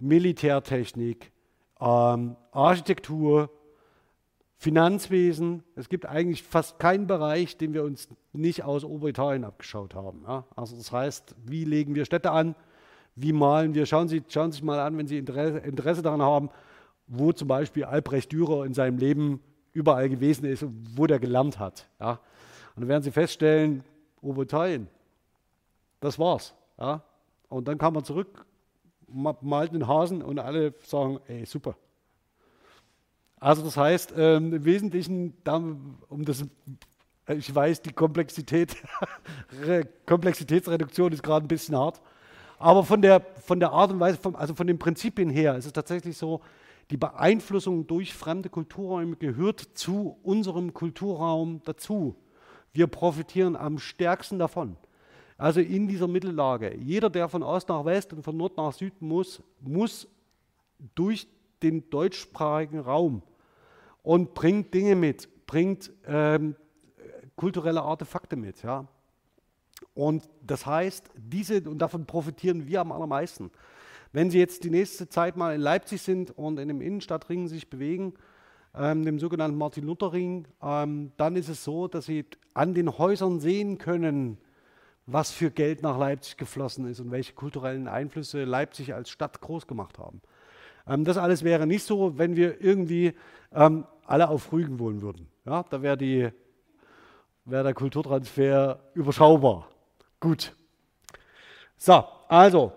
Militärtechnik, 0.01 1.31
ähm, 1.81 2.37
Architektur, 2.51 3.51
Finanzwesen. 4.57 5.63
Es 5.77 5.89
gibt 5.89 6.05
eigentlich 6.05 6.43
fast 6.43 6.79
keinen 6.79 7.07
Bereich, 7.07 7.57
den 7.57 7.73
wir 7.73 7.85
uns 7.85 8.09
nicht 8.33 8.65
aus 8.65 8.85
Oberitalien 8.85 9.45
abgeschaut 9.45 9.95
haben. 9.95 10.25
Ja? 10.27 10.45
Also 10.57 10.77
das 10.77 10.91
heißt, 10.91 11.37
wie 11.47 11.65
legen 11.65 11.95
wir 11.95 12.05
Städte 12.05 12.33
an? 12.33 12.55
Wie 13.15 13.33
malen 13.33 13.75
wir. 13.75 13.87
Schauen 13.87 14.09
Sie, 14.09 14.23
schauen 14.29 14.53
Sie 14.53 14.57
sich 14.57 14.65
mal 14.65 14.81
an, 14.81 14.97
wenn 14.97 15.07
Sie 15.07 15.19
Interesse, 15.19 15.59
Interesse 15.59 16.03
daran 16.03 16.23
haben, 16.23 16.51
wo 17.07 17.33
zum 17.33 17.49
Beispiel 17.49 17.85
Albrecht 17.85 18.33
Dürer 18.33 18.65
in 18.65 18.75
seinem 18.75 18.99
Leben 18.99 19.41
überall 19.73 20.09
gewesen 20.09 20.45
ist 20.45 20.63
und 20.63 20.97
wo 20.97 21.07
der 21.07 21.19
gelernt 21.19 21.59
hat. 21.59 21.89
Ja. 22.01 22.21
Und 22.75 22.83
dann 22.83 22.89
werden 22.89 23.03
Sie 23.03 23.11
feststellen, 23.11 23.85
Oberteilen, 24.23 24.89
das 26.01 26.19
war's. 26.19 26.55
Ja. 26.79 27.03
Und 27.49 27.69
dann 27.69 27.79
kam 27.79 27.95
man 27.95 28.05
zurück, 28.05 28.45
malt 29.09 29.73
einen 29.73 29.89
Hasen 29.89 30.23
und 30.23 30.39
alle 30.39 30.75
sagen, 30.85 31.21
ey, 31.27 31.45
super. 31.47 31.75
Also 33.41 33.63
das 33.63 33.77
heißt, 33.77 34.15
ähm, 34.17 34.53
im 34.53 34.65
Wesentlichen, 34.65 35.35
um 36.09 36.25
das, 36.25 36.45
ich 37.29 37.55
weiß, 37.55 37.81
die 37.83 37.93
Komplexität, 37.93 38.77
Komplexitätsreduktion 40.07 41.13
ist 41.13 41.23
gerade 41.23 41.47
ein 41.47 41.49
bisschen 41.49 41.77
hart, 41.77 42.01
aber 42.61 42.85
von 42.85 43.01
der, 43.01 43.23
von 43.43 43.59
der 43.59 43.73
Art 43.73 43.91
und 43.91 44.01
Weise, 44.01 44.19
vom, 44.19 44.37
also 44.37 44.55
von 44.55 44.67
den 44.67 44.79
Prinzipien 44.79 45.31
her, 45.31 45.57
ist 45.57 45.65
es 45.65 45.73
tatsächlich 45.73 46.17
so, 46.19 46.43
die 46.91 46.99
Beeinflussung 46.99 47.87
durch 47.87 48.13
fremde 48.13 48.51
Kulturräume 48.51 49.17
gehört 49.17 49.61
zu 49.61 50.19
unserem 50.23 50.75
Kulturraum 50.75 51.63
dazu. 51.65 52.17
Wir 52.75 52.87
profitieren 52.87 53.57
am 53.57 53.79
stärksten 53.79 54.39
davon. 54.39 54.77
Also 55.39 55.61
in 55.61 55.89
dieser 55.89 56.07
Mittellage. 56.07 56.77
Jeder, 56.77 57.09
der 57.09 57.31
von 57.31 57.43
Ost 57.43 57.71
nach 57.71 57.87
West 57.87 58.13
und 58.13 58.23
von 58.23 58.37
Nord 58.37 58.59
nach 58.59 58.75
Süd 58.75 59.01
muss, 59.01 59.43
muss 59.61 60.07
durch 60.95 61.27
den 61.63 61.89
deutschsprachigen 61.89 62.81
Raum 62.81 63.23
und 64.03 64.35
bringt 64.35 64.75
Dinge 64.75 64.97
mit, 64.97 65.47
bringt 65.47 65.91
ähm, 66.07 66.57
kulturelle 67.37 67.81
Artefakte 67.81 68.37
mit. 68.37 68.63
Ja. 68.63 68.87
Und 69.95 70.29
das 70.43 70.67
heißt, 70.67 71.11
diese, 71.17 71.63
und 71.69 71.79
davon 71.79 72.07
profitieren 72.07 72.67
wir 72.67 72.81
am 72.81 72.93
allermeisten. 72.93 73.51
Wenn 74.13 74.31
Sie 74.31 74.39
jetzt 74.39 74.65
die 74.65 74.71
nächste 74.71 75.09
Zeit 75.09 75.37
mal 75.37 75.55
in 75.55 75.61
Leipzig 75.61 76.03
sind 76.03 76.37
und 76.37 76.59
in 76.59 76.69
dem 76.69 76.81
Innenstadtring 76.81 77.49
sich 77.49 77.71
bewegen, 77.71 78.15
ähm, 78.75 79.05
dem 79.05 79.19
sogenannten 79.19 79.59
Martin-Luther-Ring, 79.59 80.47
ähm, 80.63 81.13
dann 81.17 81.37
ist 81.37 81.49
es 81.49 81.65
so, 81.65 81.89
dass 81.89 82.07
Sie 82.07 82.25
an 82.55 82.75
den 82.75 82.99
Häusern 82.99 83.41
sehen 83.41 83.79
können, 83.79 84.39
was 85.07 85.31
für 85.31 85.51
Geld 85.51 85.83
nach 85.83 85.99
Leipzig 85.99 86.37
geflossen 86.37 86.87
ist 86.89 87.01
und 87.01 87.11
welche 87.11 87.33
kulturellen 87.35 87.89
Einflüsse 87.89 88.45
Leipzig 88.45 88.95
als 88.95 89.11
Stadt 89.11 89.41
groß 89.41 89.67
gemacht 89.67 89.99
haben. 89.99 90.23
Ähm, 90.87 91.05
das 91.05 91.17
alles 91.17 91.43
wäre 91.43 91.67
nicht 91.67 91.85
so, 91.85 92.17
wenn 92.19 92.37
wir 92.37 92.61
irgendwie 92.61 93.15
ähm, 93.53 93.87
alle 94.07 94.29
auf 94.29 94.53
Rügen 94.53 94.79
wohnen 94.79 95.03
würden. 95.03 95.29
Ja, 95.45 95.65
da 95.69 95.83
wäre 95.83 96.33
wär 97.45 97.63
der 97.63 97.75
Kulturtransfer 97.75 98.81
überschaubar. 98.95 99.69
Gut. 100.21 100.55
So, 101.77 102.05
also, 102.29 102.73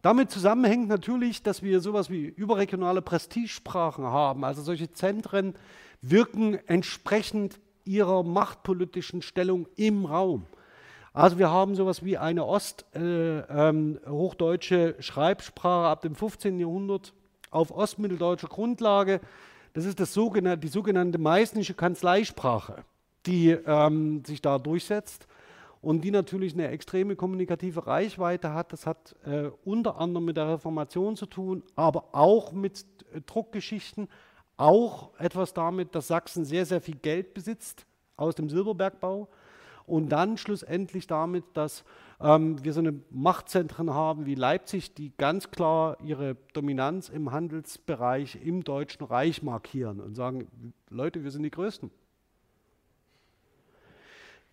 damit 0.00 0.30
zusammenhängt 0.30 0.88
natürlich, 0.88 1.42
dass 1.42 1.62
wir 1.62 1.80
sowas 1.80 2.10
wie 2.10 2.24
überregionale 2.24 3.02
Prestigesprachen 3.02 4.04
haben. 4.04 4.44
Also 4.44 4.62
solche 4.62 4.90
Zentren 4.92 5.54
wirken 6.00 6.54
entsprechend 6.66 7.60
ihrer 7.84 8.22
machtpolitischen 8.22 9.20
Stellung 9.20 9.68
im 9.76 10.06
Raum. 10.06 10.46
Also 11.12 11.38
wir 11.38 11.50
haben 11.50 11.74
sowas 11.74 12.02
wie 12.04 12.16
eine 12.18 12.46
osthochdeutsche 12.46 14.74
äh, 14.74 14.90
ähm, 14.90 15.02
Schreibsprache 15.02 15.88
ab 15.88 16.02
dem 16.02 16.14
15. 16.14 16.60
Jahrhundert 16.60 17.12
auf 17.50 17.70
ostmitteldeutscher 17.70 18.48
Grundlage. 18.48 19.20
Das 19.72 19.84
ist 19.84 20.00
das 20.00 20.14
sogenannte, 20.14 20.58
die 20.58 20.68
sogenannte 20.68 21.18
meißnische 21.18 21.74
Kanzleisprache, 21.74 22.84
die 23.26 23.50
ähm, 23.50 24.24
sich 24.24 24.40
da 24.40 24.58
durchsetzt 24.58 25.26
und 25.86 26.00
die 26.00 26.10
natürlich 26.10 26.54
eine 26.54 26.66
extreme 26.66 27.14
kommunikative 27.14 27.86
Reichweite 27.86 28.52
hat. 28.52 28.72
Das 28.72 28.86
hat 28.86 29.14
äh, 29.24 29.50
unter 29.64 30.00
anderem 30.00 30.24
mit 30.24 30.36
der 30.36 30.48
Reformation 30.48 31.14
zu 31.14 31.26
tun, 31.26 31.62
aber 31.76 32.08
auch 32.10 32.50
mit 32.50 32.84
äh, 33.14 33.20
Druckgeschichten, 33.20 34.08
auch 34.56 35.16
etwas 35.20 35.54
damit, 35.54 35.94
dass 35.94 36.08
Sachsen 36.08 36.44
sehr, 36.44 36.66
sehr 36.66 36.80
viel 36.80 36.96
Geld 36.96 37.34
besitzt 37.34 37.86
aus 38.16 38.34
dem 38.34 38.50
Silberbergbau 38.50 39.28
und 39.86 40.08
dann 40.08 40.38
schlussendlich 40.38 41.06
damit, 41.06 41.44
dass 41.54 41.84
ähm, 42.20 42.64
wir 42.64 42.72
so 42.72 42.80
eine 42.80 43.00
Machtzentren 43.10 43.94
haben 43.94 44.26
wie 44.26 44.34
Leipzig, 44.34 44.92
die 44.92 45.12
ganz 45.16 45.52
klar 45.52 45.98
ihre 46.02 46.36
Dominanz 46.52 47.10
im 47.10 47.30
Handelsbereich 47.30 48.44
im 48.44 48.64
Deutschen 48.64 49.04
Reich 49.04 49.40
markieren 49.44 50.00
und 50.00 50.16
sagen, 50.16 50.48
Leute, 50.90 51.22
wir 51.22 51.30
sind 51.30 51.44
die 51.44 51.52
Größten. 51.52 51.92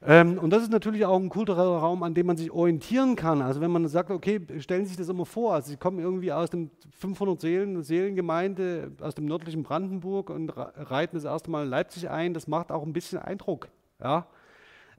Ähm, 0.06 0.38
und 0.38 0.49
das 0.49 0.64
ist 0.64 0.72
natürlich 0.72 1.06
auch 1.06 1.18
ein 1.18 1.30
kultureller 1.30 1.78
Raum, 1.78 2.04
an 2.04 2.14
dem 2.14 2.28
man 2.28 2.36
sich 2.36 2.51
orientieren 2.51 3.16
kann. 3.16 3.41
Also 3.41 3.62
wenn 3.62 3.72
man 3.72 3.88
sagt, 3.88 4.12
okay, 4.12 4.41
stellen 4.60 4.84
Sie 4.84 4.89
sich 4.89 4.97
das 4.97 5.08
immer 5.08 5.26
vor, 5.26 5.54
also 5.54 5.70
Sie 5.70 5.78
kommen 5.78 5.99
irgendwie 5.99 6.34
aus 6.34 6.49
dem 6.49 6.72
500 6.91 7.39
Seelen, 7.39 7.84
Seelengemeinde 7.84 8.91
aus 8.99 9.16
dem 9.16 9.26
nördlichen 9.26 9.64
Brandenburg 9.64 10.30
und 10.30 10.49
reiten 10.49 11.16
das 11.16 11.24
erste 11.24 11.49
Mal 11.49 11.64
in 11.64 11.70
Leipzig 11.70 12.10
ein, 12.10 12.34
das 12.34 12.47
macht 12.47 12.72
auch 12.72 12.84
ein 12.84 12.91
bisschen 12.91 13.20
Eindruck. 13.20 13.70
Ja? 14.01 14.28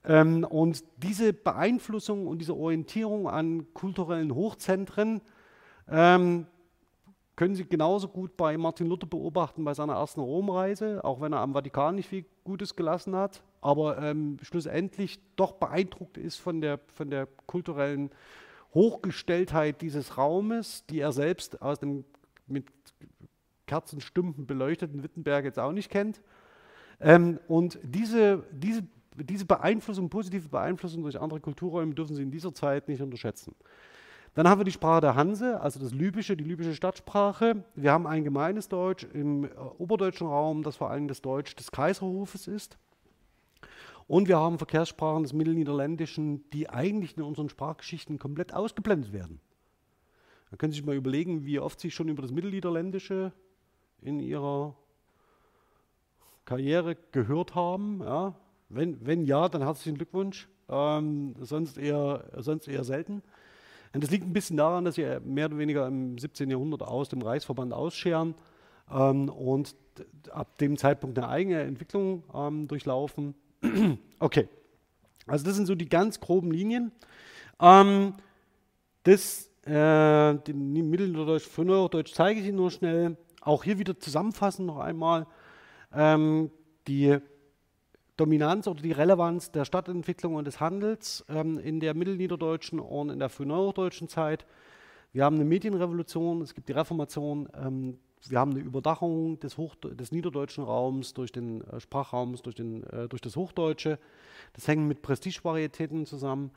Ähm, 0.07 0.45
und 0.45 0.83
diese 0.97 1.35
Beeinflussung 1.35 2.27
und 2.27 2.39
diese 2.39 2.57
Orientierung 2.57 3.29
an 3.29 3.67
kulturellen 3.75 4.35
Hochzentren 4.35 5.21
ähm, 5.89 6.47
können 7.37 7.55
Sie 7.57 7.67
genauso 7.67 8.09
gut 8.09 8.37
bei 8.37 8.57
Martin 8.57 8.87
Luther 8.87 9.07
beobachten 9.07 9.65
bei 9.65 9.75
seiner 9.75 9.95
ersten 9.95 10.21
Romreise, 10.21 11.05
auch 11.05 11.21
wenn 11.21 11.33
er 11.33 11.41
am 11.41 11.53
Vatikan 11.53 11.97
nicht 11.97 12.09
viel 12.09 12.25
Gutes 12.45 12.77
gelassen 12.77 13.17
hat, 13.17 13.43
aber 13.65 13.97
ähm, 13.99 14.37
schlussendlich 14.43 15.19
doch 15.37 15.53
beeindruckt 15.53 16.19
ist 16.19 16.37
von 16.37 16.61
der, 16.61 16.79
von 16.93 17.09
der 17.09 17.27
kulturellen 17.47 18.11
Hochgestelltheit 18.75 19.81
dieses 19.81 20.19
Raumes, 20.19 20.85
die 20.87 21.01
er 21.01 21.13
selbst 21.13 21.63
aus 21.63 21.79
dem 21.79 22.05
mit 22.47 22.67
Kerzenstümpen 23.67 24.47
beleuchteten 24.47 25.03
Wittenberg 25.03 25.47
jetzt 25.47 25.59
auch 25.59 25.73
nicht 25.73 25.91
kennt. 25.91 26.21
Ähm, 27.01 27.41
und 27.49 27.79
diese, 27.83 28.45
diese, 28.53 28.83
diese 29.17 29.47
Beeinflussung, 29.47 30.11
positive 30.11 30.51
Beeinflussung 30.51 31.03
durch 31.03 31.19
andere 31.19 31.41
Kulturräume 31.41 31.95
dürfen 31.95 32.15
Sie 32.17 32.23
in 32.23 32.31
dieser 32.31 32.53
Zeit 32.53 32.87
nicht 32.89 33.01
unterschätzen. 33.01 33.55
Dann 34.35 34.47
haben 34.47 34.61
wir 34.61 34.65
die 34.65 34.73
Sprache 34.73 35.01
der 35.01 35.15
Hanse, 35.15 35.59
also 35.61 35.81
das 35.81 35.95
Libysche, 35.95 36.37
die 36.37 36.45
libysche 36.45 36.75
Stadtsprache. 36.75 37.65
Wir 37.77 37.93
haben 37.93 38.07
ein 38.07 38.25
gemeines 38.25 38.69
Deutsch 38.69 39.05
im 39.15 39.45
äh, 39.45 39.49
oberdeutschen 39.79 40.27
Raum, 40.27 40.63
das 40.63 40.77
vor 40.77 40.91
allem 40.91 41.09
das 41.09 41.23
Deutsch 41.23 41.57
des 41.57 41.71
Kaiserhofes 41.71 42.47
ist. 42.47 42.77
Und 44.07 44.29
wir 44.29 44.39
haben 44.39 44.59
Verkehrssprachen 44.59 45.23
des 45.23 45.33
Mittelniederländischen, 45.33 46.49
die 46.51 46.69
eigentlich 46.69 47.17
in 47.17 47.23
unseren 47.23 47.49
Sprachgeschichten 47.49 48.19
komplett 48.19 48.53
ausgeblendet 48.53 49.13
werden. 49.13 49.41
Man 50.51 50.59
kann 50.59 50.71
sich 50.71 50.85
mal 50.85 50.95
überlegen, 50.95 51.45
wie 51.47 51.59
oft 51.59 51.81
Sie 51.81 51.91
schon 51.91 52.09
über 52.09 52.23
das 52.23 52.31
Mittelniederländische 52.31 53.33
in 54.01 54.21
Ihrer 54.21 54.77
Karriere 56.45 56.97
gehört 57.13 57.55
haben. 57.55 58.01
Ja? 58.03 58.35
Wenn, 58.69 59.05
wenn 59.07 59.25
ja, 59.25 59.49
dann 59.49 59.63
herzlichen 59.63 59.97
Glückwunsch. 59.97 60.49
Ähm, 60.69 61.35
sonst, 61.41 61.77
eher, 61.77 62.25
sonst 62.39 62.69
eher 62.69 62.85
selten. 62.85 63.23
Und 63.93 64.03
das 64.03 64.11
liegt 64.11 64.25
ein 64.25 64.33
bisschen 64.33 64.57
daran, 64.57 64.85
dass 64.85 64.97
sie 64.97 65.19
mehr 65.25 65.47
oder 65.47 65.59
weniger 65.59 65.87
im 65.87 66.19
17. 66.19 66.51
Jahrhundert 66.51 66.83
aus 66.83 67.09
dem 67.09 67.23
Reichsverband 67.23 67.73
ausscheren 67.73 68.35
ähm, 68.91 69.29
und 69.29 69.77
ab 70.31 70.59
dem 70.59 70.77
Zeitpunkt 70.77 71.19
eine 71.19 71.29
eigene 71.29 71.61
Entwicklung 71.63 72.25
ähm, 72.35 72.67
durchlaufen. 72.67 73.35
Okay, 74.19 74.49
also 75.27 75.45
das 75.45 75.57
sind 75.57 75.67
so 75.67 75.75
die 75.75 75.89
ganz 75.89 76.21
groben 76.21 76.51
Linien. 76.51 76.93
Ähm, 77.61 78.15
das 79.05 79.51
äh, 79.67 80.33
Mitteldeutsch, 80.53 81.47
Frühneuhochdeutsch 81.47 82.13
zeige 82.15 82.41
ich 82.41 82.47
Ihnen 82.47 82.57
nur 82.57 82.71
schnell. 82.71 83.17
Auch 83.41 83.65
hier 83.65 83.79
wieder 83.79 83.99
zusammenfassend 83.99 84.67
noch 84.67 84.79
einmal. 84.79 85.27
Ähm, 85.93 86.51
die 86.87 87.19
Dominanz 88.17 88.67
oder 88.69 88.81
die 88.81 88.93
Relevanz 88.93 89.51
der 89.51 89.65
Stadtentwicklung 89.65 90.37
und 90.37 90.47
des 90.47 90.61
Handels 90.61 91.25
ähm, 91.29 91.59
in 91.59 91.81
der 91.81 91.95
mittelniederdeutschen 91.95 92.79
und 92.79 93.11
in 93.11 93.19
der 93.19 93.29
frühneuhochdeutschen 93.29 94.09
Zeit. 94.09 94.47
Wir 95.13 95.25
haben 95.25 95.37
eine 95.37 95.45
Medienrevolution, 95.45 96.43
es 96.43 96.55
gibt 96.55 96.69
die 96.69 96.73
Reformation, 96.73 97.49
ähm, 97.55 97.99
wir 98.31 98.39
haben 98.39 98.53
eine 98.53 98.61
Überdachung 98.61 99.39
des, 99.41 99.57
des 99.83 100.13
niederdeutschen 100.13 100.65
Raums 100.65 101.15
durch 101.15 101.33
den 101.33 101.63
äh, 101.63 101.81
Sprachraum, 101.81 102.35
durch, 102.43 102.59
äh, 102.59 103.09
durch 103.09 103.21
das 103.21 103.37
Hochdeutsche. 103.37 103.99
Das 104.53 104.69
hängt 104.69 104.87
mit 104.87 105.03
Prestigevarietäten 105.03 106.07
zusammen. 106.07 106.51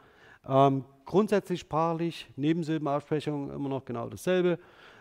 Ähm, 0.48 0.86
grundsätzlich 1.06 1.62
sprachlich, 1.62 2.28
Nebensilbenaussprechung 2.36 3.52
immer 3.52 3.70
noch 3.70 3.86
genau 3.86 4.10
dasselbe. 4.10 4.60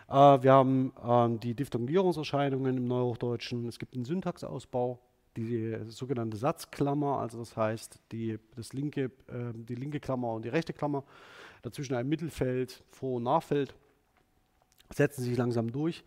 Äh, 0.09 0.13
wir 0.13 0.51
haben 0.51 0.93
ähm, 1.03 1.39
die 1.39 1.53
Diphthongierungserscheinungen 1.53 2.77
im 2.77 2.87
Neuhochdeutschen. 2.87 3.67
Es 3.67 3.79
gibt 3.79 3.95
einen 3.95 4.05
Syntaxausbau 4.05 4.99
die 5.37 5.77
sogenannte 5.87 6.35
Satzklammer, 6.35 7.19
also 7.19 7.37
das 7.37 7.55
heißt 7.55 7.99
die, 8.11 8.39
das 8.55 8.73
linke, 8.73 9.11
äh, 9.27 9.53
die 9.53 9.75
linke 9.75 9.99
Klammer 9.99 10.33
und 10.33 10.43
die 10.43 10.49
rechte 10.49 10.73
Klammer, 10.73 11.03
dazwischen 11.61 11.95
ein 11.95 12.09
Mittelfeld, 12.09 12.83
Vor- 12.89 13.17
und 13.17 13.23
Nachfeld, 13.23 13.75
setzen 14.93 15.23
sich 15.23 15.37
langsam 15.37 15.71
durch. 15.71 16.03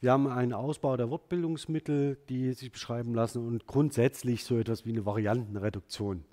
Wir 0.00 0.12
haben 0.12 0.26
einen 0.26 0.52
Ausbau 0.52 0.96
der 0.96 1.10
Wortbildungsmittel, 1.10 2.18
die 2.28 2.52
sich 2.52 2.70
beschreiben 2.70 3.14
lassen 3.14 3.46
und 3.46 3.66
grundsätzlich 3.66 4.44
so 4.44 4.58
etwas 4.58 4.84
wie 4.84 4.90
eine 4.90 5.06
Variantenreduktion. 5.06 6.24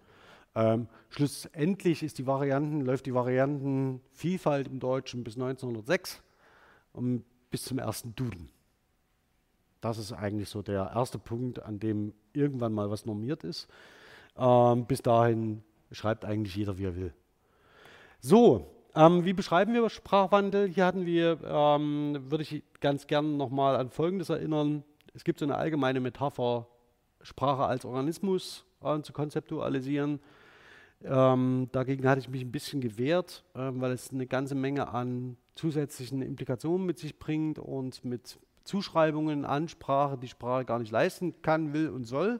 Ähm, 0.56 0.88
schlussendlich 1.10 2.04
ist 2.04 2.18
die 2.18 2.28
Varianten, 2.28 2.82
läuft 2.82 3.06
die 3.06 3.14
Variantenvielfalt 3.14 4.68
im 4.68 4.80
Deutschen 4.80 5.24
bis 5.24 5.36
1906 5.36 6.22
und 6.92 7.24
bis 7.50 7.64
zum 7.64 7.80
ersten 7.80 8.14
Duden. 8.16 8.50
Das 9.82 9.98
ist 9.98 10.12
eigentlich 10.12 10.50
so 10.50 10.62
der 10.62 10.92
erste 10.94 11.18
Punkt, 11.18 11.64
an 11.64 11.80
dem 11.80 12.14
irgendwann 12.34 12.74
mal 12.74 12.90
was 12.90 13.06
normiert 13.06 13.44
ist. 13.44 13.68
Ähm, 14.38 14.86
bis 14.86 15.02
dahin 15.02 15.64
schreibt 15.92 16.26
eigentlich 16.26 16.56
jeder, 16.56 16.78
wie 16.78 16.86
er 16.86 16.96
will. 16.96 17.14
So, 18.20 18.68
ähm, 18.96 19.26
wie 19.26 19.34
beschreiben 19.34 19.74
wir 19.74 19.90
Sprachwandel? 19.90 20.68
Hier 20.68 20.86
hatten 20.86 21.06
wir, 21.06 21.40
ähm, 21.44 22.20
würde 22.30 22.44
ich 22.44 22.64
ganz 22.80 23.08
gerne 23.08 23.28
nochmal 23.28 23.76
an 23.76 23.90
Folgendes 23.90 24.30
erinnern. 24.30 24.84
Es 25.14 25.24
gibt 25.24 25.40
so 25.40 25.46
eine 25.46 25.56
allgemeine 25.56 26.00
Metapher, 26.00 26.68
Sprache 27.22 27.64
als 27.64 27.86
Organismus 27.86 28.66
äh, 28.84 29.02
zu 29.02 29.14
konzeptualisieren. 29.14 30.20
Ähm, 31.04 31.70
dagegen 31.72 32.08
hatte 32.08 32.22
ich 32.22 32.30
mich 32.30 32.44
ein 32.44 32.52
bisschen 32.52 32.82
gewehrt, 32.82 33.44
äh, 33.56 33.72
weil 33.74 33.92
es 33.92 34.12
eine 34.12 34.28
ganze 34.28 34.56
Menge 34.56 34.90
an 34.90 35.38
zusätzlichen 35.56 36.22
Implikationen 36.22 36.86
mit 36.86 36.98
sich 36.98 37.20
bringt 37.20 37.60
und 37.60 38.06
mit 38.06 38.40
Zuschreibungen 38.64 39.44
an 39.44 39.68
Sprache, 39.68 40.18
die 40.18 40.28
Sprache 40.28 40.66
gar 40.66 40.80
nicht 40.80 40.92
leisten 40.92 41.42
kann, 41.42 41.74
will 41.74 41.90
und 41.90 42.06
soll. 42.06 42.40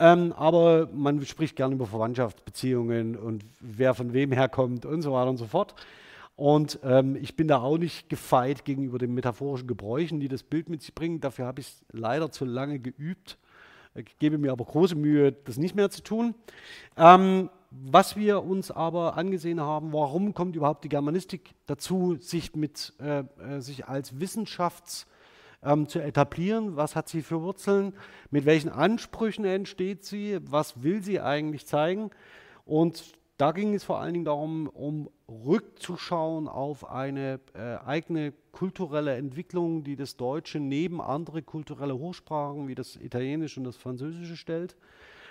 Ähm, 0.00 0.32
aber 0.32 0.88
man 0.94 1.24
spricht 1.26 1.56
gerne 1.56 1.74
über 1.74 1.86
Verwandtschaftsbeziehungen 1.86 3.16
und 3.16 3.44
wer 3.60 3.92
von 3.92 4.14
wem 4.14 4.32
herkommt 4.32 4.86
und 4.86 5.02
so 5.02 5.12
weiter 5.12 5.28
und 5.28 5.36
so 5.36 5.44
fort. 5.44 5.74
Und 6.36 6.78
ähm, 6.82 7.16
ich 7.16 7.36
bin 7.36 7.48
da 7.48 7.60
auch 7.60 7.76
nicht 7.76 8.08
gefeit 8.08 8.64
gegenüber 8.64 8.98
den 8.98 9.12
metaphorischen 9.12 9.68
Gebräuchen, 9.68 10.18
die 10.18 10.28
das 10.28 10.42
Bild 10.42 10.70
mit 10.70 10.80
sich 10.80 10.94
bringen. 10.94 11.20
Dafür 11.20 11.44
habe 11.44 11.60
ich 11.60 11.66
es 11.66 11.84
leider 11.92 12.30
zu 12.30 12.46
lange 12.46 12.78
geübt. 12.78 13.36
Ich 13.94 14.18
gebe 14.18 14.38
mir 14.38 14.52
aber 14.52 14.64
große 14.64 14.94
Mühe, 14.94 15.32
das 15.32 15.58
nicht 15.58 15.74
mehr 15.74 15.90
zu 15.90 16.02
tun. 16.02 16.34
Ähm, 16.96 17.50
was 17.70 18.16
wir 18.16 18.42
uns 18.42 18.70
aber 18.70 19.18
angesehen 19.18 19.60
haben, 19.60 19.92
warum 19.92 20.32
kommt 20.32 20.56
überhaupt 20.56 20.82
die 20.82 20.88
Germanistik 20.88 21.50
dazu, 21.66 22.16
sich, 22.18 22.56
mit, 22.56 22.94
äh, 23.00 23.24
äh 23.38 23.60
sich 23.60 23.86
als 23.86 24.14
Wissenschafts- 24.14 25.04
ähm, 25.62 25.88
zu 25.88 26.00
etablieren. 26.00 26.76
Was 26.76 26.96
hat 26.96 27.08
sie 27.08 27.22
für 27.22 27.42
Wurzeln? 27.42 27.94
Mit 28.30 28.44
welchen 28.46 28.70
Ansprüchen 28.70 29.44
entsteht 29.44 30.04
sie? 30.04 30.38
Was 30.42 30.82
will 30.82 31.02
sie 31.02 31.20
eigentlich 31.20 31.66
zeigen? 31.66 32.10
Und 32.64 33.18
da 33.36 33.52
ging 33.52 33.74
es 33.74 33.84
vor 33.84 33.98
allen 34.00 34.12
Dingen 34.12 34.26
darum, 34.26 34.68
um 34.68 35.08
rückzuschauen 35.26 36.46
auf 36.46 36.90
eine 36.90 37.40
äh, 37.54 37.76
eigene 37.86 38.34
kulturelle 38.52 39.16
Entwicklung, 39.16 39.82
die 39.82 39.96
das 39.96 40.18
Deutsche 40.18 40.60
neben 40.60 41.00
andere 41.00 41.42
kulturelle 41.42 41.96
Hochsprachen 41.96 42.68
wie 42.68 42.74
das 42.74 42.96
Italienische 42.96 43.60
und 43.60 43.64
das 43.64 43.76
Französische 43.76 44.36
stellt. 44.36 44.76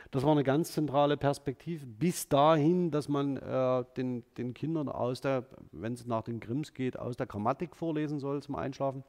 Das 0.10 0.24
war 0.24 0.32
eine 0.32 0.44
ganz 0.44 0.72
zentrale 0.72 1.18
Perspektive, 1.18 1.86
bis 1.86 2.28
dahin, 2.28 2.90
dass 2.90 3.10
man 3.10 3.38
äh, 3.38 3.84
den, 3.96 4.24
den 4.38 4.56
Kindern 4.56 4.90
aus 4.90 5.22
der, 5.22 5.46
wenn 5.72 5.94
es 5.94 6.08
nach 6.08 6.24
den 6.24 6.40
Grimms 6.40 6.74
geht, 6.74 6.98
aus 6.98 7.16
der 7.16 7.28
Grammatik 7.28 7.76
vorlesen 7.76 8.20
soll 8.20 8.42
zum 8.42 8.56
Einschlafen. 8.56 9.04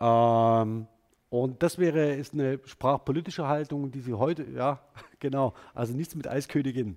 Ähm, 0.00 0.86
und 1.30 1.62
das 1.62 1.78
wäre 1.78 2.14
ist 2.14 2.32
eine 2.32 2.58
sprachpolitische 2.64 3.46
Haltung, 3.46 3.90
die 3.90 4.00
Sie 4.00 4.14
heute, 4.14 4.44
ja, 4.44 4.80
genau, 5.20 5.54
also 5.74 5.94
nichts 5.94 6.14
mit 6.14 6.26
Eiskönigin. 6.26 6.96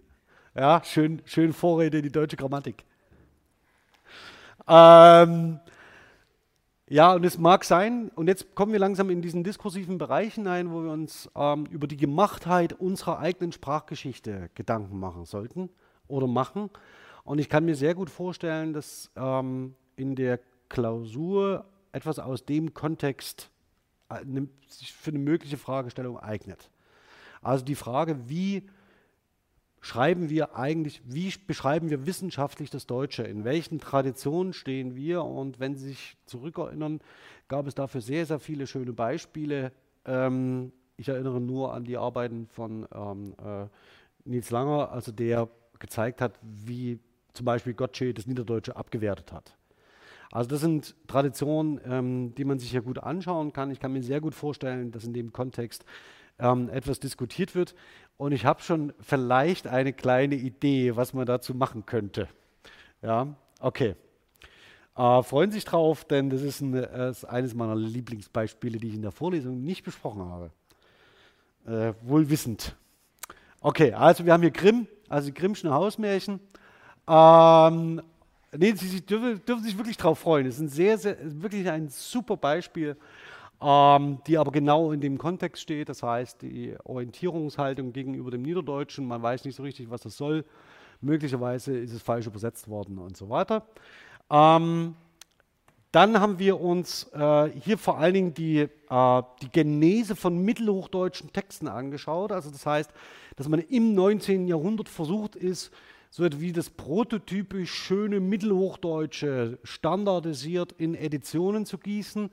Ja, 0.56 0.82
schön, 0.84 1.22
schön 1.26 1.54
Vorrede 1.54 1.98
in 1.98 2.04
die 2.04 2.12
deutsche 2.12 2.38
Grammatik. 2.38 2.84
Ähm, 4.68 5.60
ja, 6.88 7.14
und 7.14 7.24
es 7.26 7.38
mag 7.38 7.64
sein, 7.64 8.12
und 8.16 8.28
jetzt 8.28 8.54
kommen 8.54 8.74
wir 8.74 8.80
langsam 8.80 9.10
in 9.10 9.22
diesen 9.22 9.46
diskursiven 9.46 9.98
Bereich 9.98 10.34
hinein, 10.34 10.72
wo 10.72 10.84
wir 10.84 10.92
uns 10.92 11.30
ähm, 11.36 11.66
über 11.68 11.88
die 11.88 11.96
Gemachtheit 11.96 12.74
unserer 12.74 13.20
eigenen 13.20 13.54
Sprachgeschichte 13.54 14.50
Gedanken 14.56 15.00
machen 15.00 15.26
sollten 15.26 15.70
oder 16.10 16.28
machen. 16.28 16.70
Und 17.24 17.40
ich 17.40 17.48
kann 17.48 17.64
mir 17.64 17.76
sehr 17.76 17.96
gut 17.96 18.10
vorstellen, 18.10 18.74
dass 18.74 19.10
ähm, 19.16 19.76
in 19.96 20.16
der 20.16 20.40
Klausur 20.68 21.66
etwas 21.92 22.20
aus 22.20 22.46
dem 22.46 22.74
Kontext 22.74 23.50
äh, 24.10 24.24
sich 24.68 24.94
für 24.94 25.12
eine 25.12 25.20
mögliche 25.20 25.58
Fragestellung 25.58 26.20
eignet. 26.20 26.70
Also 27.42 27.66
die 27.66 27.76
Frage, 27.76 28.30
wie 28.30 28.70
schreiben 29.80 30.30
wir 30.30 30.56
eigentlich, 30.56 31.02
wie 31.06 31.34
beschreiben 31.48 31.90
wir 31.90 32.06
wissenschaftlich 32.06 32.70
das 32.70 32.86
Deutsche? 32.86 33.24
In 33.24 33.44
welchen 33.44 33.80
Traditionen 33.80 34.54
stehen 34.54 34.96
wir? 34.96 35.24
Und 35.24 35.60
wenn 35.60 35.76
Sie 35.76 35.90
sich 35.90 36.18
zurückerinnern, 36.26 37.00
gab 37.48 37.68
es 37.68 37.76
dafür 37.76 38.02
sehr, 38.02 38.26
sehr 38.26 38.40
viele 38.40 38.68
schöne 38.68 38.94
Beispiele. 38.94 39.72
Ähm, 40.06 40.72
Ich 40.98 41.10
erinnere 41.10 41.42
nur 41.42 41.74
an 41.74 41.84
die 41.84 41.98
Arbeiten 41.98 42.46
von 42.46 42.88
ähm, 42.94 43.34
äh, 43.44 43.68
Nils 44.24 44.52
Langer, 44.52 44.92
also 44.92 45.12
der 45.12 45.50
gezeigt 45.80 46.22
hat, 46.22 46.38
wie 46.44 47.00
zum 47.34 47.46
Beispiel 47.46 47.74
Gottsche 47.74 48.14
das 48.14 48.28
Niederdeutsche 48.28 48.76
abgewertet 48.76 49.32
hat. 49.32 49.56
Also 50.32 50.50
das 50.50 50.62
sind 50.62 50.96
Traditionen, 51.08 51.80
ähm, 51.86 52.36
die 52.36 52.46
man 52.46 52.58
sich 52.58 52.72
ja 52.72 52.80
gut 52.80 53.00
anschauen 53.00 53.52
kann. 53.52 53.70
Ich 53.70 53.80
kann 53.80 53.92
mir 53.92 54.02
sehr 54.02 54.22
gut 54.22 54.34
vorstellen, 54.34 54.92
dass 54.92 55.04
in 55.04 55.14
dem 55.14 55.34
Kontext 55.34 55.84
ähm, 56.40 56.70
etwas 56.70 57.00
diskutiert 57.00 57.54
wird. 57.54 57.76
Und 58.18 58.32
ich 58.32 58.46
habe 58.46 58.62
schon 58.62 58.94
vielleicht 59.02 59.68
eine 59.68 59.94
kleine 59.94 60.36
Idee, 60.36 60.96
was 60.96 61.14
man 61.14 61.26
dazu 61.26 61.54
machen 61.54 61.86
könnte. 61.86 62.30
Ja, 63.02 63.36
okay. 63.60 63.96
Äh, 64.96 65.24
freuen 65.24 65.52
sich 65.52 65.66
drauf, 65.66 66.06
denn 66.06 66.30
das 66.30 66.42
ist, 66.42 66.62
ein, 66.62 66.74
äh, 66.76 67.10
ist, 67.10 67.26
eines 67.26 67.54
meiner 67.54 67.76
Lieblingsbeispiele, 67.76 68.78
die 68.78 68.90
ich 68.90 68.94
in 68.96 69.02
der 69.02 69.12
Vorlesung 69.12 69.64
nicht 69.64 69.84
besprochen 69.84 70.22
habe. 70.24 70.52
Äh, 71.66 71.94
wohl 72.02 72.30
wissend. 72.30 72.76
Okay, 73.62 73.94
also 73.94 74.26
wir 74.26 74.34
haben 74.34 74.42
hier 74.42 74.52
Grimm, 74.52 74.88
also 75.10 75.28
die 75.28 75.34
Grimmschen 75.34 75.72
Hausmärchen. 75.72 76.40
Ähm, 77.08 78.02
nee, 78.58 78.74
Sie, 78.74 78.88
Sie 78.88 79.06
dürfen, 79.06 79.42
dürfen, 79.46 79.64
sich 79.64 79.78
wirklich 79.78 79.98
drauf 79.98 80.20
freuen. 80.20 80.46
Es 80.46 80.56
ist 80.56 80.62
ein 80.62 80.70
sehr, 80.70 80.98
sehr, 80.98 81.18
wirklich 81.42 81.70
ein 81.70 81.90
super 81.90 82.38
Beispiel, 82.38 82.98
ähm, 83.62 84.20
die 84.28 84.38
aber 84.38 84.52
genau 84.52 84.92
in 84.92 85.02
dem 85.02 85.18
Kontext 85.18 85.62
steht. 85.62 85.90
Das 85.90 86.04
heißt, 86.04 86.42
die 86.42 86.76
Orientierungshaltung 86.84 87.94
gegenüber 87.94 88.32
dem 88.32 88.42
Niederdeutschen, 88.42 89.08
man 89.08 89.22
weiß 89.22 89.46
nicht 89.46 89.56
so 89.56 89.64
richtig, 89.64 89.90
was 89.90 90.02
das 90.02 90.18
soll. 90.18 90.46
Möglicherweise 91.02 91.78
ist 91.78 91.94
es 91.94 92.02
falsch 92.02 92.28
übersetzt 92.28 92.68
worden 92.68 92.98
und 93.00 93.18
so 93.18 93.30
weiter. 93.30 93.66
Ähm, 94.30 94.96
dann 95.92 96.20
haben 96.22 96.40
wir 96.40 96.62
uns 96.62 97.10
äh, 97.14 97.50
hier 97.60 97.78
vor 97.78 97.98
allen 97.98 98.14
Dingen 98.14 98.34
die, 98.34 98.60
äh, 98.60 99.24
die 99.42 99.52
Genese 99.52 100.16
von 100.16 100.38
mittelhochdeutschen 100.38 101.34
Texten 101.34 101.68
angeschaut. 101.68 102.32
Also 102.32 102.50
das 102.50 102.66
heißt, 102.66 102.92
dass 103.36 103.50
man 103.50 103.60
im 103.60 103.94
19. 103.94 104.48
Jahrhundert 104.48 104.88
versucht 104.88 105.36
ist, 105.36 105.72
so 106.12 106.28
wie 106.40 106.52
das 106.52 106.70
prototypisch 106.70 107.72
schöne 107.74 108.20
Mittelhochdeutsche 108.20 109.60
standardisiert 109.64 110.74
in 110.74 110.94
Editionen 110.94 111.66
zu 111.66 111.78
gießen. 111.78 112.30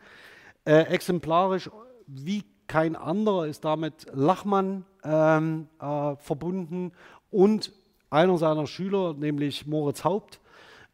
Äh, 0.65 0.83
exemplarisch 0.89 1.71
wie 2.09 2.45
kein 2.67 2.97
anderer 2.97 3.47
ist 3.47 3.65
damit 3.65 4.07
Lachmann 4.13 4.85
ähm, 5.05 5.69
äh, 5.81 6.17
verbunden 6.17 6.91
und 7.31 7.73
einer 8.11 8.37
seiner 8.37 8.67
Schüler, 8.67 9.15
nämlich 9.15 9.67
Moritz 9.67 10.03
Haupt. 10.03 10.41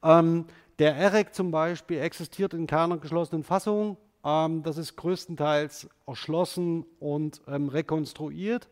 Ähm, 0.03 0.45
der 0.79 0.95
EREC 0.95 1.35
zum 1.35 1.51
Beispiel 1.51 2.01
existiert 2.01 2.53
in 2.53 2.67
keiner 2.67 2.99
geschlossenen 2.99 3.45
Fassung. 3.45 3.97
Ähm, 4.25 4.63
das 4.63 4.77
ist 4.77 4.95
größtenteils 4.97 5.89
erschlossen 6.07 6.85
und 7.01 7.41
ähm, 7.49 7.69
rekonstruiert, 7.71 8.69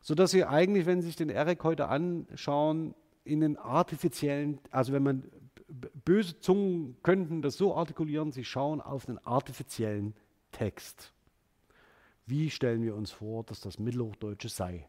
sodass 0.00 0.30
Sie 0.30 0.44
eigentlich, 0.44 0.86
wenn 0.86 1.00
Sie 1.00 1.08
sich 1.08 1.16
den 1.16 1.28
EREC 1.28 1.64
heute 1.64 1.88
anschauen, 1.88 2.94
in 3.24 3.40
den 3.40 3.56
artifiziellen, 3.56 4.58
also 4.70 4.92
wenn 4.92 5.02
man 5.02 5.24
böse 6.04 6.38
Zungen 6.40 6.96
könnten 7.02 7.42
das 7.42 7.56
so 7.56 7.74
artikulieren, 7.74 8.32
sie 8.32 8.44
schauen 8.44 8.80
auf 8.80 9.08
einen 9.08 9.18
artifiziellen 9.18 10.14
Text. 10.50 11.12
Wie 12.26 12.50
stellen 12.50 12.82
wir 12.82 12.94
uns 12.94 13.10
vor, 13.10 13.44
dass 13.44 13.60
das 13.60 13.78
Mittelhochdeutsche 13.78 14.48
sei? 14.48 14.86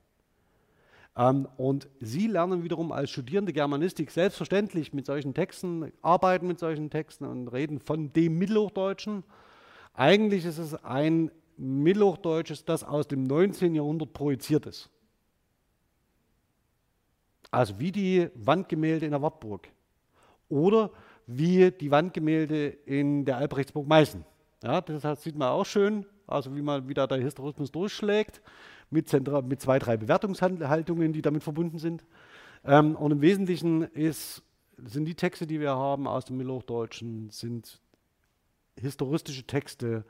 Ähm, 1.16 1.48
und 1.58 1.88
Sie 2.00 2.28
lernen 2.28 2.64
wiederum 2.64 2.92
als 2.92 3.12
Studierende 3.12 3.54
Germanistik 3.54 4.12
selbstverständlich 4.12 4.94
mit 4.94 5.06
solchen 5.06 5.34
Texten, 5.34 5.92
arbeiten 6.02 6.48
mit 6.48 6.60
solchen 6.60 6.90
Texten 6.90 7.26
und 7.26 7.48
reden 7.48 7.80
von 7.80 8.12
dem 8.14 8.38
Mittelhochdeutschen. 8.38 9.24
Eigentlich 9.94 10.46
ist 10.46 10.58
es 10.58 10.74
ein 10.84 11.32
Mittelhochdeutsches, 11.58 12.66
das 12.66 12.84
aus 12.84 13.08
dem 13.08 13.24
19. 13.24 13.76
Jahrhundert 13.76 14.14
projiziert 14.14 14.66
ist. 14.66 14.90
Also 17.54 17.80
wie 17.80 17.92
die 17.92 18.30
Wandgemälde 18.34 19.06
in 19.06 19.12
der 19.12 19.22
Wartburg 19.22 19.68
oder 20.50 20.90
wie 21.28 21.70
die 21.70 21.92
Wandgemälde 21.92 22.68
in 22.68 23.26
der 23.26 23.38
Albrechtsburg 23.38 23.88
Meißen. 23.88 24.26
Ja, 24.64 24.82
das 24.82 25.22
sieht 25.22 25.36
man 25.38 25.50
auch 25.50 25.64
schön, 25.64 26.04
also 26.26 26.56
wie 26.56 26.64
man 26.64 26.88
wieder 26.88 27.06
der 27.06 27.20
Historismus 27.20 27.72
durchschlägt 27.72 28.42
mit, 28.90 29.14
mit 29.48 29.62
zwei, 29.62 29.78
drei 29.78 29.98
Bewertungshaltungen, 29.98 31.14
die 31.14 31.22
damit 31.22 31.44
verbunden 31.44 31.78
sind. 31.78 32.04
Ähm, 32.66 32.96
und 32.96 33.12
im 33.12 33.22
Wesentlichen 33.22 33.84
ist, 33.84 34.42
sind 34.78 35.06
die 35.06 35.16
Texte, 35.16 35.46
die 35.46 35.60
wir 35.60 35.76
haben 35.76 36.08
aus 36.08 36.26
dem 36.26 36.38
Mittelhochdeutschen, 36.38 37.30
sind 37.30 37.80
historistische 38.80 39.46
Texte, 39.46 40.06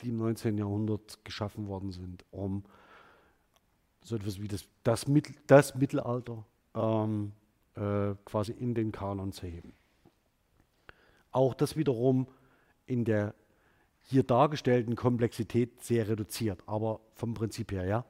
die 0.00 0.08
im 0.08 0.16
19. 0.16 0.56
Jahrhundert 0.56 1.22
geschaffen 1.24 1.68
worden 1.68 1.92
sind, 1.92 2.24
um 2.30 2.64
so 4.02 4.16
etwas 4.16 4.40
wie 4.40 4.48
das, 4.48 4.64
das, 4.82 5.06
Mittel, 5.06 5.34
das 5.46 5.74
Mittelalter 5.74 6.46
ähm, 6.76 7.32
äh, 7.74 8.14
quasi 8.24 8.52
in 8.52 8.74
den 8.74 8.92
Kanon 8.92 9.32
zu 9.32 9.46
heben. 9.46 9.72
Auch 11.32 11.54
das 11.54 11.76
wiederum 11.76 12.28
in 12.86 13.04
der 13.04 13.34
hier 14.02 14.22
dargestellten 14.22 14.94
Komplexität 14.94 15.82
sehr 15.82 16.08
reduziert, 16.08 16.62
aber 16.66 17.00
vom 17.14 17.34
Prinzip 17.34 17.72
her, 17.72 17.84
ja. 17.84 18.04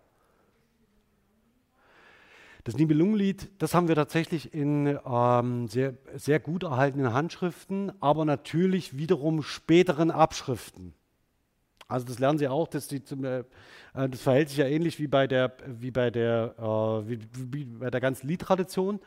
Das 2.65 2.77
Nibelungenlied, 2.77 3.49
das 3.59 3.75
haben 3.75 3.87
wir 3.87 3.95
tatsächlich 3.95 4.53
in 4.53 4.99
ähm, 5.07 5.69
sehr, 5.69 5.95
sehr 6.17 6.41
gut 6.41 6.65
erhaltenen 6.65 7.13
Handschriften, 7.13 7.93
aber 8.03 8.25
natürlich 8.25 8.99
wiederum 8.99 9.43
späteren 9.43 10.11
Abschriften. 10.11 10.93
Also 11.89 12.07
das 12.07 12.19
lernen 12.19 12.39
Sie 12.39 12.49
auch, 12.49 12.67
dass 12.67 12.89
die, 12.89 12.97
äh, 12.97 13.45
das 13.95 14.21
verhält 14.21 14.49
sich 14.49 14.59
ja 14.59 14.67
ähnlich 14.67 14.99
wie 14.99 15.07
bei 15.07 15.27
der, 15.27 15.57
wie 15.67 15.91
bei 15.91 16.11
der, 16.11 16.55
äh, 16.59 17.09
wie, 17.09 17.19
wie 17.53 17.65
bei 17.65 17.91
der 17.91 18.01
ganzen 18.01 18.27
Liedtradition, 18.27 19.01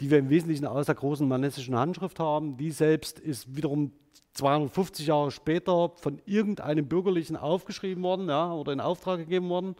die 0.00 0.10
wir 0.10 0.18
im 0.18 0.30
Wesentlichen 0.30 0.66
aus 0.66 0.86
der 0.86 0.94
großen 0.94 1.26
manessischen 1.26 1.76
Handschrift 1.76 2.18
haben. 2.18 2.56
Die 2.56 2.70
selbst 2.70 3.20
ist 3.20 3.56
wiederum 3.56 3.92
250 4.34 5.06
Jahre 5.06 5.30
später 5.30 5.90
von 5.96 6.20
irgendeinem 6.24 6.86
Bürgerlichen 6.86 7.36
aufgeschrieben 7.36 8.02
worden 8.02 8.28
ja, 8.28 8.52
oder 8.52 8.72
in 8.72 8.80
Auftrag 8.80 9.18
gegeben 9.18 9.48
worden. 9.48 9.76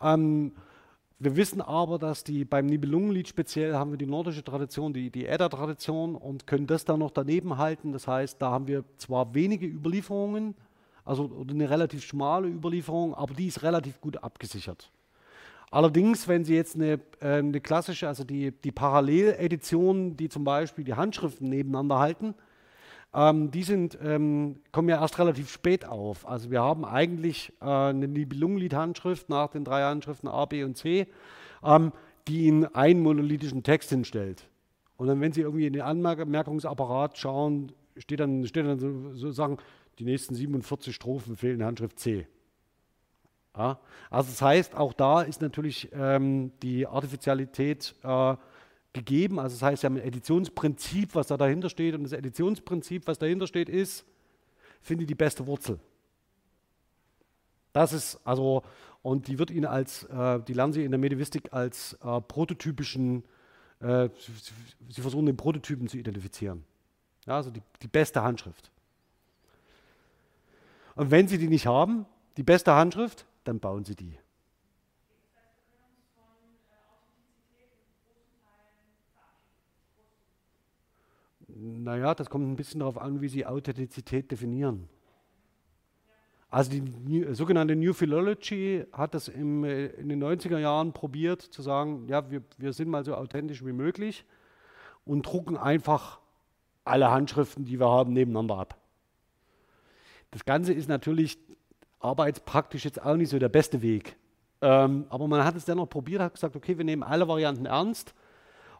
Ähm, 0.00 0.52
wir 1.20 1.36
wissen 1.36 1.60
aber, 1.60 1.98
dass 1.98 2.24
die 2.24 2.44
beim 2.44 2.66
Nibelungenlied 2.66 3.28
speziell 3.28 3.74
haben 3.74 3.92
wir 3.92 3.98
die 3.98 4.06
nordische 4.06 4.42
Tradition, 4.42 4.92
die, 4.92 5.10
die 5.10 5.26
Edda-Tradition 5.26 6.16
und 6.16 6.46
können 6.46 6.66
das 6.66 6.84
dann 6.84 6.98
noch 6.98 7.12
daneben 7.12 7.56
halten. 7.56 7.92
Das 7.92 8.08
heißt, 8.08 8.42
da 8.42 8.50
haben 8.50 8.66
wir 8.66 8.84
zwar 8.98 9.34
wenige 9.34 9.66
Überlieferungen, 9.66 10.54
also 11.04 11.44
eine 11.48 11.68
relativ 11.68 12.04
schmale 12.04 12.48
Überlieferung, 12.48 13.14
aber 13.14 13.34
die 13.34 13.46
ist 13.46 13.62
relativ 13.62 14.00
gut 14.00 14.22
abgesichert. 14.22 14.90
Allerdings, 15.70 16.28
wenn 16.28 16.44
Sie 16.44 16.54
jetzt 16.54 16.76
eine, 16.76 17.00
äh, 17.20 17.38
eine 17.38 17.60
klassische, 17.60 18.06
also 18.06 18.22
die, 18.22 18.52
die 18.52 18.70
Paralleledition, 18.70 20.16
die 20.16 20.28
zum 20.28 20.44
Beispiel 20.44 20.84
die 20.84 20.94
Handschriften 20.94 21.48
nebeneinander 21.48 21.98
halten, 21.98 22.34
ähm, 23.12 23.50
die 23.50 23.62
sind, 23.62 23.98
ähm, 24.02 24.60
kommen 24.72 24.88
ja 24.88 25.00
erst 25.00 25.18
relativ 25.18 25.50
spät 25.50 25.84
auf. 25.84 26.28
Also 26.28 26.50
wir 26.50 26.62
haben 26.62 26.84
eigentlich 26.84 27.52
äh, 27.60 27.64
eine 27.64 28.08
Nibelungenlied-Handschrift 28.08 29.28
nach 29.28 29.48
den 29.48 29.64
drei 29.64 29.82
Handschriften 29.82 30.28
A, 30.28 30.44
B 30.44 30.64
und 30.64 30.76
C, 30.76 31.06
ähm, 31.64 31.92
die 32.28 32.46
Ihnen 32.46 32.72
einen 32.74 33.02
monolithischen 33.02 33.62
Text 33.62 33.90
hinstellt. 33.90 34.48
Und 34.96 35.08
dann, 35.08 35.20
wenn 35.20 35.32
Sie 35.32 35.42
irgendwie 35.42 35.66
in 35.66 35.72
den 35.72 35.82
Anmerkungsapparat 35.82 37.18
schauen, 37.18 37.72
steht 37.96 38.20
dann, 38.20 38.46
steht 38.46 38.66
dann 38.66 38.78
so, 38.78 39.12
so 39.12 39.30
Sachen, 39.30 39.58
die 39.98 40.04
nächsten 40.04 40.34
47 40.34 40.94
Strophen 40.94 41.36
fehlen 41.36 41.60
in 41.60 41.66
Handschrift 41.66 41.98
C. 41.98 42.26
Ja? 43.56 43.78
Also 44.10 44.30
das 44.30 44.42
heißt, 44.42 44.74
auch 44.74 44.92
da 44.92 45.22
ist 45.22 45.40
natürlich 45.40 45.88
ähm, 45.92 46.52
die 46.62 46.86
Artificialität 46.86 47.94
äh, 48.02 48.36
gegeben. 48.92 49.38
Also 49.38 49.56
das 49.56 49.62
heißt, 49.62 49.80
Sie 49.80 49.86
haben 49.86 49.96
ein 49.96 50.06
Editionsprinzip, 50.06 51.14
was 51.14 51.26
da 51.26 51.36
dahinter 51.36 51.68
steht. 51.68 51.94
Und 51.94 52.04
das 52.04 52.12
Editionsprinzip, 52.12 53.06
was 53.06 53.18
dahinter 53.18 53.46
steht, 53.46 53.68
ist, 53.68 54.04
finde 54.80 55.06
die 55.06 55.14
beste 55.14 55.46
Wurzel. 55.46 55.78
Das 57.72 57.92
ist 57.92 58.20
also, 58.24 58.62
und 59.02 59.26
die 59.26 59.38
wird 59.38 59.50
Ihnen 59.50 59.66
als, 59.66 60.04
äh, 60.04 60.40
die 60.40 60.52
lernen 60.52 60.72
Sie 60.72 60.84
in 60.84 60.92
der 60.92 60.98
Medivistik 60.98 61.52
als 61.52 61.94
äh, 61.94 62.20
prototypischen, 62.20 63.24
äh, 63.80 64.08
Sie 64.88 65.00
versuchen 65.00 65.26
den 65.26 65.36
Prototypen 65.36 65.88
zu 65.88 65.98
identifizieren. 65.98 66.64
Ja, 67.26 67.36
also 67.36 67.50
die, 67.50 67.62
die 67.82 67.88
beste 67.88 68.22
Handschrift. 68.22 68.70
Und 70.94 71.10
wenn 71.10 71.28
Sie 71.28 71.38
die 71.38 71.48
nicht 71.48 71.66
haben, 71.66 72.06
die 72.36 72.42
beste 72.42 72.74
Handschrift, 72.74 73.26
dann 73.44 73.60
bauen 73.60 73.84
Sie 73.84 73.96
die. 73.96 74.18
Naja, 81.56 82.14
das 82.14 82.30
kommt 82.30 82.48
ein 82.48 82.56
bisschen 82.56 82.80
darauf 82.80 82.98
an, 82.98 83.20
wie 83.20 83.28
Sie 83.28 83.46
Authentizität 83.46 84.30
definieren. 84.30 84.88
Also 86.50 86.70
die 86.70 86.80
New, 86.80 87.34
sogenannte 87.34 87.74
New 87.74 87.92
Philology 87.92 88.84
hat 88.92 89.14
das 89.14 89.26
im, 89.26 89.64
äh, 89.64 89.86
in 89.86 90.08
den 90.08 90.22
90er 90.22 90.58
Jahren 90.58 90.92
probiert 90.92 91.42
zu 91.42 91.62
sagen, 91.62 92.06
ja, 92.08 92.30
wir, 92.30 92.42
wir 92.58 92.72
sind 92.72 92.88
mal 92.88 93.04
so 93.04 93.14
authentisch 93.14 93.64
wie 93.64 93.72
möglich 93.72 94.24
und 95.04 95.22
drucken 95.26 95.56
einfach 95.56 96.20
alle 96.84 97.10
Handschriften, 97.10 97.64
die 97.64 97.80
wir 97.80 97.88
haben, 97.88 98.12
nebeneinander 98.12 98.58
ab. 98.58 98.83
Das 100.34 100.44
Ganze 100.44 100.72
ist 100.72 100.88
natürlich 100.88 101.38
arbeitspraktisch 102.00 102.84
jetzt 102.84 103.00
auch 103.00 103.14
nicht 103.14 103.30
so 103.30 103.38
der 103.38 103.48
beste 103.48 103.80
Weg, 103.82 104.16
Ähm, 104.60 105.04
aber 105.10 105.28
man 105.28 105.44
hat 105.44 105.56
es 105.56 105.66
dennoch 105.66 105.88
probiert, 105.88 106.22
hat 106.22 106.34
gesagt, 106.34 106.56
okay, 106.56 106.78
wir 106.78 106.84
nehmen 106.84 107.02
alle 107.02 107.28
Varianten 107.28 107.66
ernst. 107.66 108.14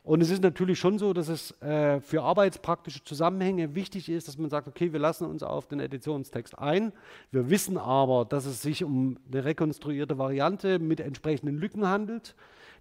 Und 0.03 0.23
es 0.23 0.31
ist 0.31 0.43
natürlich 0.43 0.79
schon 0.79 0.99
so, 0.99 1.13
dass 1.13 1.29
es 1.29 1.51
äh, 1.63 2.01
für 2.01 2.23
arbeitspraktische 2.23 3.05
Zusammenhänge 3.05 3.75
wichtig 3.75 4.09
ist, 4.09 4.27
dass 4.27 4.39
man 4.39 4.51
sagt, 4.51 4.67
okay, 4.67 4.93
wir 4.93 5.01
lassen 5.01 5.27
uns 5.27 5.43
auf 5.43 5.67
den 5.69 5.81
Editionstext 5.81 6.59
ein. 6.59 6.93
Wir 7.31 7.51
wissen 7.51 7.77
aber, 7.79 8.25
dass 8.25 8.47
es 8.47 8.63
sich 8.63 8.83
um 8.83 9.19
eine 9.31 9.45
rekonstruierte 9.45 10.19
Variante 10.19 10.79
mit 10.79 11.01
entsprechenden 11.01 11.57
Lücken 11.59 11.87
handelt. 11.87 12.35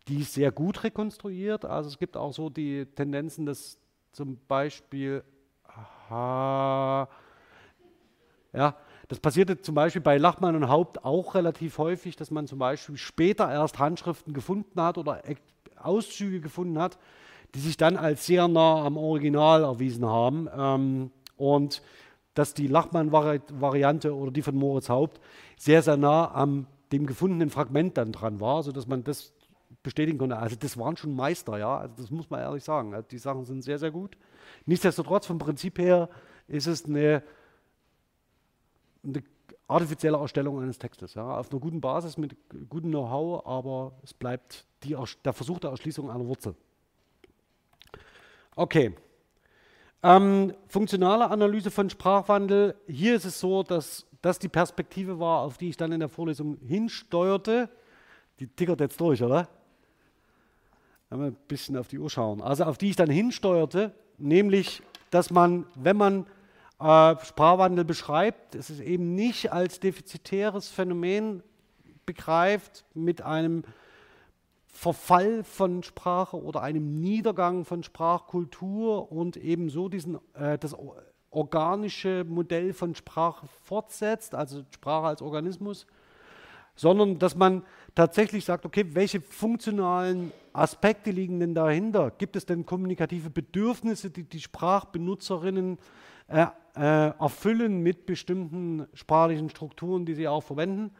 Die 0.08 0.22
ist 0.22 0.34
sehr 0.34 0.52
gut 0.52 0.84
rekonstruiert. 0.84 1.66
Also 1.66 1.90
es 1.90 1.98
gibt 2.00 2.16
auch 2.16 2.34
so 2.34 2.50
die 2.50 2.86
Tendenzen, 2.86 3.46
dass 3.46 3.78
zum 4.14 4.38
Beispiel, 4.48 5.24
aha, 5.64 7.08
ja, 8.54 8.76
das 9.08 9.20
passierte 9.20 9.62
zum 9.62 9.76
Beispiel 9.76 10.02
bei 10.02 10.18
Lachmann 10.18 10.56
und 10.56 10.70
Haupt 10.70 11.04
auch 11.04 11.36
relativ 11.36 11.78
häufig, 11.78 12.16
dass 12.16 12.32
man 12.32 12.48
zum 12.48 12.60
Beispiel 12.60 12.98
später 12.98 13.52
erst 13.52 13.80
Handschriften 13.80 14.34
gefunden 14.34 14.82
hat 14.82 14.98
oder 14.98 15.22
Auszüge 15.78 16.40
gefunden 16.40 16.80
hat, 16.80 16.98
die 17.54 17.60
sich 17.60 17.78
dann 17.78 17.98
als 17.98 18.26
sehr 18.26 18.48
nah 18.48 18.84
am 18.84 18.98
Original 18.98 19.64
erwiesen 19.64 20.06
haben. 20.06 20.48
Ähm, 20.56 21.12
und 21.36 21.82
dass 22.34 22.54
die 22.54 22.68
Lachmann-Variante 22.68 24.16
oder 24.16 24.32
die 24.32 24.42
von 24.42 24.56
Moritz 24.56 24.90
Haupt 24.90 25.20
sehr, 25.58 25.82
sehr 25.82 25.98
nah 25.98 26.34
am 26.34 26.68
dem 26.92 27.06
gefundenen 27.06 27.50
Fragment 27.50 27.98
dann 27.98 28.12
dran 28.12 28.40
war, 28.40 28.64
sodass 28.64 28.88
man 28.88 29.04
das 29.04 29.34
bestätigen 29.82 30.18
konnte. 30.18 30.38
Also 30.38 30.56
das 30.56 30.78
waren 30.78 30.96
schon 30.96 31.16
Meister, 31.16 31.58
ja, 31.58 31.78
also 31.78 31.94
das 31.98 32.12
muss 32.12 32.30
man 32.30 32.40
ehrlich 32.40 32.64
sagen. 32.64 32.94
Also 32.94 33.08
die 33.10 33.18
Sachen 33.18 33.46
sind 33.46 33.64
sehr, 33.64 33.80
sehr 33.80 33.92
gut. 33.92 34.16
Nichtsdestotrotz, 34.66 35.26
vom 35.26 35.40
Prinzip 35.40 35.80
her 35.80 36.10
ist 36.48 36.68
es 36.68 36.86
eine 36.86 37.24
eine 39.04 39.24
artifizielle 39.68 40.18
Erstellung 40.18 40.62
eines 40.62 40.78
Textes. 40.78 41.14
Ja, 41.14 41.38
auf 41.38 41.52
einer 41.52 41.60
guten 41.60 41.82
Basis 41.82 42.18
mit 42.18 42.36
gutem 42.70 42.92
Know-how, 42.92 43.46
aber 43.46 43.94
es 44.04 44.14
bleibt 44.14 44.66
die, 44.84 44.96
der 45.24 45.34
Versuch 45.34 45.60
der 45.60 45.72
Erschließung 45.72 46.10
einer 46.10 46.26
Wurzel. 46.26 46.56
Okay. 48.56 48.96
Ähm, 50.04 50.54
funktionale 50.68 51.30
Analyse 51.30 51.72
von 51.72 51.90
Sprachwandel. 51.90 52.76
Hier 52.88 53.16
ist 53.16 53.26
es 53.26 53.40
so, 53.40 53.64
dass 53.64 54.06
das 54.22 54.38
die 54.38 54.50
Perspektive 54.50 55.20
war, 55.20 55.42
auf 55.42 55.58
die 55.58 55.70
ich 55.70 55.78
dann 55.78 55.92
in 55.92 56.00
der 56.00 56.10
Vorlesung 56.10 56.58
hinsteuerte. 56.58 57.70
Die 58.40 58.48
tickert 58.48 58.80
jetzt 58.82 59.00
durch, 59.00 59.24
oder? 59.24 59.48
Wenn 61.10 61.22
ein 61.22 61.38
bisschen 61.48 61.78
auf 61.78 61.88
die 61.88 62.00
Uhr 62.00 62.10
schauen. 62.10 62.42
Also 62.42 62.66
auf 62.66 62.78
die 62.78 62.90
ich 62.90 62.96
dann 62.96 63.10
hinsteuerte, 63.10 63.94
nämlich, 64.18 64.82
dass 65.10 65.30
man, 65.30 65.66
wenn 65.76 65.98
man 65.98 66.26
äh, 66.84 67.16
Sprachwandel 67.24 67.86
beschreibt, 67.86 68.56
es 68.56 68.70
ist 68.70 68.82
eben 68.82 69.16
nicht 69.16 69.54
als 69.54 69.80
defizitäres 69.80 70.68
Phänomen 70.68 71.42
begreift 72.06 72.84
mit 72.94 73.22
einem 73.22 73.64
Verfall 74.66 75.46
von 75.46 75.84
Sprache 75.84 76.36
oder 76.36 76.62
einem 76.62 77.00
Niedergang 77.00 77.64
von 77.64 77.84
Sprachkultur 77.84 79.12
und 79.12 79.38
ebenso 79.38 79.88
diesen, 79.88 80.20
äh, 80.34 80.58
das 80.58 80.76
organische 81.30 82.26
Modell 82.26 82.74
von 82.74 82.96
Sprache 82.96 83.48
fortsetzt, 83.64 84.36
also 84.36 84.64
Sprache 84.72 85.08
als 85.08 85.22
Organismus, 85.22 85.88
sondern 86.76 87.18
dass 87.18 87.36
man 87.36 87.64
tatsächlich 87.96 88.44
sagt, 88.44 88.66
okay, 88.66 88.88
welche 88.90 89.22
funktionalen 89.22 90.34
Aspekte 90.52 91.12
liegen 91.12 91.40
denn 91.40 91.56
dahinter? 91.56 92.12
Gibt 92.12 92.36
es 92.36 92.46
denn 92.46 92.66
kommunikative 92.66 93.30
Bedürfnisse, 93.30 94.10
die 94.10 94.24
die 94.24 94.42
Sprachbenutzerinnen 94.42 95.78
äh, 96.28 96.48
erfüllen 96.74 97.82
mit 97.82 98.06
bestimmten 98.06 98.88
sprachlichen 98.94 99.50
Strukturen, 99.50 100.06
die 100.06 100.16
sie 100.16 100.28
auch 100.28 100.42
verwenden. 100.42 100.92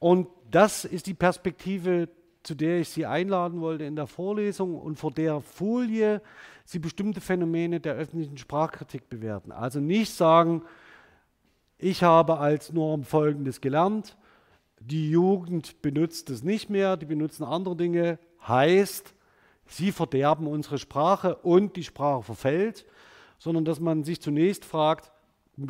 Und 0.00 0.28
das 0.50 0.84
ist 0.84 1.06
die 1.06 1.14
Perspektive, 1.14 2.08
zu 2.42 2.54
der 2.54 2.80
ich 2.80 2.88
Sie 2.88 3.06
einladen 3.06 3.60
wollte 3.60 3.84
in 3.84 3.96
der 3.96 4.06
Vorlesung 4.06 4.78
und 4.78 4.96
vor 4.96 5.12
der 5.12 5.40
Folie 5.40 6.22
Sie 6.64 6.78
bestimmte 6.78 7.20
Phänomene 7.20 7.80
der 7.80 7.94
öffentlichen 7.94 8.38
Sprachkritik 8.38 9.08
bewerten. 9.08 9.50
Also 9.50 9.80
nicht 9.80 10.14
sagen, 10.14 10.62
ich 11.78 12.02
habe 12.02 12.38
als 12.38 12.72
Norm 12.72 13.02
Folgendes 13.02 13.60
gelernt, 13.60 14.16
die 14.78 15.10
Jugend 15.10 15.82
benutzt 15.82 16.30
es 16.30 16.44
nicht 16.44 16.70
mehr, 16.70 16.96
die 16.96 17.06
benutzen 17.06 17.42
andere 17.42 17.74
Dinge, 17.74 18.18
heißt, 18.46 19.14
sie 19.66 19.90
verderben 19.90 20.46
unsere 20.46 20.78
Sprache 20.78 21.34
und 21.36 21.76
die 21.76 21.84
Sprache 21.84 22.22
verfällt 22.22 22.86
sondern 23.40 23.64
dass 23.64 23.80
man 23.80 24.04
sich 24.04 24.20
zunächst 24.20 24.64
fragt, 24.64 25.10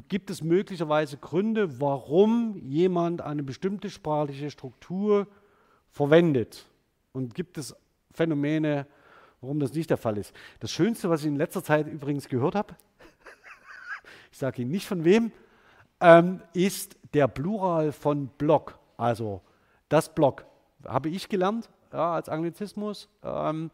gibt 0.09 0.29
es 0.29 0.43
möglicherweise 0.43 1.17
Gründe, 1.17 1.81
warum 1.81 2.57
jemand 2.69 3.23
eine 3.23 3.43
bestimmte 3.43 3.89
sprachliche 3.89 4.51
Struktur 4.51 5.27
verwendet? 5.89 6.67
Und 7.13 7.35
gibt 7.35 7.57
es 7.59 7.75
Phänomene, 8.13 8.87
warum 9.41 9.61
das 9.61 9.73
nicht 9.73 9.89
der 9.89 9.97
Fall 9.97 10.19
ist? 10.19 10.35
Das 10.59 10.71
Schönste, 10.71 11.09
was 11.09 11.23
ich 11.23 11.29
in 11.29 11.37
letzter 11.37 11.63
Zeit 11.63 11.87
übrigens 11.87 12.29
gehört 12.29 12.57
habe, 12.57 12.75
ich 14.33 14.39
sage 14.39 14.63
Ihnen 14.63 14.73
nicht 14.73 14.87
von 14.87 15.05
wem, 15.05 15.31
ähm, 16.01 16.43
ist 16.53 16.97
der 17.15 17.29
Plural 17.29 17.93
von 17.93 18.29
Block. 18.37 18.79
Also 18.97 19.43
das 19.89 20.13
Block 20.13 20.45
habe 20.85 21.09
ich 21.09 21.29
gelernt 21.29 21.71
ja, 21.93 22.15
als 22.15 22.29
Anglizismus. 22.29 23.09
Ähm, 23.23 23.71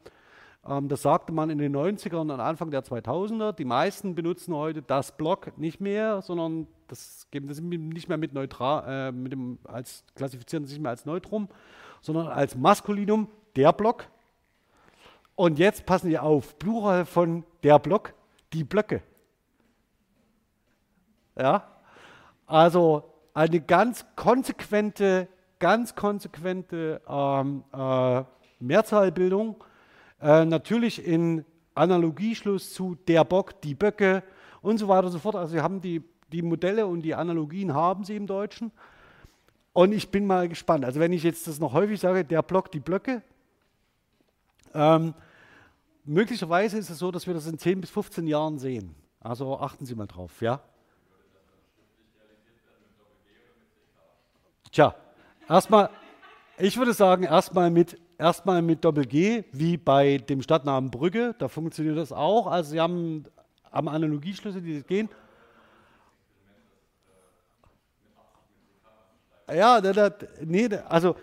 das 0.67 1.03
sagte 1.03 1.33
man 1.33 1.51
in 1.51 1.59
den 1.59 1.77
90ern 1.77 2.21
und 2.21 2.31
Anfang 2.33 2.71
der 2.71 2.83
2000er. 2.83 3.53
Die 3.53 3.65
meisten 3.65 4.15
benutzen 4.15 4.55
heute 4.55 4.83
das 4.83 5.17
Block 5.17 5.57
nicht 5.57 5.81
mehr, 5.81 6.23
sondern 6.23 6.67
das 6.89 7.29
geben 7.31 7.47
das 7.47 7.61
nicht 7.61 8.09
mehr 8.09 8.19
mit 8.19 8.33
neutral, 8.33 9.09
äh, 9.09 9.13
mit 9.13 9.33
dem, 9.33 9.59
als 9.65 10.05
klassifizieren 10.15 10.65
das 10.65 10.73
nicht 10.73 10.83
mehr 10.83 10.91
als 10.91 11.07
Neutrum, 11.07 11.49
sondern 12.01 12.29
als 12.29 12.57
Maskulinum 12.57 13.29
der 13.55 13.73
Block. 13.73 14.09
Und 15.37 15.59
jetzt 15.59 15.87
passen 15.87 16.09
Sie 16.09 16.19
auf, 16.19 16.59
Plural 16.59 17.05
von 17.05 17.45
der 17.63 17.79
Block, 17.79 18.15
die 18.53 18.65
Blöcke. 18.65 19.03
Ja, 21.39 21.69
also 22.47 23.05
eine 23.35 23.61
ganz 23.61 24.05
konsequente, 24.17 25.29
ganz 25.59 25.95
konsequente 25.95 27.03
ähm, 27.07 27.63
äh, 27.73 28.25
Mehrzahlbildung 28.59 29.63
äh, 30.27 30.45
natürlich 30.45 31.07
in 31.07 31.45
Analogieschluss 31.77 32.75
zu 32.75 32.97
der 33.07 33.23
Bock, 33.23 33.61
die 33.61 33.77
Böcke 33.77 34.25
und 34.61 34.79
so 34.79 34.89
weiter 34.89 35.07
und 35.07 35.13
so 35.13 35.21
fort. 35.21 35.37
Also 35.37 35.53
Sie 35.53 35.61
haben 35.61 35.81
die, 35.81 36.03
die 36.33 36.43
Modelle 36.43 36.89
und 36.89 37.03
die 37.03 37.15
Analogien 37.15 37.73
haben 37.73 38.03
Sie 38.03 38.17
im 38.17 38.27
Deutschen. 38.27 38.73
Und 39.73 39.93
ich 39.93 40.11
bin 40.11 40.27
mal 40.27 40.49
gespannt. 40.49 40.85
Also 40.85 40.99
wenn 40.99 41.13
ich 41.13 41.23
jetzt 41.23 41.47
das 41.47 41.61
noch 41.61 41.75
häufig 41.75 42.01
sage, 42.01 42.25
der 42.25 42.43
Block, 42.43 42.73
die 42.73 42.81
Blöcke, 42.81 43.23
ähm, 44.75 45.15
möglicherweise 46.05 46.77
ist 46.77 46.91
es 46.91 46.99
so, 46.99 47.13
dass 47.13 47.29
wir 47.29 47.35
das 47.35 47.47
in 47.47 47.57
10 47.57 47.81
bis 47.81 47.91
15 47.91 48.27
Jahren 48.27 48.59
sehen. 48.59 48.97
Also 49.21 49.61
achten 49.61 49.87
Sie 49.87 49.95
mal 49.95 50.07
drauf, 50.07 50.41
ja? 50.41 50.61
Tja, 54.73 54.93
erstmal, 55.49 55.89
ich 56.59 56.77
würde 56.77 56.95
sagen, 56.95 57.23
erstmal 57.23 57.71
mit 57.71 57.97
erstmal 58.19 58.63
mit 58.63 58.85
Doppel-G, 58.85 59.45
wie 59.53 59.77
bei 59.77 60.19
dem 60.19 60.43
Stadtnamen 60.43 60.91
Brügge. 60.91 61.35
Da 61.39 61.49
funktioniert 61.49 61.97
das 61.97 62.13
auch. 62.13 62.47
Also 62.47 62.71
Sie 62.71 62.81
haben, 62.81 63.25
haben 63.71 63.89
Analogieschlüsse, 63.89 64.61
die 64.61 64.75
das 64.75 64.87
gehen. 64.87 65.09
Ja, 69.55 69.81
da, 69.81 69.93
da, 69.93 70.11
nee, 70.45 70.69
also, 70.89 71.15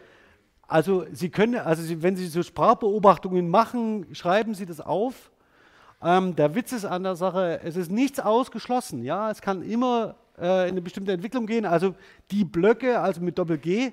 also 0.68 1.06
Sie 1.12 1.30
können, 1.30 1.56
also 1.56 1.84
Sie, 1.84 2.02
wenn 2.02 2.16
Sie 2.16 2.28
so 2.28 2.42
Sprachbeobachtungen 2.42 3.50
machen, 3.50 4.08
schreiben 4.16 4.54
Sie 4.54 4.66
das 4.66 4.80
auf. 4.80 5.32
Ähm, 6.02 6.36
der 6.36 6.56
Witz 6.56 6.72
ist 6.72 6.86
an 6.86 7.04
der 7.04 7.16
Sache, 7.16 7.60
es 7.64 7.76
ist 7.76 7.92
nichts 7.92 8.20
ausgeschlossen. 8.20 9.04
Ja, 9.04 9.30
es 9.30 9.42
kann 9.42 9.62
immer 9.62 10.16
äh, 10.38 10.64
in 10.64 10.72
eine 10.72 10.82
bestimmte 10.82 11.12
Entwicklung 11.12 11.48
gehen. 11.48 11.66
Also 11.66 11.96
die 12.32 12.46
Blöcke, 12.46 13.00
also 13.00 13.22
mit 13.22 13.38
Doppel-G, 13.38 13.92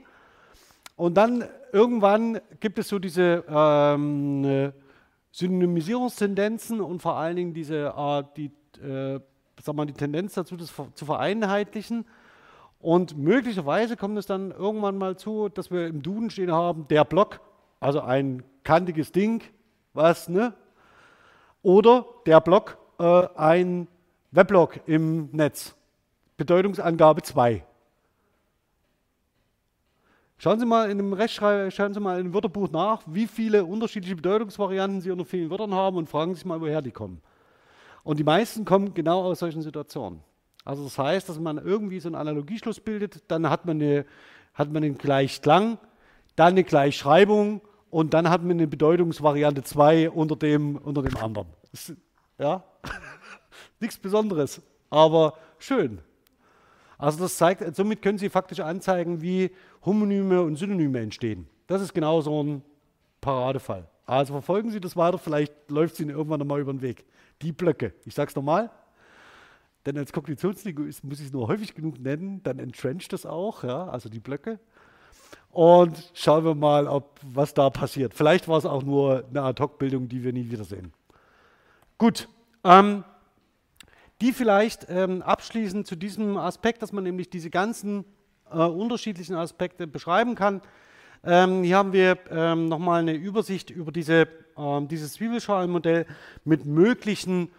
und 1.01 1.15
dann 1.15 1.45
irgendwann 1.73 2.43
gibt 2.61 2.79
es 2.79 2.89
so 2.89 2.99
diese 2.99 3.43
ähm, 3.49 4.45
äh, 4.45 4.71
Synonymisierungstendenzen 5.33 6.83
und 6.83 7.01
vor 7.01 7.17
allen 7.17 7.37
Dingen 7.37 7.55
diese, 7.55 7.95
äh, 7.97 8.23
die, 8.37 8.51
äh, 8.87 9.19
sag 9.63 9.75
mal, 9.75 9.87
die 9.87 9.95
Tendenz 9.95 10.35
dazu, 10.35 10.59
das 10.59 10.71
zu 10.93 11.07
vereinheitlichen. 11.07 12.05
Und 12.81 13.17
möglicherweise 13.17 13.97
kommt 13.97 14.19
es 14.19 14.27
dann 14.27 14.51
irgendwann 14.51 14.99
mal 14.99 15.17
zu, 15.17 15.49
dass 15.49 15.71
wir 15.71 15.87
im 15.87 16.03
Duden 16.03 16.29
stehen 16.29 16.53
haben, 16.53 16.87
der 16.89 17.07
Block, 17.07 17.41
also 17.81 18.03
ein 18.03 18.43
kantiges 18.63 19.11
Ding, 19.11 19.43
was, 19.95 20.29
ne? 20.29 20.53
Oder 21.63 22.05
der 22.27 22.43
Block, 22.43 22.77
äh, 22.99 23.27
ein 23.37 23.89
Weblog 24.33 24.81
im 24.85 25.31
Netz. 25.33 25.75
Bedeutungsangabe 26.37 27.23
2. 27.23 27.65
Schauen 30.43 30.59
Sie 30.59 30.65
mal 30.65 30.91
in 30.91 30.97
dem 30.97 31.13
Rechtschreib 31.13 31.71
schauen 31.71 31.93
Sie 31.93 32.01
mal 32.01 32.19
in 32.19 32.29
dem 32.29 32.33
Wörterbuch 32.33 32.71
nach, 32.71 33.03
wie 33.05 33.27
viele 33.27 33.63
unterschiedliche 33.63 34.17
Bedeutungsvarianten 34.17 35.03
Sie 35.03 35.11
unter 35.11 35.27
vielen 35.27 35.51
Wörtern 35.51 35.75
haben 35.75 35.99
und 35.99 36.09
fragen 36.09 36.35
sich 36.35 36.47
mal, 36.47 36.63
woher 36.63 36.81
die 36.81 36.93
kommen. 36.93 37.21
Und 38.05 38.19
die 38.19 38.25
meisten 38.25 38.65
kommen 38.65 38.95
genau 38.95 39.21
aus 39.21 39.41
solchen 39.41 39.61
Situationen. 39.61 40.21
Also 40.65 40.85
das 40.85 40.97
heißt, 40.97 41.29
dass 41.29 41.39
man 41.39 41.59
irgendwie 41.59 42.01
so 42.01 42.09
einen 42.09 42.15
Analogieschluss 42.15 42.81
bildet, 42.81 43.23
dann 43.29 43.51
hat 43.51 43.67
man, 43.67 43.83
eine, 43.83 44.07
hat 44.55 44.73
man 44.73 44.83
einen 44.83 44.97
Gleichklang, 44.97 45.77
dann 46.37 46.55
eine 46.55 46.65
Gleichschreibung 46.65 47.61
und 47.91 48.15
dann 48.15 48.31
hat 48.31 48.41
man 48.41 48.53
eine 48.53 48.67
Bedeutungsvariante 48.67 49.63
2 49.63 50.09
unter 50.09 50.37
dem, 50.37 50.77
unter 50.77 51.03
dem 51.03 51.19
anderen. 51.19 51.49
Ja, 52.39 52.65
nichts 53.79 53.99
Besonderes, 53.99 54.63
aber 54.89 55.35
schön. 55.59 56.01
Also 57.01 57.19
das 57.21 57.37
zeigt, 57.37 57.75
somit 57.75 58.03
können 58.03 58.19
Sie 58.19 58.29
faktisch 58.29 58.61
anzeigen, 58.61 59.23
wie 59.23 59.51
Homonyme 59.85 60.43
und 60.43 60.57
Synonyme 60.57 61.01
entstehen. 61.01 61.49
Das 61.67 61.81
ist 61.81 61.95
genau 61.95 62.21
so 62.21 62.43
ein 62.43 62.63
Paradefall. 63.21 63.89
Also 64.05 64.35
verfolgen 64.35 64.71
Sie 64.71 64.81
das 64.81 64.97
weiter, 64.97 65.19
vielleicht 65.19 65.53
läuft 65.71 65.95
es 65.95 66.01
Ihnen 66.01 66.11
irgendwann 66.11 66.41
nochmal 66.41 66.61
über 66.61 66.73
den 66.73 66.83
Weg. 66.83 67.05
Die 67.43 67.53
Blöcke, 67.53 67.95
ich 68.05 68.15
sage 68.15 68.29
es 68.29 68.37
nochmal, 68.37 68.71
denn 69.87 69.97
als 69.97 70.13
Kognitionslinguist 70.13 71.05
muss 71.05 71.21
ich 71.21 71.27
es 71.27 71.33
nur 71.33 71.49
häufig 71.49 71.75
genug 71.75 71.99
nennen, 71.99 72.43
dann 72.43 72.59
entrencht 72.59 73.13
das 73.13 73.25
auch, 73.25 73.65
ja, 73.65 73.89
also 73.89 74.09
die 74.09 74.21
Blöcke. 74.21 74.59
Und 75.51 76.11
schauen 76.13 76.45
wir 76.45 76.55
mal, 76.55 76.87
ob, 76.87 77.19
was 77.23 77.55
da 77.55 77.71
passiert. 77.71 78.15
Vielleicht 78.15 78.47
war 78.47 78.59
es 78.59 78.67
auch 78.67 78.83
nur 78.83 79.25
eine 79.29 79.43
Ad-Hoc-Bildung, 79.43 80.09
die 80.09 80.23
wir 80.23 80.33
nie 80.33 80.51
wiedersehen. 80.51 80.93
Gut, 81.99 82.29
ähm, 82.63 83.05
die 84.21 84.33
vielleicht 84.33 84.87
ähm, 84.89 85.23
abschließend 85.23 85.87
zu 85.87 85.97
diesem 85.97 86.37
Aspekt, 86.37 86.83
dass 86.83 86.93
man 86.93 87.05
nämlich 87.05 87.31
diese 87.31 87.51
ganzen 87.51 88.05
äh, 88.51 88.59
unterschiedlichen 88.59 89.35
Aspekte 89.35 89.87
beschreiben 89.87 90.35
kann. 90.35 90.61
Ähm, 91.25 91.63
hier 91.63 91.77
haben 91.77 91.93
wir 91.93 92.19
ähm, 92.31 92.69
nochmal 92.69 93.01
eine 93.01 93.15
Übersicht 93.15 93.71
über 93.71 93.93
diese, 93.93 94.29
ähm, 94.57 94.89
dieses 94.89 95.15
Zwiebelschalenmodell 95.15 96.07
mit 96.45 96.65
möglichen 96.67 97.51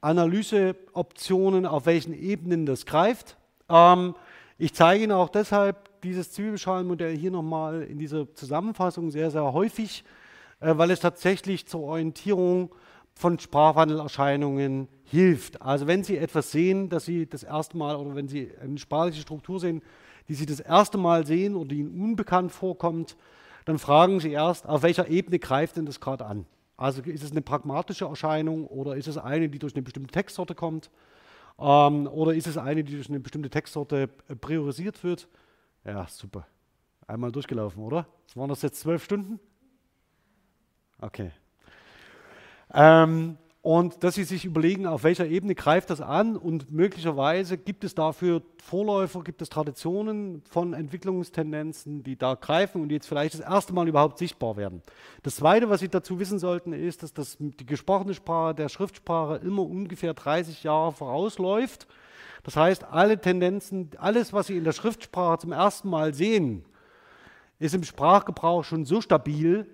Analyseoptionen, 0.00 1.66
auf 1.66 1.86
welchen 1.86 2.14
Ebenen 2.14 2.66
das 2.66 2.86
greift. 2.86 3.36
Ähm, 3.68 4.14
ich 4.56 4.74
zeige 4.74 5.04
Ihnen 5.04 5.12
auch 5.12 5.28
deshalb 5.28 6.00
dieses 6.02 6.32
Zwiebelschalenmodell 6.32 7.16
hier 7.16 7.30
nochmal 7.30 7.82
in 7.82 7.98
dieser 7.98 8.32
Zusammenfassung 8.34 9.10
sehr, 9.10 9.30
sehr 9.30 9.52
häufig, 9.52 10.04
äh, 10.60 10.76
weil 10.76 10.90
es 10.90 11.00
tatsächlich 11.00 11.66
zur 11.66 11.82
Orientierung 11.82 12.74
von 13.14 13.38
Sprachwandelerscheinungen 13.38 14.88
hilft. 15.10 15.60
Also 15.62 15.86
wenn 15.86 16.04
Sie 16.04 16.16
etwas 16.16 16.50
sehen, 16.50 16.88
dass 16.88 17.04
Sie 17.04 17.26
das 17.26 17.42
erste 17.42 17.76
Mal 17.76 17.96
oder 17.96 18.14
wenn 18.14 18.28
Sie 18.28 18.50
eine 18.60 18.78
sprachliche 18.78 19.22
Struktur 19.22 19.60
sehen, 19.60 19.82
die 20.28 20.34
Sie 20.34 20.46
das 20.46 20.60
erste 20.60 20.98
Mal 20.98 21.26
sehen 21.26 21.54
oder 21.56 21.68
die 21.68 21.78
Ihnen 21.78 22.00
unbekannt 22.00 22.52
vorkommt, 22.52 23.16
dann 23.64 23.78
fragen 23.78 24.20
Sie 24.20 24.32
erst, 24.32 24.66
auf 24.66 24.82
welcher 24.82 25.08
Ebene 25.08 25.38
greift 25.38 25.76
denn 25.76 25.86
das 25.86 26.00
gerade 26.00 26.26
an? 26.26 26.46
Also 26.76 27.02
ist 27.02 27.24
es 27.24 27.32
eine 27.32 27.42
pragmatische 27.42 28.04
Erscheinung 28.04 28.66
oder 28.66 28.96
ist 28.96 29.08
es 29.08 29.18
eine, 29.18 29.48
die 29.48 29.58
durch 29.58 29.74
eine 29.74 29.82
bestimmte 29.82 30.12
Textsorte 30.12 30.54
kommt? 30.54 30.90
Ähm, 31.58 32.06
oder 32.06 32.34
ist 32.34 32.46
es 32.46 32.56
eine, 32.56 32.84
die 32.84 32.94
durch 32.94 33.08
eine 33.08 33.20
bestimmte 33.20 33.50
Textsorte 33.50 34.08
äh, 34.28 34.36
priorisiert 34.36 35.02
wird? 35.02 35.28
Ja, 35.84 36.06
super. 36.08 36.46
Einmal 37.06 37.32
durchgelaufen, 37.32 37.82
oder? 37.82 38.06
Waren 38.34 38.48
das 38.48 38.62
jetzt 38.62 38.80
zwölf 38.80 39.02
Stunden? 39.02 39.40
Okay. 41.00 41.32
Ähm, 42.72 43.38
und 43.60 44.04
dass 44.04 44.14
Sie 44.14 44.24
sich 44.24 44.44
überlegen, 44.44 44.86
auf 44.86 45.02
welcher 45.02 45.26
Ebene 45.26 45.54
greift 45.54 45.90
das 45.90 46.00
an 46.00 46.36
und 46.36 46.70
möglicherweise 46.70 47.58
gibt 47.58 47.82
es 47.82 47.94
dafür 47.94 48.42
Vorläufer, 48.62 49.22
gibt 49.24 49.42
es 49.42 49.48
Traditionen 49.48 50.42
von 50.48 50.74
Entwicklungstendenzen, 50.74 52.04
die 52.04 52.16
da 52.16 52.34
greifen 52.34 52.80
und 52.80 52.88
die 52.88 52.94
jetzt 52.94 53.08
vielleicht 53.08 53.34
das 53.34 53.40
erste 53.40 53.72
Mal 53.72 53.88
überhaupt 53.88 54.18
sichtbar 54.18 54.56
werden. 54.56 54.80
Das 55.24 55.36
Zweite, 55.36 55.68
was 55.68 55.80
Sie 55.80 55.88
dazu 55.88 56.20
wissen 56.20 56.38
sollten, 56.38 56.72
ist, 56.72 57.02
dass 57.02 57.12
das, 57.12 57.36
die 57.40 57.66
gesprochene 57.66 58.14
Sprache 58.14 58.54
der 58.54 58.68
Schriftsprache 58.68 59.36
immer 59.44 59.62
ungefähr 59.62 60.14
30 60.14 60.62
Jahre 60.62 60.92
vorausläuft. 60.92 61.88
Das 62.44 62.54
heißt, 62.54 62.84
alle 62.84 63.20
Tendenzen, 63.20 63.90
alles, 63.98 64.32
was 64.32 64.46
Sie 64.46 64.56
in 64.56 64.64
der 64.64 64.72
Schriftsprache 64.72 65.38
zum 65.38 65.52
ersten 65.52 65.90
Mal 65.90 66.14
sehen, 66.14 66.64
ist 67.58 67.74
im 67.74 67.82
Sprachgebrauch 67.82 68.62
schon 68.62 68.84
so 68.84 69.00
stabil, 69.00 69.66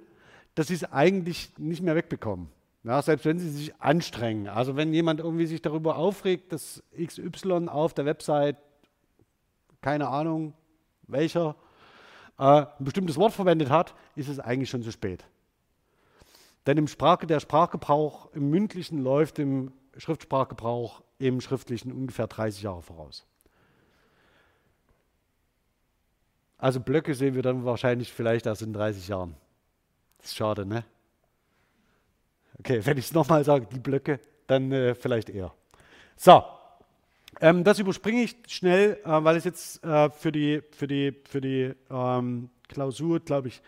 dass 0.54 0.68
Sie 0.68 0.74
es 0.74 0.90
eigentlich 0.90 1.52
nicht 1.58 1.82
mehr 1.82 1.94
wegbekommen. 1.94 2.48
Ja, 2.84 3.00
selbst 3.00 3.24
wenn 3.24 3.38
sie 3.38 3.48
sich 3.48 3.74
anstrengen. 3.80 4.46
Also 4.46 4.76
wenn 4.76 4.92
jemand 4.92 5.20
irgendwie 5.20 5.46
sich 5.46 5.62
darüber 5.62 5.96
aufregt, 5.96 6.52
dass 6.52 6.82
XY 6.94 7.68
auf 7.68 7.94
der 7.94 8.04
Website, 8.04 8.56
keine 9.80 10.08
Ahnung 10.08 10.52
welcher, 11.06 11.56
äh, 12.38 12.66
ein 12.66 12.84
bestimmtes 12.84 13.16
Wort 13.16 13.32
verwendet 13.32 13.70
hat, 13.70 13.94
ist 14.16 14.28
es 14.28 14.38
eigentlich 14.38 14.68
schon 14.68 14.82
zu 14.82 14.92
spät. 14.92 15.24
Denn 16.66 16.76
im 16.76 16.86
Sprach, 16.86 17.24
der 17.24 17.40
Sprachgebrauch 17.40 18.32
im 18.32 18.50
mündlichen 18.50 18.98
läuft 19.02 19.38
im 19.38 19.72
Schriftsprachgebrauch 19.96 21.02
im 21.18 21.40
schriftlichen 21.40 21.92
ungefähr 21.92 22.26
30 22.26 22.62
Jahre 22.62 22.82
voraus. 22.82 23.26
Also 26.58 26.80
Blöcke 26.80 27.14
sehen 27.14 27.34
wir 27.34 27.42
dann 27.42 27.64
wahrscheinlich 27.64 28.12
vielleicht 28.12 28.46
erst 28.46 28.62
in 28.62 28.72
30 28.72 29.08
Jahren. 29.08 29.36
Das 30.18 30.28
ist 30.28 30.36
schade, 30.36 30.66
ne? 30.66 30.84
Okay, 32.58 32.80
wenn 32.84 32.98
ich 32.98 33.06
es 33.06 33.12
nochmal 33.12 33.44
sage, 33.44 33.66
die 33.72 33.80
Blöcke, 33.80 34.20
dann 34.46 34.70
äh, 34.72 34.94
vielleicht 34.94 35.30
eher. 35.30 35.52
So, 36.16 36.42
ähm, 37.40 37.64
das 37.64 37.78
überspringe 37.78 38.22
ich 38.22 38.36
schnell, 38.48 38.98
äh, 39.04 39.24
weil 39.24 39.36
es 39.36 39.44
jetzt 39.44 39.84
äh, 39.84 40.10
für 40.10 40.32
die, 40.32 40.62
für 40.70 40.86
die, 40.86 41.14
für 41.24 41.40
die 41.40 41.72
ähm, 41.90 42.50
Klausur, 42.68 43.20
glaube 43.20 43.48
ich, 43.48 43.60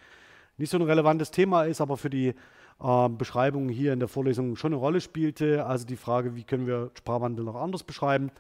nicht 0.57 0.71
so 0.71 0.79
ein 0.79 0.83
relevantes 0.83 1.31
Thema 1.31 1.65
ist, 1.65 1.81
aber 1.81 1.97
für 1.97 2.11
die 2.11 2.35
ähm, 2.83 3.19
Beschreibung 3.19 3.69
hier 3.69 3.93
in 3.93 3.99
der 3.99 4.09
Vorlesung 4.09 4.57
schon 4.57 4.73
eine 4.73 4.81
Rolle 4.81 5.01
spielte. 5.01 5.67
Also 5.67 5.87
die 5.87 5.97
Frage, 5.97 6.37
wie 6.37 6.45
können 6.45 6.67
wir 6.67 6.91
Sprachwandel 6.97 7.45
noch 7.45 7.57
anders 7.57 7.83
beschreiben. 7.83 8.31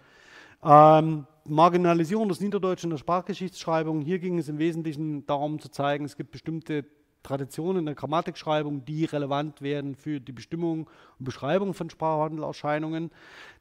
Ähm, 0.62 1.26
Marginalisierung 1.44 2.28
des 2.28 2.40
Niederdeutschen 2.40 2.88
in 2.88 2.94
der 2.94 2.99
Sprachgeschichtsschreibung. 2.99 4.01
Hier 4.01 4.18
ging 4.18 4.38
es 4.38 4.49
im 4.49 4.59
Wesentlichen 4.59 5.26
darum 5.26 5.59
zu 5.59 5.68
zeigen, 5.70 6.05
es 6.05 6.16
gibt 6.16 6.32
bestimmte 6.32 6.84
Traditionen 7.27 7.87
der 7.87 7.97
Grammatikschreibung, 7.97 8.85
die 8.85 9.05
relevant 9.05 9.61
werden 9.61 9.97
für 9.97 10.20
die 10.20 10.33
Bestimmung 10.33 10.89
und 11.18 11.24
Beschreibung 11.24 11.74
von 11.74 11.91
Sprachwandelerscheinungen. 11.91 13.11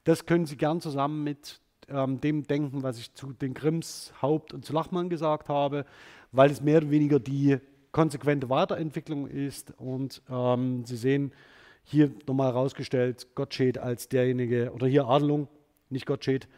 Das 0.04 0.24
können 0.24 0.46
Sie 0.46 0.56
gern 0.56 0.80
zusammen 0.80 1.24
mit 1.24 1.60
ähm, 1.88 2.20
dem 2.20 2.46
denken, 2.46 2.84
was 2.84 2.98
ich 2.98 3.12
zu 3.14 3.32
den 3.32 3.54
Grimms, 3.54 4.12
Haupt 4.22 4.54
und 4.54 4.64
zu 4.64 4.72
Lachmann 4.72 5.08
gesagt 5.08 5.48
habe, 5.48 5.84
weil 6.30 6.50
es 6.50 6.60
mehr 6.60 6.78
oder 6.78 6.90
weniger 6.90 7.18
die 7.18 7.58
konsequente 7.90 8.48
Weiterentwicklung 8.48 9.26
ist. 9.26 9.72
Und 9.78 10.22
ähm, 10.30 10.84
Sie 10.84 10.96
sehen 10.96 11.32
hier 11.82 12.12
nochmal 12.26 12.52
herausgestellt, 12.52 13.34
Gottsched 13.34 13.78
als 13.78 14.08
derjenige, 14.08 14.72
oder 14.72 14.86
hier 14.86 15.06
Adelung, 15.06 15.48
nicht 15.90 16.06
Gottsched, 16.06 16.48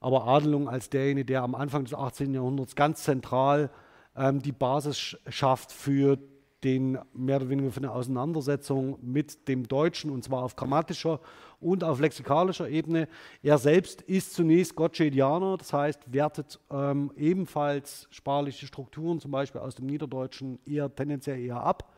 aber 0.00 0.26
Adelung 0.26 0.68
als 0.68 0.88
derjenige, 0.88 1.26
der 1.26 1.42
am 1.42 1.54
Anfang 1.54 1.84
des 1.84 1.94
18. 1.94 2.32
Jahrhunderts 2.32 2.74
ganz 2.74 3.02
zentral 3.02 3.70
ähm, 4.16 4.40
die 4.40 4.52
Basis 4.52 5.16
schafft 5.28 5.72
für 5.72 6.18
den 6.64 6.98
mehr 7.12 7.36
oder 7.36 7.50
weniger 7.50 7.70
für 7.70 7.80
eine 7.80 7.92
Auseinandersetzung 7.92 8.98
mit 9.02 9.46
dem 9.48 9.68
Deutschen 9.68 10.10
und 10.10 10.24
zwar 10.24 10.42
auf 10.42 10.56
grammatischer 10.56 11.20
und 11.60 11.84
auf 11.84 12.00
lexikalischer 12.00 12.68
Ebene. 12.68 13.08
Er 13.42 13.58
selbst 13.58 14.02
ist 14.02 14.34
zunächst 14.34 14.74
Gottschedianer, 14.74 15.56
das 15.58 15.72
heißt, 15.72 16.12
wertet 16.12 16.58
ähm, 16.70 17.12
ebenfalls 17.16 18.08
sprachliche 18.10 18.66
Strukturen, 18.66 19.20
zum 19.20 19.30
Beispiel 19.30 19.60
aus 19.60 19.74
dem 19.74 19.86
Niederdeutschen, 19.86 20.58
eher 20.66 20.94
tendenziell 20.94 21.38
eher 21.38 21.60
ab 21.60 21.92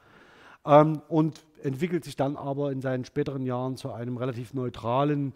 ähm, 0.66 1.00
und 1.08 1.40
entwickelt 1.62 2.04
sich 2.04 2.16
dann 2.16 2.36
aber 2.36 2.72
in 2.72 2.80
seinen 2.80 3.04
späteren 3.04 3.46
Jahren 3.46 3.76
zu 3.76 3.92
einem 3.92 4.16
relativ 4.16 4.52
neutralen 4.52 5.32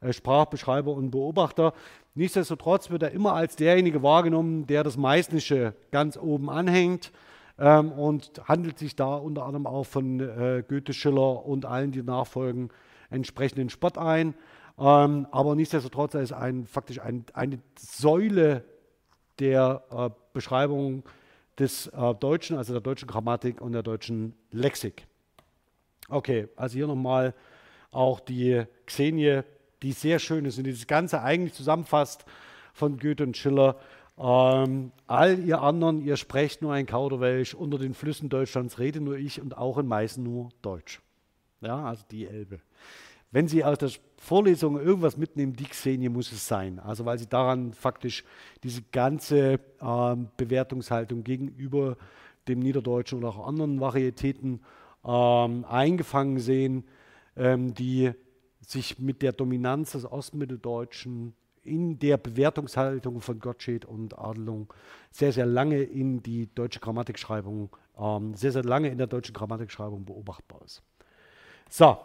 äh, 0.00 0.12
Sprachbeschreiber 0.12 0.92
und 0.92 1.10
Beobachter. 1.10 1.72
Nichtsdestotrotz 2.14 2.90
wird 2.90 3.02
er 3.02 3.10
immer 3.10 3.32
als 3.32 3.56
derjenige 3.56 4.02
wahrgenommen, 4.02 4.66
der 4.66 4.84
das 4.84 4.96
Meistnische 4.96 5.74
ganz 5.90 6.16
oben 6.16 6.50
anhängt 6.50 7.10
ähm, 7.58 7.92
und 7.92 8.42
handelt 8.46 8.78
sich 8.78 8.96
da 8.96 9.14
unter 9.14 9.44
anderem 9.44 9.66
auch 9.66 9.84
von 9.84 10.20
äh, 10.20 10.64
Goethe, 10.66 10.92
Schiller 10.92 11.44
und 11.44 11.64
allen, 11.64 11.92
die 11.92 12.02
nachfolgen, 12.02 12.70
entsprechenden 13.10 13.70
Spott 13.70 13.98
ein. 13.98 14.34
Ähm, 14.78 15.26
aber 15.30 15.54
nichtsdestotrotz 15.54 16.14
ist 16.14 16.32
ein, 16.32 16.66
faktisch 16.66 17.00
ein, 17.00 17.24
eine 17.32 17.60
Säule 17.78 18.64
der 19.38 19.82
äh, 19.90 20.10
Beschreibung 20.32 21.04
des 21.58 21.86
äh, 21.88 22.14
Deutschen, 22.14 22.56
also 22.56 22.72
der 22.72 22.82
deutschen 22.82 23.06
Grammatik 23.06 23.60
und 23.60 23.72
der 23.72 23.82
deutschen 23.82 24.34
Lexik. 24.50 25.06
Okay, 26.08 26.48
also 26.56 26.74
hier 26.74 26.86
nochmal 26.86 27.34
auch 27.90 28.20
die 28.20 28.64
Xenie, 28.86 29.42
die 29.82 29.92
sehr 29.92 30.18
schön 30.18 30.44
ist 30.44 30.58
und 30.58 30.64
dieses 30.64 30.86
Ganze 30.86 31.22
eigentlich 31.22 31.54
zusammenfasst 31.54 32.24
von 32.72 32.98
Goethe 32.98 33.22
und 33.22 33.36
Schiller 33.36 33.76
ähm, 34.18 34.92
all 35.06 35.38
ihr 35.40 35.60
anderen, 35.60 36.00
ihr 36.00 36.16
sprecht 36.16 36.62
nur 36.62 36.72
ein 36.72 36.86
Kauderwelsch, 36.86 37.54
unter 37.54 37.78
den 37.78 37.94
Flüssen 37.94 38.28
Deutschlands 38.28 38.78
rede 38.78 39.00
nur 39.00 39.16
ich 39.16 39.40
und 39.40 39.56
auch 39.56 39.78
in 39.78 39.86
Meißen 39.86 40.22
nur 40.22 40.50
Deutsch. 40.62 41.00
Ja, 41.60 41.84
also 41.84 42.04
die 42.10 42.26
Elbe. 42.26 42.60
Wenn 43.32 43.48
Sie 43.48 43.64
aus 43.64 43.78
der 43.78 43.90
Vorlesung 44.16 44.80
irgendwas 44.80 45.16
mitnehmen, 45.16 45.54
die 45.54 45.64
Xenie 45.64 46.08
muss 46.08 46.30
es 46.30 46.46
sein. 46.46 46.78
Also 46.78 47.04
weil 47.04 47.18
Sie 47.18 47.26
daran 47.26 47.72
faktisch 47.72 48.24
diese 48.62 48.82
ganze 48.92 49.58
ähm, 49.80 50.28
Bewertungshaltung 50.36 51.24
gegenüber 51.24 51.96
dem 52.46 52.60
Niederdeutschen 52.60 53.18
oder 53.18 53.30
auch 53.30 53.46
anderen 53.46 53.80
Varietäten 53.80 54.60
ähm, 55.04 55.64
eingefangen 55.64 56.38
sehen, 56.38 56.84
ähm, 57.36 57.74
die 57.74 58.12
sich 58.60 59.00
mit 59.00 59.20
der 59.22 59.32
Dominanz 59.32 59.92
des 59.92 60.10
Ostmitteldeutschen 60.10 61.34
in 61.64 61.98
der 61.98 62.16
Bewertungshaltung 62.16 63.20
von 63.20 63.38
Gottsched 63.38 63.84
und 63.84 64.18
Adelung 64.18 64.72
sehr, 65.10 65.32
sehr 65.32 65.46
lange 65.46 65.82
in 65.82 66.22
die 66.22 66.54
deutsche 66.54 66.80
Grammatikschreibung 66.80 67.70
ähm, 67.98 68.34
sehr, 68.34 68.52
sehr 68.52 68.64
lange 68.64 68.88
in 68.88 68.98
der 68.98 69.06
deutschen 69.06 69.34
Grammatikschreibung 69.34 70.04
beobachtbar 70.04 70.62
ist. 70.64 70.82
So, 71.70 71.96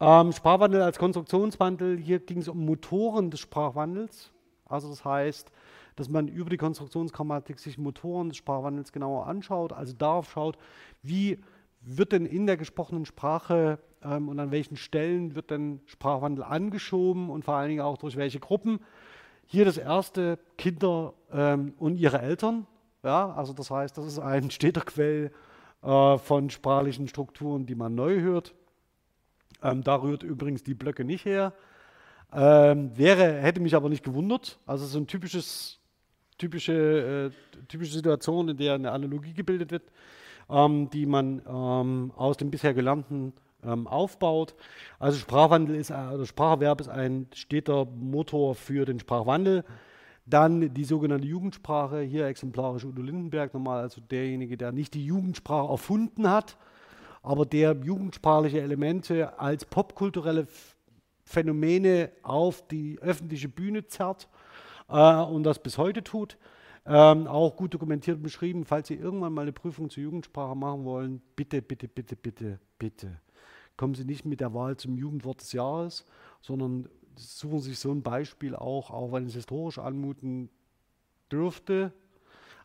ähm, 0.00 0.32
Sprachwandel 0.32 0.82
als 0.82 0.98
Konstruktionswandel. 0.98 1.98
Hier 1.98 2.18
ging 2.18 2.38
es 2.38 2.48
um 2.48 2.64
Motoren 2.64 3.30
des 3.30 3.40
Sprachwandels. 3.40 4.30
Also 4.66 4.88
das 4.88 5.04
heißt, 5.04 5.50
dass 5.94 6.08
man 6.08 6.28
über 6.28 6.50
die 6.50 6.56
Konstruktionsgrammatik 6.56 7.58
sich 7.58 7.78
Motoren 7.78 8.28
des 8.28 8.38
Sprachwandels 8.38 8.92
genauer 8.92 9.26
anschaut, 9.26 9.72
also 9.72 9.94
darauf 9.94 10.30
schaut, 10.30 10.58
wie 11.02 11.38
wird 11.80 12.12
denn 12.12 12.26
in 12.26 12.46
der 12.46 12.56
gesprochenen 12.56 13.06
Sprache 13.06 13.78
ähm, 14.02 14.28
und 14.28 14.40
an 14.40 14.50
welchen 14.50 14.76
Stellen 14.76 15.34
wird 15.36 15.50
denn 15.50 15.80
Sprachwandel 15.86 16.44
angeschoben 16.44 17.30
und 17.30 17.44
vor 17.44 17.54
allen 17.54 17.68
Dingen 17.68 17.80
auch 17.80 17.96
durch 17.96 18.16
welche 18.16 18.40
Gruppen. 18.40 18.80
Hier 19.46 19.64
das 19.64 19.78
erste, 19.78 20.38
Kinder 20.58 21.14
ähm, 21.32 21.74
und 21.78 21.96
ihre 21.96 22.20
Eltern. 22.20 22.66
Ja, 23.02 23.32
also 23.32 23.52
das 23.52 23.70
heißt, 23.70 23.96
das 23.96 24.06
ist 24.06 24.18
ein 24.18 24.50
steter 24.50 24.80
Quell 24.80 25.30
äh, 25.82 26.18
von 26.18 26.50
sprachlichen 26.50 27.08
Strukturen, 27.08 27.66
die 27.66 27.76
man 27.76 27.94
neu 27.94 28.20
hört. 28.20 28.54
Ähm, 29.62 29.82
da 29.82 29.96
rührt 29.96 30.22
übrigens 30.22 30.62
die 30.64 30.74
Blöcke 30.74 31.04
nicht 31.04 31.24
her. 31.24 31.52
Ähm, 32.32 32.96
wäre, 32.96 33.40
hätte 33.40 33.60
mich 33.60 33.74
aber 33.76 33.88
nicht 33.88 34.04
gewundert. 34.04 34.58
Also 34.66 34.84
so 34.84 34.98
ein 34.98 35.06
typisches, 35.06 35.78
typische, 36.38 37.30
äh, 37.32 37.64
typische 37.68 37.92
Situation, 37.92 38.48
in 38.48 38.56
der 38.56 38.74
eine 38.74 38.90
Analogie 38.90 39.32
gebildet 39.32 39.70
wird, 39.70 39.84
ähm, 40.50 40.90
die 40.90 41.06
man 41.06 41.40
ähm, 41.48 42.12
aus 42.16 42.36
dem 42.36 42.50
bisher 42.50 42.74
Gelernten 42.74 43.32
ähm, 43.66 43.86
aufbaut. 43.86 44.54
Also 44.98 45.18
Sprachwandel 45.18 45.76
ist, 45.76 45.90
äh, 45.90 46.24
Spracherwerb 46.24 46.80
ist 46.80 46.88
ein 46.88 47.26
steter 47.34 47.84
Motor 47.84 48.54
für 48.54 48.84
den 48.84 49.00
Sprachwandel. 49.00 49.64
Dann 50.24 50.74
die 50.74 50.84
sogenannte 50.84 51.26
Jugendsprache, 51.26 52.00
hier 52.00 52.26
exemplarisch 52.26 52.84
Udo 52.84 53.00
Lindenberg 53.00 53.54
nochmal, 53.54 53.80
also 53.82 54.00
derjenige, 54.00 54.56
der 54.56 54.72
nicht 54.72 54.94
die 54.94 55.06
Jugendsprache 55.06 55.70
erfunden 55.70 56.28
hat, 56.28 56.56
aber 57.22 57.46
der 57.46 57.76
jugendsprachliche 57.76 58.60
Elemente 58.60 59.38
als 59.38 59.64
popkulturelle 59.64 60.48
Phänomene 61.24 62.10
auf 62.22 62.66
die 62.68 62.98
öffentliche 63.00 63.48
Bühne 63.48 63.86
zerrt 63.86 64.28
äh, 64.88 65.22
und 65.22 65.44
das 65.44 65.60
bis 65.60 65.78
heute 65.78 66.02
tut. 66.02 66.38
Ähm, 66.88 67.26
auch 67.26 67.56
gut 67.56 67.74
dokumentiert 67.74 68.18
und 68.18 68.22
beschrieben. 68.22 68.64
Falls 68.64 68.86
Sie 68.88 68.94
irgendwann 68.94 69.32
mal 69.32 69.42
eine 69.42 69.52
Prüfung 69.52 69.90
zur 69.90 70.04
Jugendsprache 70.04 70.54
machen 70.54 70.84
wollen, 70.84 71.20
bitte, 71.34 71.60
bitte, 71.60 71.88
bitte, 71.88 72.14
bitte, 72.14 72.60
bitte. 72.78 73.20
Kommen 73.76 73.94
Sie 73.94 74.04
nicht 74.04 74.24
mit 74.24 74.40
der 74.40 74.54
Wahl 74.54 74.76
zum 74.76 74.96
Jugendwort 74.96 75.40
des 75.40 75.52
Jahres, 75.52 76.04
sondern 76.40 76.88
suchen 77.16 77.60
Sie 77.60 77.70
sich 77.70 77.78
so 77.78 77.92
ein 77.92 78.02
Beispiel 78.02 78.54
auch, 78.54 78.90
auch 78.90 79.12
wenn 79.12 79.26
es 79.26 79.34
historisch 79.34 79.78
anmuten 79.78 80.50
dürfte. 81.30 81.92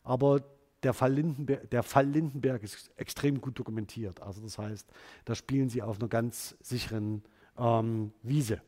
Aber 0.03 0.41
der 0.83 0.93
Fall, 0.93 1.13
Lindenberg, 1.13 1.69
der 1.69 1.83
Fall 1.83 2.07
Lindenberg 2.07 2.63
ist 2.63 2.91
extrem 2.95 3.39
gut 3.39 3.57
dokumentiert. 3.59 4.21
Also 4.21 4.41
das 4.41 4.57
heißt, 4.57 4.87
da 5.25 5.35
spielen 5.35 5.69
sie 5.69 5.81
auf 5.81 5.99
einer 5.99 6.07
ganz 6.07 6.55
sicheren 6.61 7.23
ähm, 7.57 8.11
Wiese. 8.23 8.61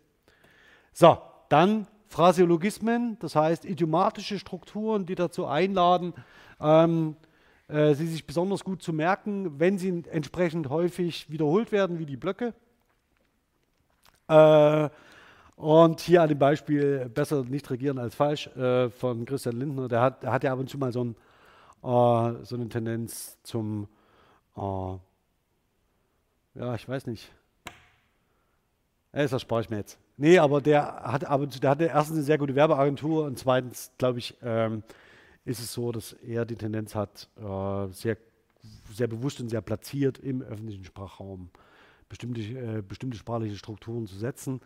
So, 0.91 1.17
dann 1.49 1.87
Phraseologismen, 2.07 3.17
das 3.19 3.35
heißt 3.35 3.65
idiomatische 3.65 4.37
Strukturen, 4.37 5.07
die 5.07 5.15
dazu 5.15 5.47
einladen, 5.47 6.13
ähm, 6.59 7.15
äh, 7.67 7.93
sie 7.93 8.07
sich 8.07 8.25
besonders 8.25 8.63
gut 8.63 8.81
zu 8.81 8.93
merken, 8.93 9.59
wenn 9.59 9.77
sie 9.77 10.03
entsprechend 10.11 10.69
häufig 10.69 11.29
wiederholt 11.29 11.71
werden, 11.71 11.99
wie 11.99 12.05
die 12.05 12.17
Blöcke. 12.17 12.53
Äh, 14.27 14.89
und 15.55 16.01
hier 16.01 16.21
an 16.23 16.29
dem 16.29 16.39
Beispiel 16.39 17.09
Besser 17.09 17.43
nicht 17.43 17.69
regieren 17.69 17.99
als 17.99 18.15
falsch 18.15 18.47
äh, 18.55 18.89
von 18.89 19.25
Christian 19.25 19.57
Lindner, 19.57 19.87
der 19.87 20.01
hat, 20.01 20.23
der 20.23 20.31
hat 20.31 20.43
ja 20.43 20.53
ab 20.53 20.59
und 20.59 20.69
zu 20.69 20.77
mal 20.77 20.91
so 20.91 21.03
ein 21.03 21.15
äh, 21.83 22.45
so 22.45 22.55
eine 22.55 22.69
Tendenz 22.69 23.37
zum, 23.43 23.87
äh, 24.55 24.61
ja, 26.55 26.75
ich 26.75 26.87
weiß 26.87 27.07
nicht. 27.07 27.29
Das 29.11 29.41
spare 29.41 29.61
ich 29.61 29.69
mir 29.69 29.77
jetzt. 29.77 29.99
Nee, 30.17 30.39
aber 30.39 30.61
der 30.61 31.03
hat 31.03 31.23
der 31.23 31.69
hatte 31.69 31.85
erstens 31.85 32.17
eine 32.17 32.25
sehr 32.25 32.37
gute 32.37 32.55
Werbeagentur 32.55 33.25
und 33.25 33.37
zweitens, 33.37 33.91
glaube 33.97 34.19
ich, 34.19 34.35
ähm, 34.41 34.83
ist 35.45 35.59
es 35.59 35.73
so, 35.73 35.91
dass 35.91 36.13
er 36.13 36.45
die 36.45 36.55
Tendenz 36.55 36.95
hat, 36.95 37.29
äh, 37.37 37.91
sehr, 37.91 38.17
sehr 38.91 39.07
bewusst 39.07 39.39
und 39.41 39.49
sehr 39.49 39.61
platziert 39.61 40.19
im 40.19 40.41
öffentlichen 40.41 40.85
Sprachraum 40.85 41.49
bestimmte, 42.09 42.41
äh, 42.41 42.81
bestimmte 42.81 43.17
sprachliche 43.17 43.57
Strukturen 43.57 44.07
zu 44.07 44.15
setzen. 44.15 44.61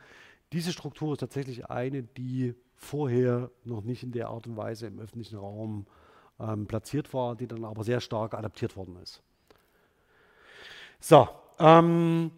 Diese 0.53 0.71
Struktur 0.71 1.13
ist 1.13 1.19
tatsächlich 1.19 1.69
eine, 1.69 2.03
die 2.03 2.55
vorher 2.75 3.49
noch 3.63 3.84
nicht 3.84 4.03
in 4.03 4.11
der 4.11 4.30
Art 4.30 4.47
und 4.47 4.55
Weise 4.55 4.88
im 4.88 4.99
öffentlichen 4.99 5.38
Raum 5.38 5.88
ähm, 6.39 6.67
platziert 6.67 7.13
war, 7.13 7.36
die 7.36 7.47
dann 7.47 7.65
aber 7.65 7.84
sehr 7.84 7.99
stark 7.99 8.34
adaptiert 8.34 8.78
worden 8.78 8.97
ist. 9.01 9.21
So, 10.99 11.28
ähm, 11.59 12.32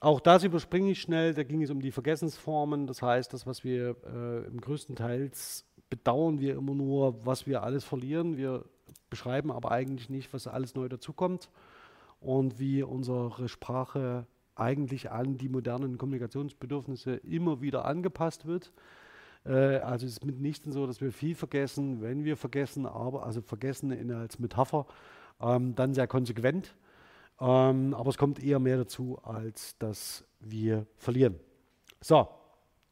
auch 0.00 0.20
das 0.20 0.44
überspringe 0.44 0.90
ich 0.90 1.00
schnell, 1.00 1.34
da 1.34 1.42
ging 1.42 1.62
es 1.62 1.70
um 1.70 1.80
die 1.80 1.90
Vergessensformen, 1.90 2.86
das 2.86 3.02
heißt, 3.02 3.32
das, 3.32 3.46
was 3.46 3.64
wir 3.64 3.96
äh, 4.06 4.46
im 4.46 4.60
größten 4.60 4.94
Teils 4.96 5.65
bedauern 5.88 6.40
wir 6.40 6.56
immer 6.56 6.74
nur, 6.74 7.24
was 7.24 7.46
wir 7.46 7.62
alles 7.62 7.84
verlieren. 7.84 8.36
Wir 8.36 8.64
beschreiben 9.10 9.50
aber 9.52 9.70
eigentlich 9.70 10.10
nicht, 10.10 10.32
was 10.32 10.46
alles 10.46 10.74
neu 10.74 10.88
dazukommt 10.88 11.50
und 12.20 12.58
wie 12.58 12.82
unsere 12.82 13.48
Sprache 13.48 14.26
eigentlich 14.54 15.10
an 15.10 15.36
die 15.36 15.48
modernen 15.48 15.98
Kommunikationsbedürfnisse 15.98 17.16
immer 17.16 17.60
wieder 17.60 17.84
angepasst 17.84 18.46
wird. 18.46 18.72
Äh, 19.44 19.76
also 19.78 20.06
es 20.06 20.12
ist 20.12 20.24
mitnichten 20.24 20.72
so, 20.72 20.86
dass 20.86 21.00
wir 21.00 21.12
viel 21.12 21.34
vergessen, 21.34 22.00
wenn 22.00 22.24
wir 22.24 22.36
vergessen, 22.36 22.86
aber 22.86 23.24
also 23.24 23.42
vergessen 23.42 23.90
in, 23.90 24.10
als 24.12 24.38
Metapher, 24.38 24.86
ähm, 25.40 25.74
dann 25.74 25.94
sehr 25.94 26.06
konsequent. 26.06 26.74
Ähm, 27.38 27.94
aber 27.94 28.08
es 28.08 28.18
kommt 28.18 28.42
eher 28.42 28.58
mehr 28.58 28.78
dazu, 28.78 29.18
als 29.22 29.76
dass 29.78 30.24
wir 30.40 30.86
verlieren. 30.96 31.38
So, 32.00 32.28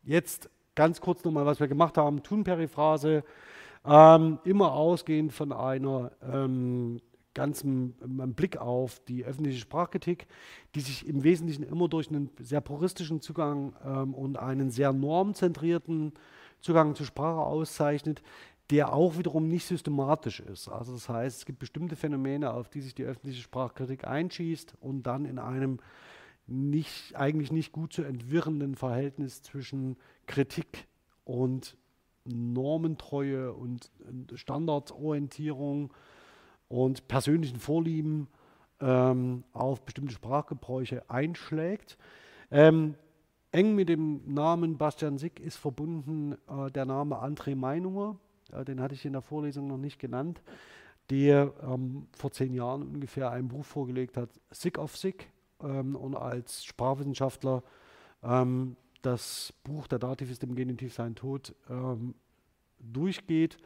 jetzt 0.03 0.51
ganz 0.75 1.01
kurz 1.01 1.25
nochmal, 1.25 1.47
was 1.47 1.61
wir 1.61 1.69
gemacht 1.69 1.97
haben. 1.99 2.23
Thun-Periphrase, 2.23 3.25
ähm, 3.87 4.39
immer 4.45 4.73
ausgehend 4.73 5.33
von 5.33 5.53
einer 5.53 6.13
ähm, 6.23 7.01
ganzen 7.35 7.95
Blick 8.35 8.57
auf 8.57 9.01
die 9.09 9.25
öffentliche 9.25 9.59
Sprachkritik, 9.59 10.27
die 10.75 10.81
sich 10.81 11.07
im 11.07 11.25
Wesentlichen 11.25 11.65
immer 11.65 11.89
durch 11.89 12.09
einen 12.09 12.31
sehr 12.39 12.61
puristischen 12.61 13.21
Zugang 13.21 13.75
ähm, 13.85 14.15
und 14.15 14.39
einen 14.39 14.71
sehr 14.71 14.93
normzentrierten 14.93 16.13
Zugang 16.61 16.95
zur 16.95 17.07
Sprache 17.07 17.41
auszeichnet, 17.41 18.23
der 18.71 18.95
auch 18.95 19.19
wiederum 19.19 19.49
nicht 19.49 19.67
systematisch 19.67 20.41
ist. 20.41 20.69
Also 20.69 20.93
das 20.93 21.09
heißt, 21.09 21.39
es 21.39 21.45
gibt 21.45 21.59
bestimmte 21.59 21.97
Phänomene, 21.97 22.53
auf 22.53 22.69
die 22.69 22.81
sich 22.81 22.95
die 22.95 23.05
öffentliche 23.05 23.43
Sprachkritik 23.43 24.07
einschießt 24.07 24.77
und 24.81 25.03
dann 25.03 25.27
in 25.27 25.39
einem 25.39 25.81
nicht, 26.47 27.17
eigentlich 27.17 27.53
nicht 27.53 27.73
gut 27.73 27.93
zu 27.93 28.03
entwirrenden 28.03 28.75
Verhältnis 28.75 29.43
zwischen 29.43 29.97
Kritik 30.27 30.87
und 31.25 31.77
Normentreue 32.25 33.53
und 33.53 33.91
Standardorientierung 34.35 35.93
und 36.69 37.07
persönlichen 37.09 37.59
Vorlieben 37.59 38.29
ähm, 38.81 39.45
auf 39.53 39.83
bestimmte 39.83 40.15
Sprachgebräuche 40.15 41.09
einschlägt. 41.09 41.99
Ähm, 42.51 42.95
Eng 43.53 43.75
mit 43.75 43.89
dem 43.89 44.23
Namen 44.27 44.79
Bastian 44.79 45.19
Sick 45.19 45.39
ist 45.39 45.57
verbunden 45.57 46.37
äh, 46.49 46.71
der 46.73 46.87
Name 46.87 47.23
André 47.23 47.55
Meinunger, 47.55 48.17
äh, 48.53 48.65
den 48.65 48.81
hatte 48.81 48.95
ich 48.95 49.05
in 49.05 49.13
der 49.13 49.23
Vorlesung 49.23 49.69
noch 49.69 49.79
nicht 49.79 49.99
genannt, 50.01 50.43
der 51.11 51.53
ähm, 51.63 52.09
vor 52.17 52.33
zehn 52.33 52.53
Jahren 52.53 52.83
ungefähr 52.83 53.31
ein 53.31 53.49
Buch 53.49 53.65
vorgelegt 53.65 54.17
hat, 54.17 54.31
Sick 54.51 54.79
of 54.79 54.97
Sick, 54.97 55.31
ähm, 55.63 55.95
und 55.95 56.17
als 56.17 56.65
Sprachwissenschaftler 56.65 57.63
ähm, 58.23 58.77
das 59.05 59.53
Buch 59.65 59.87
Der 59.87 59.99
Dativ 59.99 60.31
ist 60.31 60.43
im 60.43 60.55
Genitiv 60.55 60.95
sein 60.95 61.15
Tod 61.15 61.55
ähm, 61.69 62.15
durchgeht. 62.79 63.59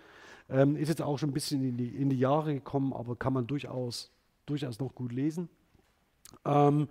Ähm, 0.49 0.77
ist 0.77 0.89
jetzt 0.89 1.03
auch 1.03 1.19
schon 1.19 1.31
ein 1.31 1.35
bisschen 1.35 1.63
in 1.63 1.77
die, 1.77 1.89
in 1.89 2.09
die 2.09 2.19
Jahre 2.19 2.55
gekommen, 2.55 2.93
aber 2.93 3.17
kann 3.17 3.33
man 3.33 3.47
durchaus, 3.47 4.11
durchaus 4.47 4.79
noch 4.79 4.95
gut 4.95 5.13
lesen. 5.13 5.49
Ähm, 6.45 6.89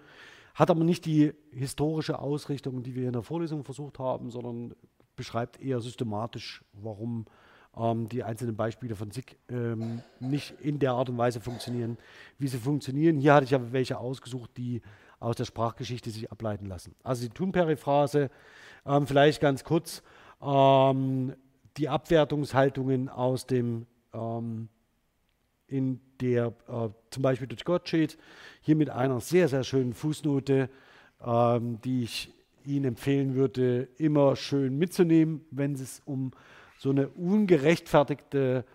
hat 0.54 0.72
aber 0.72 0.84
nicht 0.84 1.06
die 1.06 1.34
historische 1.52 2.20
Ausrichtung, 2.20 2.84
die 2.84 2.96
wir 2.96 3.08
in 3.08 3.14
der 3.14 3.24
Vorlesung 3.24 3.64
versucht 3.64 4.00
haben, 4.00 4.32
sondern 4.32 4.74
beschreibt 5.16 5.62
eher 5.62 5.82
systematisch, 5.82 6.64
warum 6.74 7.26
ähm, 7.76 8.10
die 8.10 8.24
einzelnen 8.24 8.56
Beispiele 8.56 8.96
von 8.96 9.12
SIG 9.12 9.38
ähm, 9.50 10.02
nicht 10.20 10.60
in 10.62 10.80
der 10.80 10.94
Art 10.94 11.10
und 11.10 11.18
Weise 11.18 11.42
funktionieren, 11.42 11.98
wie 12.38 12.48
sie 12.48 12.58
funktionieren. 12.58 13.20
Hier 13.20 13.34
hatte 13.34 13.46
ich 13.46 13.56
aber 13.56 13.72
welche 13.72 13.98
ausgesucht, 13.98 14.52
die 14.58 14.82
aus 15.20 15.36
der 15.36 15.46
Sprachgeschichte 15.46 16.10
sich 16.10 16.32
ableiten 16.32 16.66
lassen. 16.66 16.96
Also 17.04 17.24
die 17.24 17.34
Thun-Periphrase, 17.34 18.30
ähm, 18.86 19.08
vielleicht 19.08 19.42
ganz 19.42 19.64
kurz, 19.64 20.04
ähm, 20.42 21.36
die 21.78 21.90
Abwertungshaltungen 21.90 23.10
aus 23.10 23.46
dem 23.46 23.88
ähm, 24.14 24.70
in 25.68 26.00
der 26.22 26.54
äh, 26.68 26.90
zum 27.10 27.24
Beispiel 27.24 27.48
durch 27.48 27.66
Gottsched, 27.66 28.18
hier 28.62 28.76
mit 28.76 28.90
einer 28.90 29.20
sehr, 29.20 29.48
sehr 29.48 29.64
schönen 29.64 29.94
Fußnote, 29.94 30.70
ähm, 31.26 31.80
die 31.82 32.04
ich 32.04 32.34
Ihnen 32.64 32.86
empfehlen 32.86 33.36
würde, 33.36 33.88
immer 33.98 34.36
schön 34.36 34.78
mitzunehmen, 34.78 35.46
wenn 35.52 35.74
es 35.74 36.02
um 36.06 36.32
so 36.80 36.90
eine 36.90 37.10
ungerechtfertigte 37.10 38.66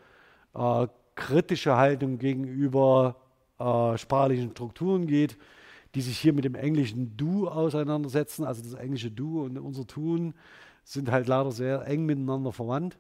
äh, 0.54 0.86
kritische 1.14 1.76
Haltung 1.76 2.18
gegenüber 2.18 3.16
äh, 3.58 3.96
sprachlichen 3.98 4.50
Strukturen 4.52 5.06
geht, 5.06 5.36
die 5.94 6.00
sich 6.00 6.18
hier 6.18 6.32
mit 6.32 6.44
dem 6.44 6.54
englischen 6.54 7.16
Du 7.16 7.48
auseinandersetzen. 7.48 8.44
Also 8.44 8.62
das 8.62 8.74
englische 8.74 9.10
Du 9.10 9.42
und 9.42 9.58
unser 9.58 9.86
Tun 9.86 10.34
sind 10.84 11.10
halt 11.10 11.28
leider 11.28 11.52
sehr 11.52 11.86
eng 11.86 12.06
miteinander 12.06 12.52
verwandt. 12.52 12.98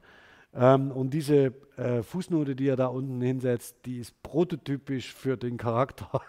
Ähm, 0.54 0.90
und 0.90 1.10
diese 1.10 1.54
äh, 1.76 2.02
Fußnote, 2.02 2.54
die 2.54 2.68
er 2.68 2.76
da 2.76 2.86
unten 2.86 3.20
hinsetzt, 3.20 3.76
die 3.86 3.98
ist 3.98 4.22
prototypisch 4.22 5.12
für 5.12 5.36
den 5.36 5.56
Charakter 5.56 6.20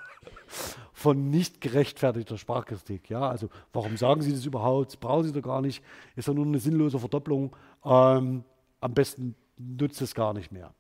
von 0.94 1.30
nicht 1.30 1.60
gerechtfertigter 1.60 2.38
Sprachkritik. 2.38 3.10
Ja, 3.10 3.30
also 3.30 3.50
warum 3.74 3.98
sagen 3.98 4.22
Sie 4.22 4.32
das 4.32 4.46
überhaupt? 4.46 4.88
Das 4.88 4.98
brauchen 4.98 5.26
Sie 5.26 5.34
doch 5.34 5.42
gar 5.42 5.62
nicht. 5.62 5.84
Ist 6.16 6.28
doch 6.28 6.34
nur 6.34 6.46
eine 6.46 6.60
sinnlose 6.60 7.00
Verdopplung. 7.00 7.56
Ähm, 7.84 8.46
am 8.80 8.94
besten 8.94 9.36
nutzt 9.58 10.02
es 10.02 10.16
gar 10.16 10.34
nicht 10.34 10.52
mehr. 10.52 10.74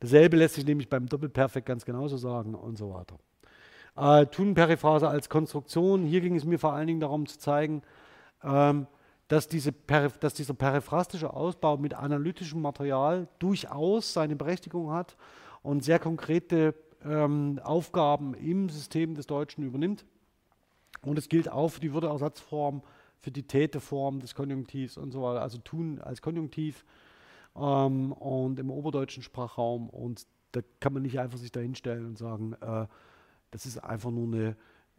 Dasselbe 0.00 0.36
lässt 0.36 0.54
sich 0.54 0.66
nämlich 0.66 0.88
beim 0.88 1.06
Doppelperfekt 1.06 1.66
ganz 1.66 1.84
genauso 1.84 2.16
sagen 2.16 2.54
und 2.54 2.76
so 2.76 2.92
weiter. 2.92 3.18
Äh, 3.96 4.26
Tun-Periphrase 4.26 5.08
als 5.08 5.28
Konstruktion. 5.28 6.04
Hier 6.04 6.20
ging 6.20 6.34
es 6.34 6.44
mir 6.44 6.58
vor 6.58 6.72
allen 6.72 6.86
Dingen 6.86 7.00
darum 7.00 7.26
zu 7.26 7.38
zeigen, 7.38 7.82
ähm, 8.42 8.86
dass, 9.28 9.48
diese 9.48 9.72
dass, 9.72 10.34
dieser 10.34 10.54
periphrastische 10.54 11.32
Ausbau 11.32 11.76
mit 11.76 11.94
analytischem 11.94 12.60
Material 12.60 13.28
durchaus 13.38 14.12
seine 14.12 14.36
Berechtigung 14.36 14.90
hat 14.90 15.16
und 15.62 15.84
sehr 15.84 15.98
konkrete 15.98 16.74
ähm, 17.04 17.60
Aufgaben 17.62 18.34
im 18.34 18.68
System 18.68 19.14
des 19.14 19.26
Deutschen 19.26 19.64
übernimmt. 19.64 20.04
Und 21.02 21.18
es 21.18 21.28
gilt 21.28 21.50
auch 21.50 21.68
für 21.68 21.80
die 21.80 21.92
Würdeersatzform, 21.92 22.82
für 23.20 23.30
die 23.30 23.44
Täteform 23.44 24.20
des 24.20 24.34
Konjunktivs 24.34 24.96
und 24.96 25.12
so 25.12 25.22
weiter, 25.22 25.40
also 25.40 25.58
tun 25.58 26.00
als 26.00 26.20
Konjunktiv 26.20 26.84
ähm, 27.56 28.12
und 28.12 28.58
im 28.58 28.70
oberdeutschen 28.70 29.22
Sprachraum. 29.22 29.88
Und 29.88 30.26
da 30.52 30.60
kann 30.80 30.92
man 30.92 31.02
nicht 31.02 31.20
einfach 31.20 31.38
sich 31.38 31.52
dahinstellen 31.52 32.06
und 32.06 32.18
sagen, 32.18 32.54
äh, 32.60 32.86
das 33.54 33.66
ist 33.66 33.78
einfach 33.78 34.10
nur 34.10 34.26
eine 34.26 34.56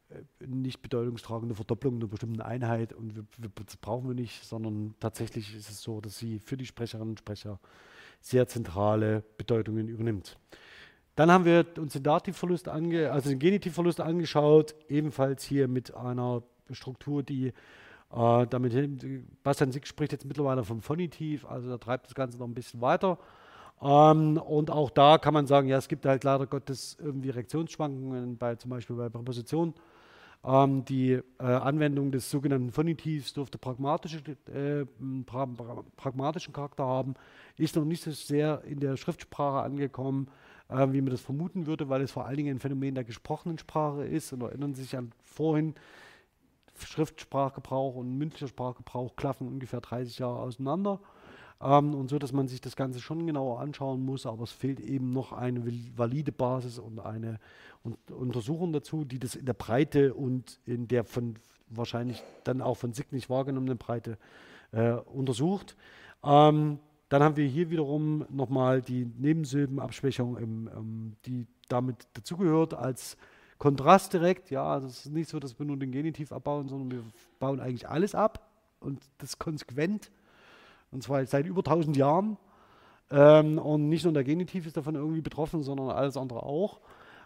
äh, 0.10 0.48
nicht 0.48 0.82
bedeutungstragende 0.82 1.56
Verdopplung 1.56 1.96
einer 1.96 2.08
bestimmten 2.08 2.40
Einheit 2.40 2.94
und 2.94 3.18
wir, 3.18 3.26
wir, 3.38 3.50
das 3.66 3.76
brauchen 3.76 4.08
wir 4.08 4.16
nicht, 4.16 4.46
sondern 4.46 4.96
tatsächlich 5.02 5.54
ist 5.54 5.70
es 5.70 5.82
so, 5.82 6.00
dass 6.00 6.18
sie 6.18 6.40
für 6.40 6.56
die 6.56 6.66
Sprecherinnen 6.66 7.10
und 7.10 7.20
Sprecher 7.20 7.60
sehr 8.22 8.48
zentrale 8.48 9.24
Bedeutungen 9.38 9.90
übernimmt. 9.90 10.38
Dann 11.18 11.32
haben 11.32 11.44
wir 11.44 11.66
uns 11.78 11.94
den 11.94 12.04
Dativverlust 12.04 12.70
ange, 12.70 13.12
also 13.12 13.30
den 13.30 13.40
Genitivverlust 13.40 14.00
angeschaut, 14.00 14.74
ebenfalls 14.88 15.44
hier 15.44 15.68
mit 15.68 15.94
einer 15.94 16.44
Struktur, 16.72 17.22
die 17.22 17.48
äh, 18.14 18.48
damit 18.48 18.72
hin, 18.72 19.28
Bastian 19.44 19.74
Sick 19.74 19.86
spricht 19.86 20.14
jetzt 20.14 20.26
mittlerweile 20.26 20.64
vom 20.64 20.82
Phonitiv, 20.82 21.46
also 21.46 21.70
da 21.70 21.78
treibt 21.78 22.08
das 22.08 22.16
Ganze 22.16 22.38
noch 22.38 22.48
ein 22.48 22.54
bisschen 22.54 22.80
weiter. 22.80 23.20
Ähm, 23.82 24.38
und 24.38 24.72
auch 24.72 24.90
da 24.90 25.18
kann 25.18 25.34
man 25.34 25.48
sagen, 25.48 25.68
ja, 25.68 25.78
es 25.78 25.88
gibt 25.88 26.06
halt 26.06 26.24
leider 26.24 26.48
Gottes 26.48 26.98
irgendwie 27.00 27.30
Reaktionsschwankungen 27.30 28.38
bei 28.38 28.56
zum 28.56 28.72
Beispiel 28.72 28.96
bei 28.96 29.10
Präpositionen. 29.10 29.74
Ähm, 30.46 30.86
die 30.86 31.14
äh, 31.14 31.44
Anwendung 31.44 32.12
des 32.12 32.30
sogenannten 32.30 32.72
Phonitivs 32.72 33.34
dürfte 33.34 33.58
pragmatische, 33.58 34.22
äh, 34.54 34.86
pra 35.26 35.46
pra 35.48 35.84
pragmatischen 35.98 36.54
Charakter 36.54 36.86
haben, 36.86 37.16
ist 37.58 37.76
noch 37.76 37.86
nicht 37.86 38.04
so 38.04 38.12
sehr 38.12 38.62
in 38.66 38.80
der 38.80 38.96
Schriftsprache 38.96 39.64
angekommen, 39.64 40.28
äh, 40.70 40.88
wie 40.92 41.02
man 41.02 41.10
das 41.12 41.22
vermuten 41.22 41.66
würde, 41.66 41.90
weil 41.90 42.02
es 42.02 42.12
vor 42.12 42.26
allen 42.26 42.38
Dingen 42.38 42.58
ein 42.58 42.60
Phänomen 42.60 42.96
der 42.96 43.04
gesprochenen 43.04 43.58
Sprache 43.58 44.06
ist. 44.06 44.34
Und 44.34 44.42
erinnern 44.42 44.76
Sie 44.76 44.84
sich 44.84 44.96
an 44.98 45.12
vorhin, 45.24 45.74
Schriftsprachgebrauch 46.78 47.96
und 47.96 48.18
mündlicher 48.18 48.48
Sprachgebrauch 48.48 49.16
klaffen 49.16 49.48
ungefähr 49.48 49.82
30 49.82 50.20
Jahre 50.20 50.40
auseinander. 50.40 51.00
Ähm, 51.62 51.94
und 51.94 52.10
so, 52.10 52.20
dass 52.20 52.34
man 52.34 52.48
sich 52.48 52.62
das 52.62 52.76
Ganze 52.76 53.00
schon 53.00 53.26
genauer 53.26 53.60
anschauen 53.60 54.04
muss, 54.04 54.26
aber 54.26 54.44
es 54.44 54.52
fehlt 54.52 54.80
eben 54.80 55.12
noch 55.12 55.32
eine 55.32 55.64
valide 55.96 56.32
Basis 56.32 56.80
und 56.80 57.00
eine 57.00 57.40
und 57.84 57.98
Untersuchung 58.12 58.74
dazu, 58.74 59.06
die 59.06 59.20
das 59.20 59.36
in 59.36 59.46
der 59.46 59.54
Breite 59.54 60.14
und 60.16 60.60
in 60.66 60.88
der 60.88 61.04
von 61.04 61.36
wahrscheinlich 61.70 62.24
dann 62.44 62.62
auch 62.62 62.76
von 62.76 62.94
SIG 62.94 63.12
nicht 63.12 63.30
wahrgenommenen 63.30 63.78
Breite 63.78 64.18
äh, 64.72 64.94
untersucht. 64.94 65.76
Ähm, 66.24 66.80
dann 67.10 67.24
haben 67.24 67.38
wir 67.38 67.46
hier 67.46 67.70
wiederum 67.70 68.26
nochmal 68.30 68.82
die 68.82 69.06
Nebensilbenabschwächung, 69.06 70.38
im, 70.38 70.70
ähm, 70.76 71.16
die 71.26 71.46
damit 71.68 72.08
dazugehört 72.14 72.74
als 72.74 73.18
Kontrast 73.58 74.14
direkt. 74.14 74.50
Ja, 74.50 74.66
also 74.66 74.88
es 74.88 75.06
ist 75.06 75.14
nicht 75.14 75.30
so, 75.30 75.40
dass 75.40 75.58
wir 75.58 75.66
nur 75.66 75.78
den 75.78 75.92
Genitiv 75.92 76.32
abbauen, 76.32 76.68
sondern 76.68 76.92
wir 76.92 77.04
bauen 77.40 77.60
eigentlich 77.60 77.88
alles 77.88 78.16
ab 78.16 78.52
und 78.80 79.02
das 79.20 79.38
konsequent 79.38 80.12
und 80.92 81.04
zwar 81.04 81.26
seit 81.26 81.46
über 81.46 81.60
1000 81.60 81.98
Jahren. 81.98 82.38
Ähm, 83.12 83.60
und 83.60 83.90
nicht 83.90 84.04
nur 84.04 84.14
der 84.14 84.24
Genitiv 84.24 84.66
ist 84.66 84.78
davon 84.78 84.96
irgendwie 84.96 85.22
betroffen, 85.22 85.64
sondern 85.64 85.90
alles 85.90 86.18
andere 86.18 86.44
auch. 86.44 86.80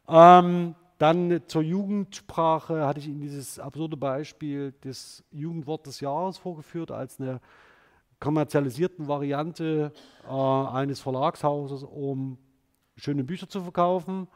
Ähm, 0.07 0.75
dann 0.97 1.41
zur 1.47 1.61
Jugendsprache 1.61 2.85
hatte 2.85 2.99
ich 2.99 3.07
Ihnen 3.07 3.21
dieses 3.21 3.57
absurde 3.57 3.95
Beispiel 3.95 4.73
des 4.83 5.23
Jugendwort 5.31 5.87
des 5.87 6.01
Jahres 6.01 6.37
vorgeführt 6.37 6.91
als 6.91 7.21
eine 7.21 7.39
kommerzialisierten 8.19 9.07
Variante 9.07 9.93
äh, 10.27 10.29
eines 10.29 10.99
Verlagshauses, 10.99 11.83
um 11.83 12.37
schöne 12.97 13.23
Bücher 13.23 13.47
zu 13.47 13.61
verkaufen, 13.61 14.27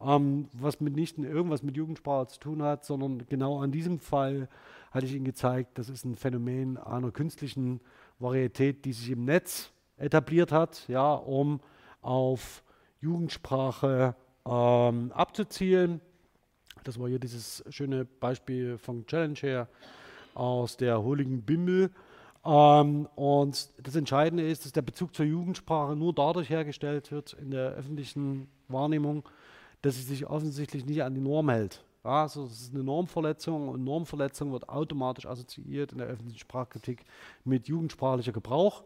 ähm, 0.00 0.48
was 0.52 0.80
mitnichten 0.80 1.24
irgendwas 1.24 1.62
mit 1.62 1.76
Jugendsprache 1.76 2.26
zu 2.26 2.40
tun 2.40 2.62
hat, 2.62 2.84
sondern 2.84 3.24
genau 3.28 3.60
an 3.60 3.70
diesem 3.70 4.00
Fall 4.00 4.48
hatte 4.90 5.06
ich 5.06 5.14
Ihnen 5.14 5.24
gezeigt, 5.24 5.78
das 5.78 5.88
ist 5.88 6.04
ein 6.04 6.16
Phänomen 6.16 6.76
einer 6.76 7.12
künstlichen 7.12 7.80
Varietät, 8.20 8.84
die 8.84 8.92
sich 8.92 9.10
im 9.10 9.24
Netz 9.24 9.70
etabliert 9.96 10.52
hat, 10.52 10.86
ja, 10.88 11.14
um 11.14 11.60
auf 12.02 12.62
Jugendsprache 13.00 14.14
ähm, 14.46 15.12
abzuzielen. 15.12 16.00
Das 16.84 16.98
war 16.98 17.08
hier 17.08 17.18
dieses 17.18 17.64
schöne 17.68 18.04
Beispiel 18.04 18.78
von 18.78 19.06
Challenge 19.06 19.38
her 19.40 19.68
aus 20.34 20.76
der 20.76 21.02
Hooligan 21.02 21.42
Bimbel. 21.42 21.90
Ähm, 22.44 23.06
und 23.16 23.70
das 23.82 23.96
Entscheidende 23.96 24.48
ist, 24.48 24.64
dass 24.64 24.72
der 24.72 24.82
Bezug 24.82 25.14
zur 25.14 25.26
Jugendsprache 25.26 25.94
nur 25.96 26.14
dadurch 26.14 26.48
hergestellt 26.48 27.12
wird 27.12 27.34
in 27.34 27.50
der 27.50 27.72
öffentlichen 27.72 28.48
Wahrnehmung, 28.68 29.28
dass 29.82 29.96
sie 29.96 30.02
sich 30.02 30.26
offensichtlich 30.26 30.86
nicht 30.86 31.02
an 31.02 31.14
die 31.14 31.20
Norm 31.20 31.50
hält. 31.50 31.84
Ja, 32.04 32.22
also 32.22 32.44
das 32.46 32.60
ist 32.60 32.74
eine 32.74 32.82
Normverletzung 32.82 33.68
und 33.68 33.84
Normverletzung 33.84 34.52
wird 34.52 34.68
automatisch 34.68 35.26
assoziiert 35.26 35.92
in 35.92 35.98
der 35.98 36.06
öffentlichen 36.06 36.38
Sprachkritik 36.38 37.04
mit 37.44 37.68
jugendsprachlicher 37.68 38.32
Gebrauch. 38.32 38.84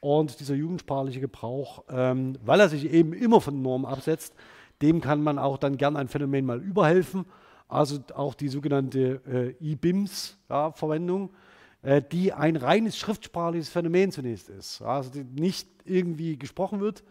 Und 0.00 0.38
dieser 0.38 0.54
jugendsprachliche 0.54 1.20
Gebrauch, 1.20 1.84
ähm, 1.90 2.38
weil 2.44 2.60
er 2.60 2.68
sich 2.68 2.90
eben 2.90 3.12
immer 3.12 3.40
von 3.40 3.60
Normen 3.60 3.84
absetzt, 3.84 4.34
dem 4.80 5.00
kann 5.00 5.22
man 5.22 5.38
auch 5.38 5.58
dann 5.58 5.76
gern 5.76 5.96
ein 5.96 6.08
Phänomen 6.08 6.46
mal 6.46 6.62
überhelfen. 6.62 7.26
Also 7.66 7.98
auch 8.14 8.34
die 8.34 8.48
sogenannte 8.48 9.20
äh, 9.60 9.72
IBIMS-Verwendung, 9.72 11.30
ja, 11.82 11.96
äh, 11.96 12.02
die 12.02 12.32
ein 12.32 12.56
reines 12.56 12.96
schriftsprachliches 12.96 13.68
Phänomen 13.68 14.10
zunächst 14.12 14.48
ist. 14.48 14.80
Also 14.82 15.10
die 15.10 15.24
nicht 15.24 15.68
irgendwie 15.84 16.38
gesprochen 16.38 16.80
wird, 16.80 17.04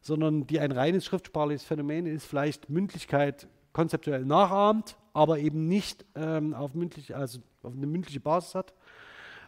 sondern 0.00 0.46
die 0.46 0.60
ein 0.60 0.72
reines 0.72 1.04
schriftsprachliches 1.04 1.64
Phänomen 1.64 2.06
ist, 2.06 2.24
vielleicht 2.24 2.70
Mündlichkeit 2.70 3.48
konzeptuell 3.78 4.24
nachahmt, 4.24 4.96
aber 5.12 5.38
eben 5.38 5.68
nicht 5.68 6.04
ähm, 6.16 6.52
auf, 6.52 6.74
mündlich, 6.74 7.14
also 7.14 7.38
auf 7.62 7.72
eine 7.72 7.86
mündliche 7.86 8.18
Basis 8.18 8.56
hat. 8.56 8.74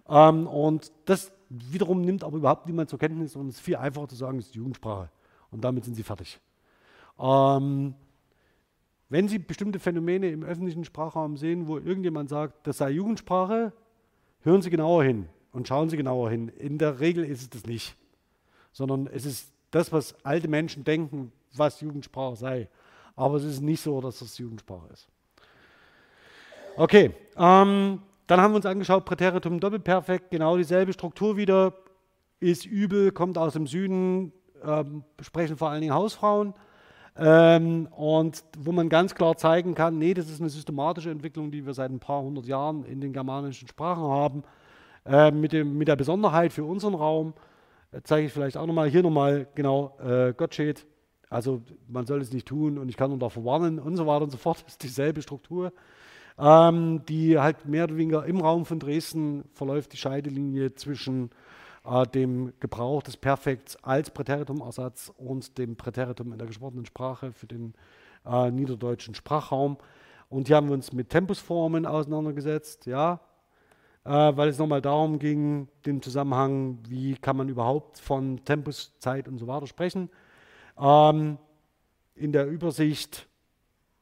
Ähm, 0.09 0.47
und 0.47 0.93
das 1.07 1.32
wiederum 1.48 2.01
nimmt 2.02 2.23
aber 2.23 2.36
überhaupt 2.36 2.69
niemand 2.69 2.90
zur 2.90 3.01
Kenntnis 3.01 3.35
und 3.35 3.48
es 3.48 3.57
ist 3.57 3.61
viel 3.61 3.74
einfacher 3.74 4.07
zu 4.07 4.15
sagen, 4.15 4.39
es 4.39 4.47
ist 4.47 4.55
Jugendsprache. 4.55 5.11
Und 5.51 5.65
damit 5.65 5.85
sind 5.85 5.97
sie 5.97 6.05
fertig. 6.05 6.39
Ähm, 7.19 7.94
wenn 9.09 9.27
Sie 9.27 9.40
bestimmte 9.40 9.81
Phänomene 9.81 10.31
im 10.31 10.44
öffentlichen 10.44 10.85
Sprachraum 10.85 11.36
sehen, 11.36 11.66
wo 11.66 11.78
irgendjemand 11.78 12.28
sagt, 12.28 12.69
das 12.69 12.78
sei 12.78 12.90
Jugendsprache, 12.90 13.73
hören 14.43 14.62
Sie 14.62 14.70
genauer 14.70 15.02
hin 15.02 15.28
und 15.51 15.66
schauen 15.66 15.90
Sie 15.90 15.97
genauer 15.97 16.31
hin. 16.31 16.51
In 16.51 16.78
der 16.78 17.01
Regel 17.01 17.24
ist 17.24 17.43
es 17.43 17.51
das 17.51 17.66
nicht, 17.66 17.97
sondern 18.70 19.09
es 19.09 19.27
ist 19.27 19.52
das, 19.73 19.90
was 19.90 20.15
alte 20.24 20.47
Menschen 20.47 20.85
denken, 20.85 21.32
was 21.57 21.81
Jugendsprache 21.81 22.36
sei. 22.36 22.69
Aber 23.20 23.36
es 23.36 23.44
ist 23.44 23.60
nicht 23.60 23.82
so, 23.82 24.01
dass 24.01 24.20
das 24.20 24.38
Jugendsprache 24.38 24.88
ist. 24.94 25.06
Okay, 26.76 27.12
ähm, 27.36 28.01
dann 28.26 28.40
haben 28.40 28.52
wir 28.52 28.56
uns 28.56 28.64
angeschaut, 28.64 29.05
Präteritum 29.05 29.60
Doppelperfekt, 29.60 30.30
genau 30.30 30.56
dieselbe 30.56 30.94
Struktur 30.94 31.36
wieder, 31.36 31.74
ist 32.38 32.64
übel, 32.64 33.12
kommt 33.12 33.36
aus 33.36 33.52
dem 33.52 33.66
Süden, 33.66 34.32
ähm, 34.64 35.05
sprechen 35.20 35.59
vor 35.59 35.68
allen 35.68 35.82
Dingen 35.82 35.92
Hausfrauen. 35.92 36.55
Ähm, 37.18 37.88
und 37.94 38.42
wo 38.59 38.72
man 38.72 38.88
ganz 38.88 39.14
klar 39.14 39.36
zeigen 39.36 39.74
kann, 39.74 39.98
nee, 39.98 40.14
das 40.14 40.30
ist 40.30 40.40
eine 40.40 40.48
systematische 40.48 41.10
Entwicklung, 41.10 41.51
die 41.51 41.66
wir 41.66 41.74
seit 41.74 41.90
ein 41.90 42.01
paar 42.01 42.22
hundert 42.22 42.47
Jahren 42.47 42.86
in 42.86 43.02
den 43.02 43.12
germanischen 43.12 43.68
Sprachen 43.68 44.05
haben, 44.05 44.44
äh, 45.05 45.30
mit, 45.30 45.52
dem, 45.52 45.76
mit 45.76 45.88
der 45.88 45.97
Besonderheit 45.97 46.55
für 46.55 46.64
unseren 46.64 46.94
Raum, 46.94 47.34
äh, 47.92 48.01
zeige 48.02 48.28
ich 48.28 48.32
vielleicht 48.32 48.56
auch 48.56 48.66
nochmal, 48.66 48.88
hier 48.88 49.02
nochmal 49.02 49.47
genau 49.55 49.98
äh, 49.98 50.32
Gottsched, 50.32 50.86
also 51.31 51.62
man 51.89 52.07
soll 52.07 52.20
es 52.20 52.32
nicht 52.32 52.47
tun 52.47 52.77
und 52.77 52.89
ich 52.89 52.97
kann 52.97 53.11
nur 53.11 53.19
davor 53.19 53.44
warnen 53.44 53.78
und 53.78 53.97
so 53.97 54.07
weiter 54.07 54.24
und 54.24 54.31
so 54.31 54.36
fort. 54.36 54.59
Das 54.65 54.73
ist 54.74 54.82
dieselbe 54.82 55.23
Struktur, 55.23 55.73
ähm, 56.39 57.02
die 57.09 57.39
halt 57.39 57.66
mehr 57.66 57.85
oder 57.85 57.97
weniger 57.97 58.27
im 58.27 58.40
Raum 58.40 58.66
von 58.66 58.81
Dresden 58.81 59.44
verläuft 59.52 59.93
die 59.93 59.97
Scheidelinie 59.97 60.74
zwischen 60.74 61.31
äh, 61.85 62.07
dem 62.09 62.52
Gebrauch 62.59 63.02
des 63.02 63.16
Perfekts 63.16 63.77
als 63.82 64.11
Präteritumersatz 64.11 65.12
und 65.16 65.57
dem 65.57 65.77
Präteritum 65.77 66.32
in 66.32 66.39
der 66.39 66.48
gesprochenen 66.48 66.85
Sprache 66.85 67.32
für 67.32 67.47
den 67.47 67.74
äh, 68.27 68.51
niederdeutschen 68.51 69.15
Sprachraum. 69.15 69.78
Und 70.28 70.48
hier 70.48 70.57
haben 70.57 70.69
wir 70.69 70.74
uns 70.74 70.93
mit 70.93 71.11
Tempusformen 71.11 71.86
auseinandergesetzt, 71.86 72.86
ja, 72.86 73.20
äh, 74.05 74.11
weil 74.11 74.48
es 74.48 74.59
nochmal 74.59 74.82
darum 74.82 75.19
ging, 75.20 75.69
den 75.86 76.02
Zusammenhang, 76.02 76.78
wie 76.89 77.15
kann 77.15 77.36
man 77.36 77.48
überhaupt 77.48 77.98
von 77.98 78.44
Tempus, 78.44 78.98
Zeit 78.98 79.28
und 79.28 79.39
so 79.39 79.47
weiter 79.47 79.66
sprechen. 79.66 80.11
Ähm, 80.81 81.36
in 82.15 82.32
der 82.32 82.47
Übersicht 82.47 83.28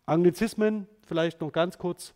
Anglizismen, 0.07 0.87
vielleicht 1.07 1.41
noch 1.41 1.53
ganz 1.53 1.77
kurz. 1.77 2.15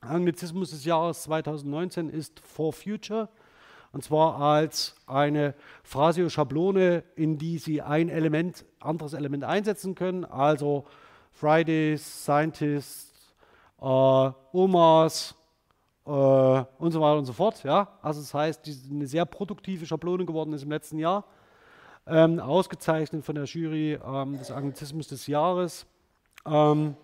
Anglizismus 0.00 0.70
des 0.70 0.84
Jahres 0.84 1.24
2019 1.24 2.08
ist 2.08 2.40
For 2.40 2.72
Future. 2.72 3.28
Und 3.92 4.04
zwar 4.04 4.40
als 4.40 4.94
eine 5.06 5.54
Phrasio-Schablone, 5.82 7.02
in 7.16 7.36
die 7.38 7.58
Sie 7.58 7.82
ein 7.82 8.08
Element, 8.08 8.64
anderes 8.78 9.12
Element 9.12 9.44
einsetzen 9.44 9.96
können. 9.96 10.24
Also 10.24 10.86
Fridays, 11.32 12.24
Scientists, 12.24 13.34
äh, 13.80 13.84
Omas 13.84 15.34
äh, 16.06 16.10
und 16.10 16.92
so 16.92 17.00
weiter 17.00 17.18
und 17.18 17.26
so 17.26 17.32
fort. 17.32 17.64
Ja? 17.64 17.98
Also 18.00 18.20
das 18.20 18.32
heißt, 18.32 18.64
die 18.64 18.76
eine 18.90 19.06
sehr 19.06 19.26
produktive 19.26 19.84
Schablone 19.84 20.24
geworden 20.24 20.52
ist 20.52 20.62
im 20.62 20.70
letzten 20.70 20.98
Jahr. 20.98 21.24
Ähm, 22.06 22.40
ausgezeichnet 22.40 23.24
von 23.24 23.34
der 23.34 23.44
Jury 23.44 23.98
ähm, 24.04 24.38
des 24.38 24.50
Anglizismus 24.50 25.08
des 25.08 25.26
Jahres. 25.26 25.86
Ähm, 26.46 26.96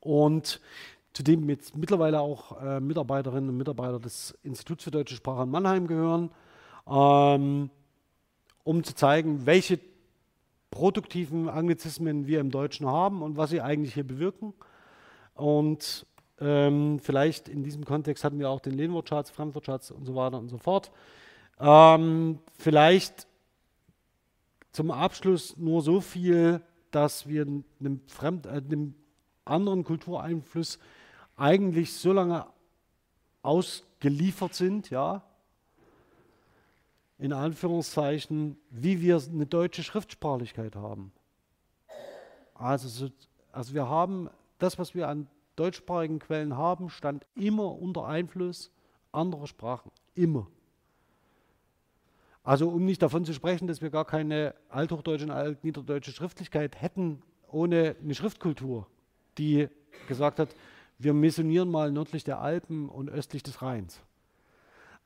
und 0.00 0.60
zudem 1.12 1.48
jetzt 1.48 1.76
mittlerweile 1.76 2.20
auch 2.20 2.60
äh, 2.60 2.80
Mitarbeiterinnen 2.80 3.48
und 3.48 3.56
Mitarbeiter 3.56 3.98
des 3.98 4.36
Instituts 4.42 4.84
für 4.84 4.90
deutsche 4.90 5.14
Sprache 5.14 5.44
in 5.44 5.50
Mannheim 5.50 5.86
gehören, 5.86 6.30
ähm, 6.86 7.70
um 8.64 8.84
zu 8.84 8.94
zeigen, 8.94 9.46
welche 9.46 9.78
produktiven 10.70 11.48
Anglizismen 11.48 12.26
wir 12.26 12.40
im 12.40 12.50
Deutschen 12.50 12.86
haben 12.86 13.22
und 13.22 13.36
was 13.36 13.50
sie 13.50 13.60
eigentlich 13.60 13.94
hier 13.94 14.06
bewirken. 14.06 14.52
Und 15.34 16.06
ähm, 16.40 16.98
vielleicht 16.98 17.48
in 17.48 17.62
diesem 17.62 17.84
Kontext 17.84 18.24
hatten 18.24 18.40
wir 18.40 18.50
auch 18.50 18.60
den 18.60 18.74
Lehnwortschatz, 18.74 19.30
Fremdwortschatz 19.30 19.92
und 19.92 20.04
so 20.04 20.16
weiter 20.16 20.38
und 20.38 20.48
so 20.48 20.58
fort. 20.58 20.90
Ähm, 21.60 22.40
vielleicht 22.58 23.28
zum 24.74 24.90
Abschluss 24.90 25.56
nur 25.56 25.82
so 25.82 26.00
viel, 26.00 26.60
dass 26.90 27.28
wir 27.28 27.42
einem, 27.42 28.00
Fremd, 28.08 28.46
äh, 28.46 28.50
einem 28.50 28.94
anderen 29.44 29.84
Kultureinfluss 29.84 30.80
eigentlich 31.36 31.92
so 31.92 32.12
lange 32.12 32.46
ausgeliefert 33.42 34.54
sind, 34.54 34.90
ja, 34.90 35.22
in 37.18 37.32
Anführungszeichen, 37.32 38.56
wie 38.70 39.00
wir 39.00 39.22
eine 39.32 39.46
deutsche 39.46 39.84
Schriftsprachlichkeit 39.84 40.74
haben. 40.74 41.12
Also, 42.54 43.10
also 43.52 43.74
wir 43.74 43.88
haben 43.88 44.28
das, 44.58 44.76
was 44.76 44.94
wir 44.96 45.06
an 45.08 45.28
deutschsprachigen 45.54 46.18
Quellen 46.18 46.56
haben, 46.56 46.90
stand 46.90 47.24
immer 47.36 47.78
unter 47.78 48.06
Einfluss 48.06 48.72
anderer 49.12 49.46
Sprachen. 49.46 49.92
Immer. 50.14 50.48
Also 52.44 52.68
um 52.68 52.84
nicht 52.84 53.02
davon 53.02 53.24
zu 53.24 53.34
sprechen, 53.34 53.66
dass 53.66 53.82
wir 53.82 53.90
gar 53.90 54.04
keine 54.04 54.54
althochdeutsche 54.68 55.24
und 55.24 55.32
altniederdeutsche 55.32 56.12
Schriftlichkeit 56.12 56.80
hätten 56.80 57.22
ohne 57.50 57.96
eine 58.02 58.14
Schriftkultur 58.14 58.86
die 59.38 59.68
gesagt 60.08 60.38
hat, 60.38 60.54
wir 60.98 61.12
missionieren 61.12 61.70
mal 61.70 61.90
nördlich 61.90 62.24
der 62.24 62.40
Alpen 62.40 62.88
und 62.88 63.10
östlich 63.10 63.42
des 63.42 63.62
Rheins. 63.62 64.00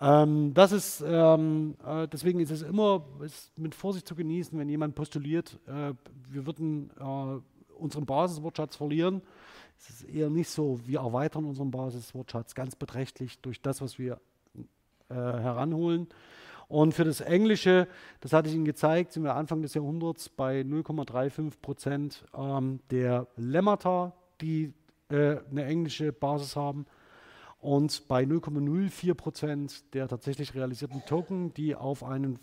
Ähm, 0.01 0.55
das 0.55 0.73
ist, 0.73 1.02
ähm, 1.06 1.77
äh, 1.85 2.06
deswegen 2.06 2.40
ist 2.40 2.51
es 2.51 2.62
immer 2.62 3.05
ist 3.20 3.59
mit 3.59 3.74
Vorsicht 3.74 4.06
zu 4.06 4.15
genießen, 4.15 4.56
wenn 4.59 4.69
jemand 4.69 4.94
postuliert, 4.94 5.59
äh, 5.66 5.93
wir 6.31 6.47
würden 6.47 6.90
äh, 7.01 7.74
unseren 7.74 8.06
Basiswortschatz 8.06 8.77
verlieren. 8.77 9.23
Es 9.77 9.90
ist 9.90 10.02
eher 10.09 10.31
nicht 10.31 10.51
so, 10.51 10.78
wir 10.86 11.01
erweitern 11.01 11.44
unseren 11.44 11.70
Basiswortschatz 11.70 12.55
ganz 12.55 12.77
beträchtlich 12.77 13.40
durch 13.40 13.60
das, 13.60 13.81
was 13.81 13.98
wir 13.98 14.20
äh, 15.09 15.15
heranholen. 15.15 16.06
Und 16.69 16.93
für 16.93 17.05
das 17.05 17.23
Englische, 17.23 17.89
das 18.20 18.35
hatte 18.35 18.49
ich 18.49 18.55
Ihnen 18.55 18.66
gezeigt, 18.66 19.12
sind 19.12 19.24
wir 19.24 19.35
Anfang 19.35 19.62
des 19.62 19.73
Jahrhunderts 19.74 20.28
bei 20.28 20.61
0,35 20.61 21.53
Prozent 21.62 22.24
ähm, 22.36 22.81
der 22.90 23.27
Lemmata, 23.36 24.12
die 24.43 24.74
äh, 25.11 25.36
eine 25.51 25.65
englische 25.65 26.12
Basis 26.12 26.57
haben. 26.57 26.85
Und 27.61 28.07
bei 28.07 28.23
0,04 28.23 29.15
Prozent 29.15 29.95
der 29.95 30.09
tatsächlich 30.09 30.55
realisierten 30.55 31.03
Token, 31.07 31.55
die 31.55 31.74
auf 31.74 32.05
einen 32.05 32.39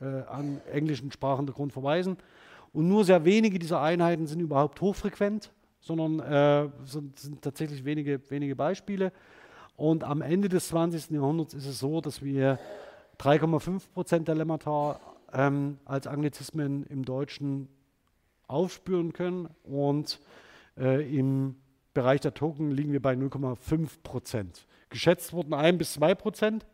äh, 0.00 0.04
an 0.04 0.60
englischen 0.70 1.10
Sprachhintergrund 1.10 1.72
verweisen. 1.72 2.18
Und 2.72 2.86
nur 2.86 3.04
sehr 3.04 3.24
wenige 3.24 3.58
dieser 3.58 3.80
Einheiten 3.80 4.26
sind 4.26 4.40
überhaupt 4.40 4.80
hochfrequent, 4.80 5.50
sondern 5.80 6.20
äh, 6.20 6.68
sind, 6.84 7.18
sind, 7.18 7.42
tatsächlich 7.42 7.84
wenige, 7.84 8.20
wenige 8.30 8.54
Beispiele. 8.54 9.12
Und 9.76 10.04
am 10.04 10.20
Ende 10.20 10.48
des 10.48 10.68
20. 10.68 11.10
Jahrhunderts 11.10 11.54
ist 11.54 11.66
es 11.66 11.78
so, 11.78 12.00
dass 12.00 12.22
wir 12.22 12.58
3,5 13.20 13.90
Prozent 13.92 14.28
der 14.28 14.34
Lemmata 14.34 14.98
ähm, 15.32 15.78
als 15.84 16.06
Anglizismen 16.06 16.84
im 16.86 17.04
Deutschen 17.04 17.68
aufspüren 18.46 19.12
können 19.12 19.48
und 19.62 20.18
äh, 20.78 21.06
im 21.16 21.56
Bereich 21.92 22.20
der 22.20 22.32
Token 22.32 22.70
liegen 22.70 22.92
wir 22.92 23.02
bei 23.02 23.12
0,5 23.12 23.88
Prozent. 24.02 24.66
Geschätzt 24.88 25.34
wurden 25.34 25.52
1 25.52 25.76
bis 25.76 25.92
2 25.94 26.14
Prozent. 26.14 26.66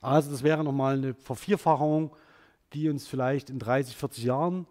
Also 0.00 0.32
das 0.32 0.42
wäre 0.42 0.64
nochmal 0.64 0.98
eine 0.98 1.14
Vervierfachung, 1.14 2.14
die 2.72 2.88
uns 2.88 3.06
vielleicht 3.06 3.50
in 3.50 3.60
30, 3.60 3.96
40 3.96 4.24
Jahren 4.24 4.66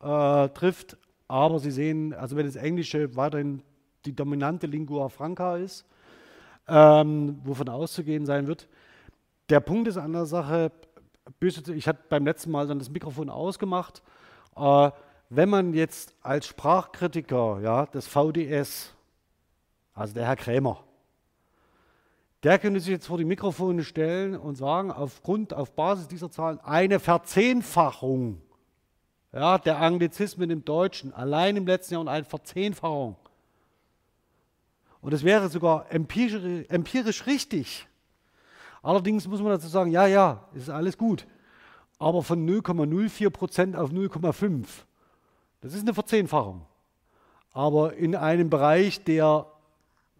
äh, 0.00 0.48
trifft. 0.48 0.96
Aber 1.28 1.60
Sie 1.60 1.70
sehen, 1.70 2.14
also 2.14 2.36
wenn 2.36 2.46
das 2.46 2.56
Englische 2.56 3.14
weiterhin 3.14 3.62
die 4.06 4.14
dominante 4.14 4.66
Lingua 4.66 5.08
Franca 5.08 5.56
ist, 5.56 5.86
ähm, 6.66 7.40
wovon 7.44 7.68
auszugehen 7.68 8.26
sein 8.26 8.46
wird, 8.46 8.68
der 9.52 9.60
Punkt 9.60 9.86
ist 9.86 9.98
an 9.98 10.14
der 10.14 10.24
Sache, 10.24 10.72
ich 11.42 11.86
hatte 11.86 12.00
beim 12.08 12.24
letzten 12.24 12.50
Mal 12.50 12.66
dann 12.66 12.78
das 12.78 12.88
Mikrofon 12.88 13.28
ausgemacht. 13.28 14.02
Äh, 14.56 14.90
wenn 15.28 15.50
man 15.50 15.74
jetzt 15.74 16.14
als 16.22 16.46
Sprachkritiker 16.46 17.60
ja, 17.60 17.84
des 17.84 18.06
VDS, 18.06 18.94
also 19.92 20.14
der 20.14 20.26
Herr 20.26 20.36
Krämer, 20.36 20.82
der 22.42 22.58
könnte 22.58 22.80
sich 22.80 22.88
jetzt 22.88 23.06
vor 23.06 23.18
die 23.18 23.26
Mikrofone 23.26 23.84
stellen 23.84 24.36
und 24.36 24.56
sagen, 24.56 24.90
aufgrund, 24.90 25.52
auf 25.52 25.72
Basis 25.72 26.08
dieser 26.08 26.30
Zahlen, 26.30 26.58
eine 26.60 26.98
Verzehnfachung 26.98 28.40
ja, 29.34 29.58
der 29.58 29.82
Anglizismen 29.82 30.48
im 30.48 30.64
Deutschen, 30.64 31.12
allein 31.12 31.58
im 31.58 31.66
letzten 31.66 31.94
Jahr 31.94 32.00
und 32.00 32.08
eine 32.08 32.24
Verzehnfachung. 32.24 33.16
Und 35.02 35.12
das 35.12 35.24
wäre 35.24 35.50
sogar 35.50 35.92
empirisch, 35.92 36.64
empirisch 36.70 37.26
richtig. 37.26 37.86
Allerdings 38.82 39.28
muss 39.28 39.40
man 39.40 39.52
dazu 39.52 39.68
sagen, 39.68 39.90
ja, 39.90 40.06
ja, 40.06 40.48
ist 40.54 40.68
alles 40.68 40.98
gut. 40.98 41.26
Aber 41.98 42.22
von 42.22 42.48
0,04 42.48 43.30
Prozent 43.30 43.76
auf 43.76 43.90
0,5, 43.90 44.66
das 45.60 45.72
ist 45.72 45.82
eine 45.82 45.94
Verzehnfachung. 45.94 46.66
Aber 47.52 47.94
in 47.94 48.16
einem 48.16 48.50
Bereich, 48.50 49.04
der, 49.04 49.46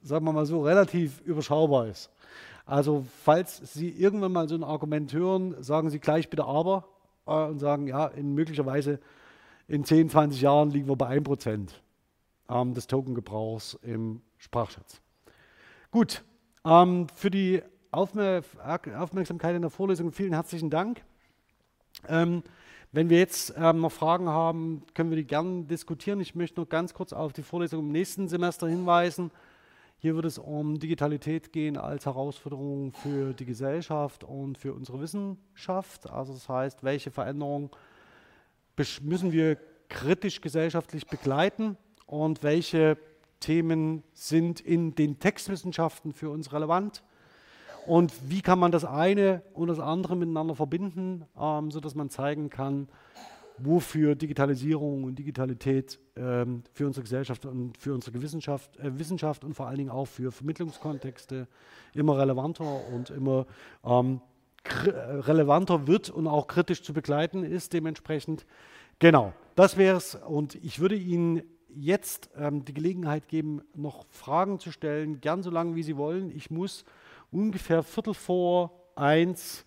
sagen 0.02 0.24
wir 0.24 0.32
mal 0.32 0.46
so, 0.46 0.62
relativ 0.62 1.20
überschaubar 1.22 1.88
ist. 1.88 2.10
Also 2.64 3.04
falls 3.24 3.56
Sie 3.74 3.88
irgendwann 3.88 4.32
mal 4.32 4.48
so 4.48 4.54
ein 4.54 4.62
Argument 4.62 5.12
hören, 5.12 5.60
sagen 5.60 5.90
Sie 5.90 5.98
gleich 5.98 6.30
bitte 6.30 6.44
aber 6.44 6.84
äh, 7.26 7.32
und 7.32 7.58
sagen, 7.58 7.88
ja, 7.88 8.06
in 8.06 8.34
möglicherweise 8.34 9.00
in 9.66 9.84
10, 9.84 10.10
20 10.10 10.40
Jahren 10.40 10.70
liegen 10.70 10.88
wir 10.88 10.96
bei 10.96 11.08
1 11.08 11.24
Prozent 11.24 11.82
ähm, 12.48 12.74
des 12.74 12.86
Tokengebrauchs 12.86 13.78
im 13.82 14.22
Sprachschatz. 14.38 15.00
Gut, 15.90 16.22
ähm, 16.64 17.08
für 17.14 17.30
die 17.30 17.62
Aufmerksamkeit 17.92 19.54
in 19.54 19.62
der 19.62 19.70
Vorlesung. 19.70 20.12
Vielen 20.12 20.32
herzlichen 20.32 20.70
Dank. 20.70 21.02
Ähm, 22.08 22.42
wenn 22.90 23.10
wir 23.10 23.18
jetzt 23.18 23.54
ähm, 23.56 23.80
noch 23.80 23.92
Fragen 23.92 24.28
haben, 24.28 24.82
können 24.94 25.10
wir 25.10 25.16
die 25.16 25.26
gerne 25.26 25.64
diskutieren. 25.64 26.20
Ich 26.20 26.34
möchte 26.34 26.60
noch 26.60 26.68
ganz 26.68 26.94
kurz 26.94 27.12
auf 27.12 27.34
die 27.34 27.42
Vorlesung 27.42 27.80
im 27.80 27.92
nächsten 27.92 28.28
Semester 28.28 28.66
hinweisen. 28.66 29.30
Hier 29.98 30.16
wird 30.16 30.24
es 30.24 30.38
um 30.38 30.78
Digitalität 30.78 31.52
gehen 31.52 31.76
als 31.76 32.06
Herausforderung 32.06 32.92
für 32.92 33.34
die 33.34 33.44
Gesellschaft 33.44 34.24
und 34.24 34.56
für 34.56 34.72
unsere 34.72 35.00
Wissenschaft. 35.00 36.10
Also 36.10 36.32
das 36.32 36.48
heißt, 36.48 36.82
welche 36.82 37.10
Veränderungen 37.10 37.70
müssen 39.02 39.32
wir 39.32 39.58
kritisch 39.88 40.40
gesellschaftlich 40.40 41.06
begleiten 41.06 41.76
und 42.06 42.42
welche 42.42 42.96
Themen 43.38 44.02
sind 44.14 44.60
in 44.60 44.94
den 44.94 45.18
Textwissenschaften 45.18 46.14
für 46.14 46.30
uns 46.30 46.52
relevant 46.54 47.02
und 47.86 48.12
wie 48.30 48.42
kann 48.42 48.58
man 48.58 48.72
das 48.72 48.84
eine 48.84 49.42
und 49.54 49.68
das 49.68 49.80
andere 49.80 50.16
miteinander 50.16 50.54
verbinden, 50.54 51.24
ähm, 51.38 51.70
sodass 51.70 51.94
man 51.94 52.10
zeigen 52.10 52.50
kann, 52.50 52.88
wofür 53.58 54.14
Digitalisierung 54.14 55.04
und 55.04 55.18
Digitalität 55.18 55.98
ähm, 56.16 56.62
für 56.72 56.86
unsere 56.86 57.02
Gesellschaft 57.02 57.44
und 57.46 57.76
für 57.76 57.94
unsere 57.94 58.20
Wissenschaft, 58.22 58.76
äh, 58.78 58.98
Wissenschaft 58.98 59.44
und 59.44 59.54
vor 59.54 59.66
allen 59.66 59.78
Dingen 59.78 59.90
auch 59.90 60.06
für 60.06 60.32
Vermittlungskontexte 60.32 61.48
immer 61.94 62.18
relevanter 62.18 62.80
und 62.92 63.10
immer 63.10 63.46
ähm, 63.84 64.20
relevanter 64.64 65.86
wird 65.86 66.10
und 66.10 66.26
auch 66.26 66.46
kritisch 66.46 66.82
zu 66.82 66.92
begleiten 66.92 67.44
ist 67.44 67.72
dementsprechend. 67.72 68.46
Genau, 68.98 69.32
das 69.56 69.76
wäre 69.76 69.96
es. 69.96 70.14
Und 70.14 70.54
ich 70.56 70.78
würde 70.78 70.94
Ihnen 70.94 71.42
jetzt 71.74 72.30
ähm, 72.36 72.64
die 72.64 72.74
Gelegenheit 72.74 73.28
geben, 73.28 73.62
noch 73.74 74.06
Fragen 74.10 74.60
zu 74.60 74.70
stellen, 74.70 75.20
gern 75.20 75.42
so 75.42 75.50
lange 75.50 75.74
wie 75.74 75.82
Sie 75.82 75.96
wollen. 75.96 76.30
Ich 76.30 76.50
muss 76.50 76.84
ungefähr 77.32 77.82
Viertel 77.82 78.14
vor 78.14 78.70
eins 78.94 79.64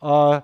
äh, 0.00 0.40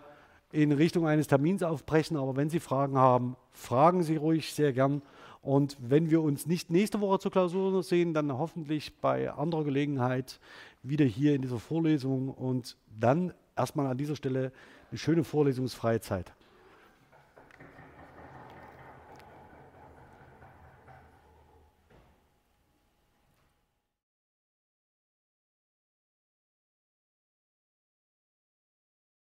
in 0.52 0.72
Richtung 0.72 1.06
eines 1.06 1.26
Termins 1.26 1.62
aufbrechen, 1.62 2.16
aber 2.16 2.36
wenn 2.36 2.50
Sie 2.50 2.60
Fragen 2.60 2.98
haben, 2.98 3.36
fragen 3.52 4.02
Sie 4.02 4.16
ruhig 4.16 4.52
sehr 4.52 4.72
gern. 4.72 5.02
Und 5.42 5.76
wenn 5.80 6.10
wir 6.10 6.22
uns 6.22 6.46
nicht 6.46 6.70
nächste 6.70 7.00
Woche 7.00 7.20
zur 7.20 7.30
Klausur 7.30 7.82
sehen, 7.82 8.14
dann 8.14 8.36
hoffentlich 8.36 8.98
bei 9.00 9.30
anderer 9.30 9.64
Gelegenheit 9.64 10.40
wieder 10.82 11.04
hier 11.04 11.34
in 11.34 11.42
dieser 11.42 11.58
Vorlesung 11.58 12.30
und 12.30 12.76
dann 12.98 13.32
erstmal 13.56 13.86
an 13.86 13.96
dieser 13.96 14.16
Stelle 14.16 14.52
eine 14.90 14.98
schöne 14.98 15.24
vorlesungsfreie 15.24 16.00
Zeit. 16.00 16.32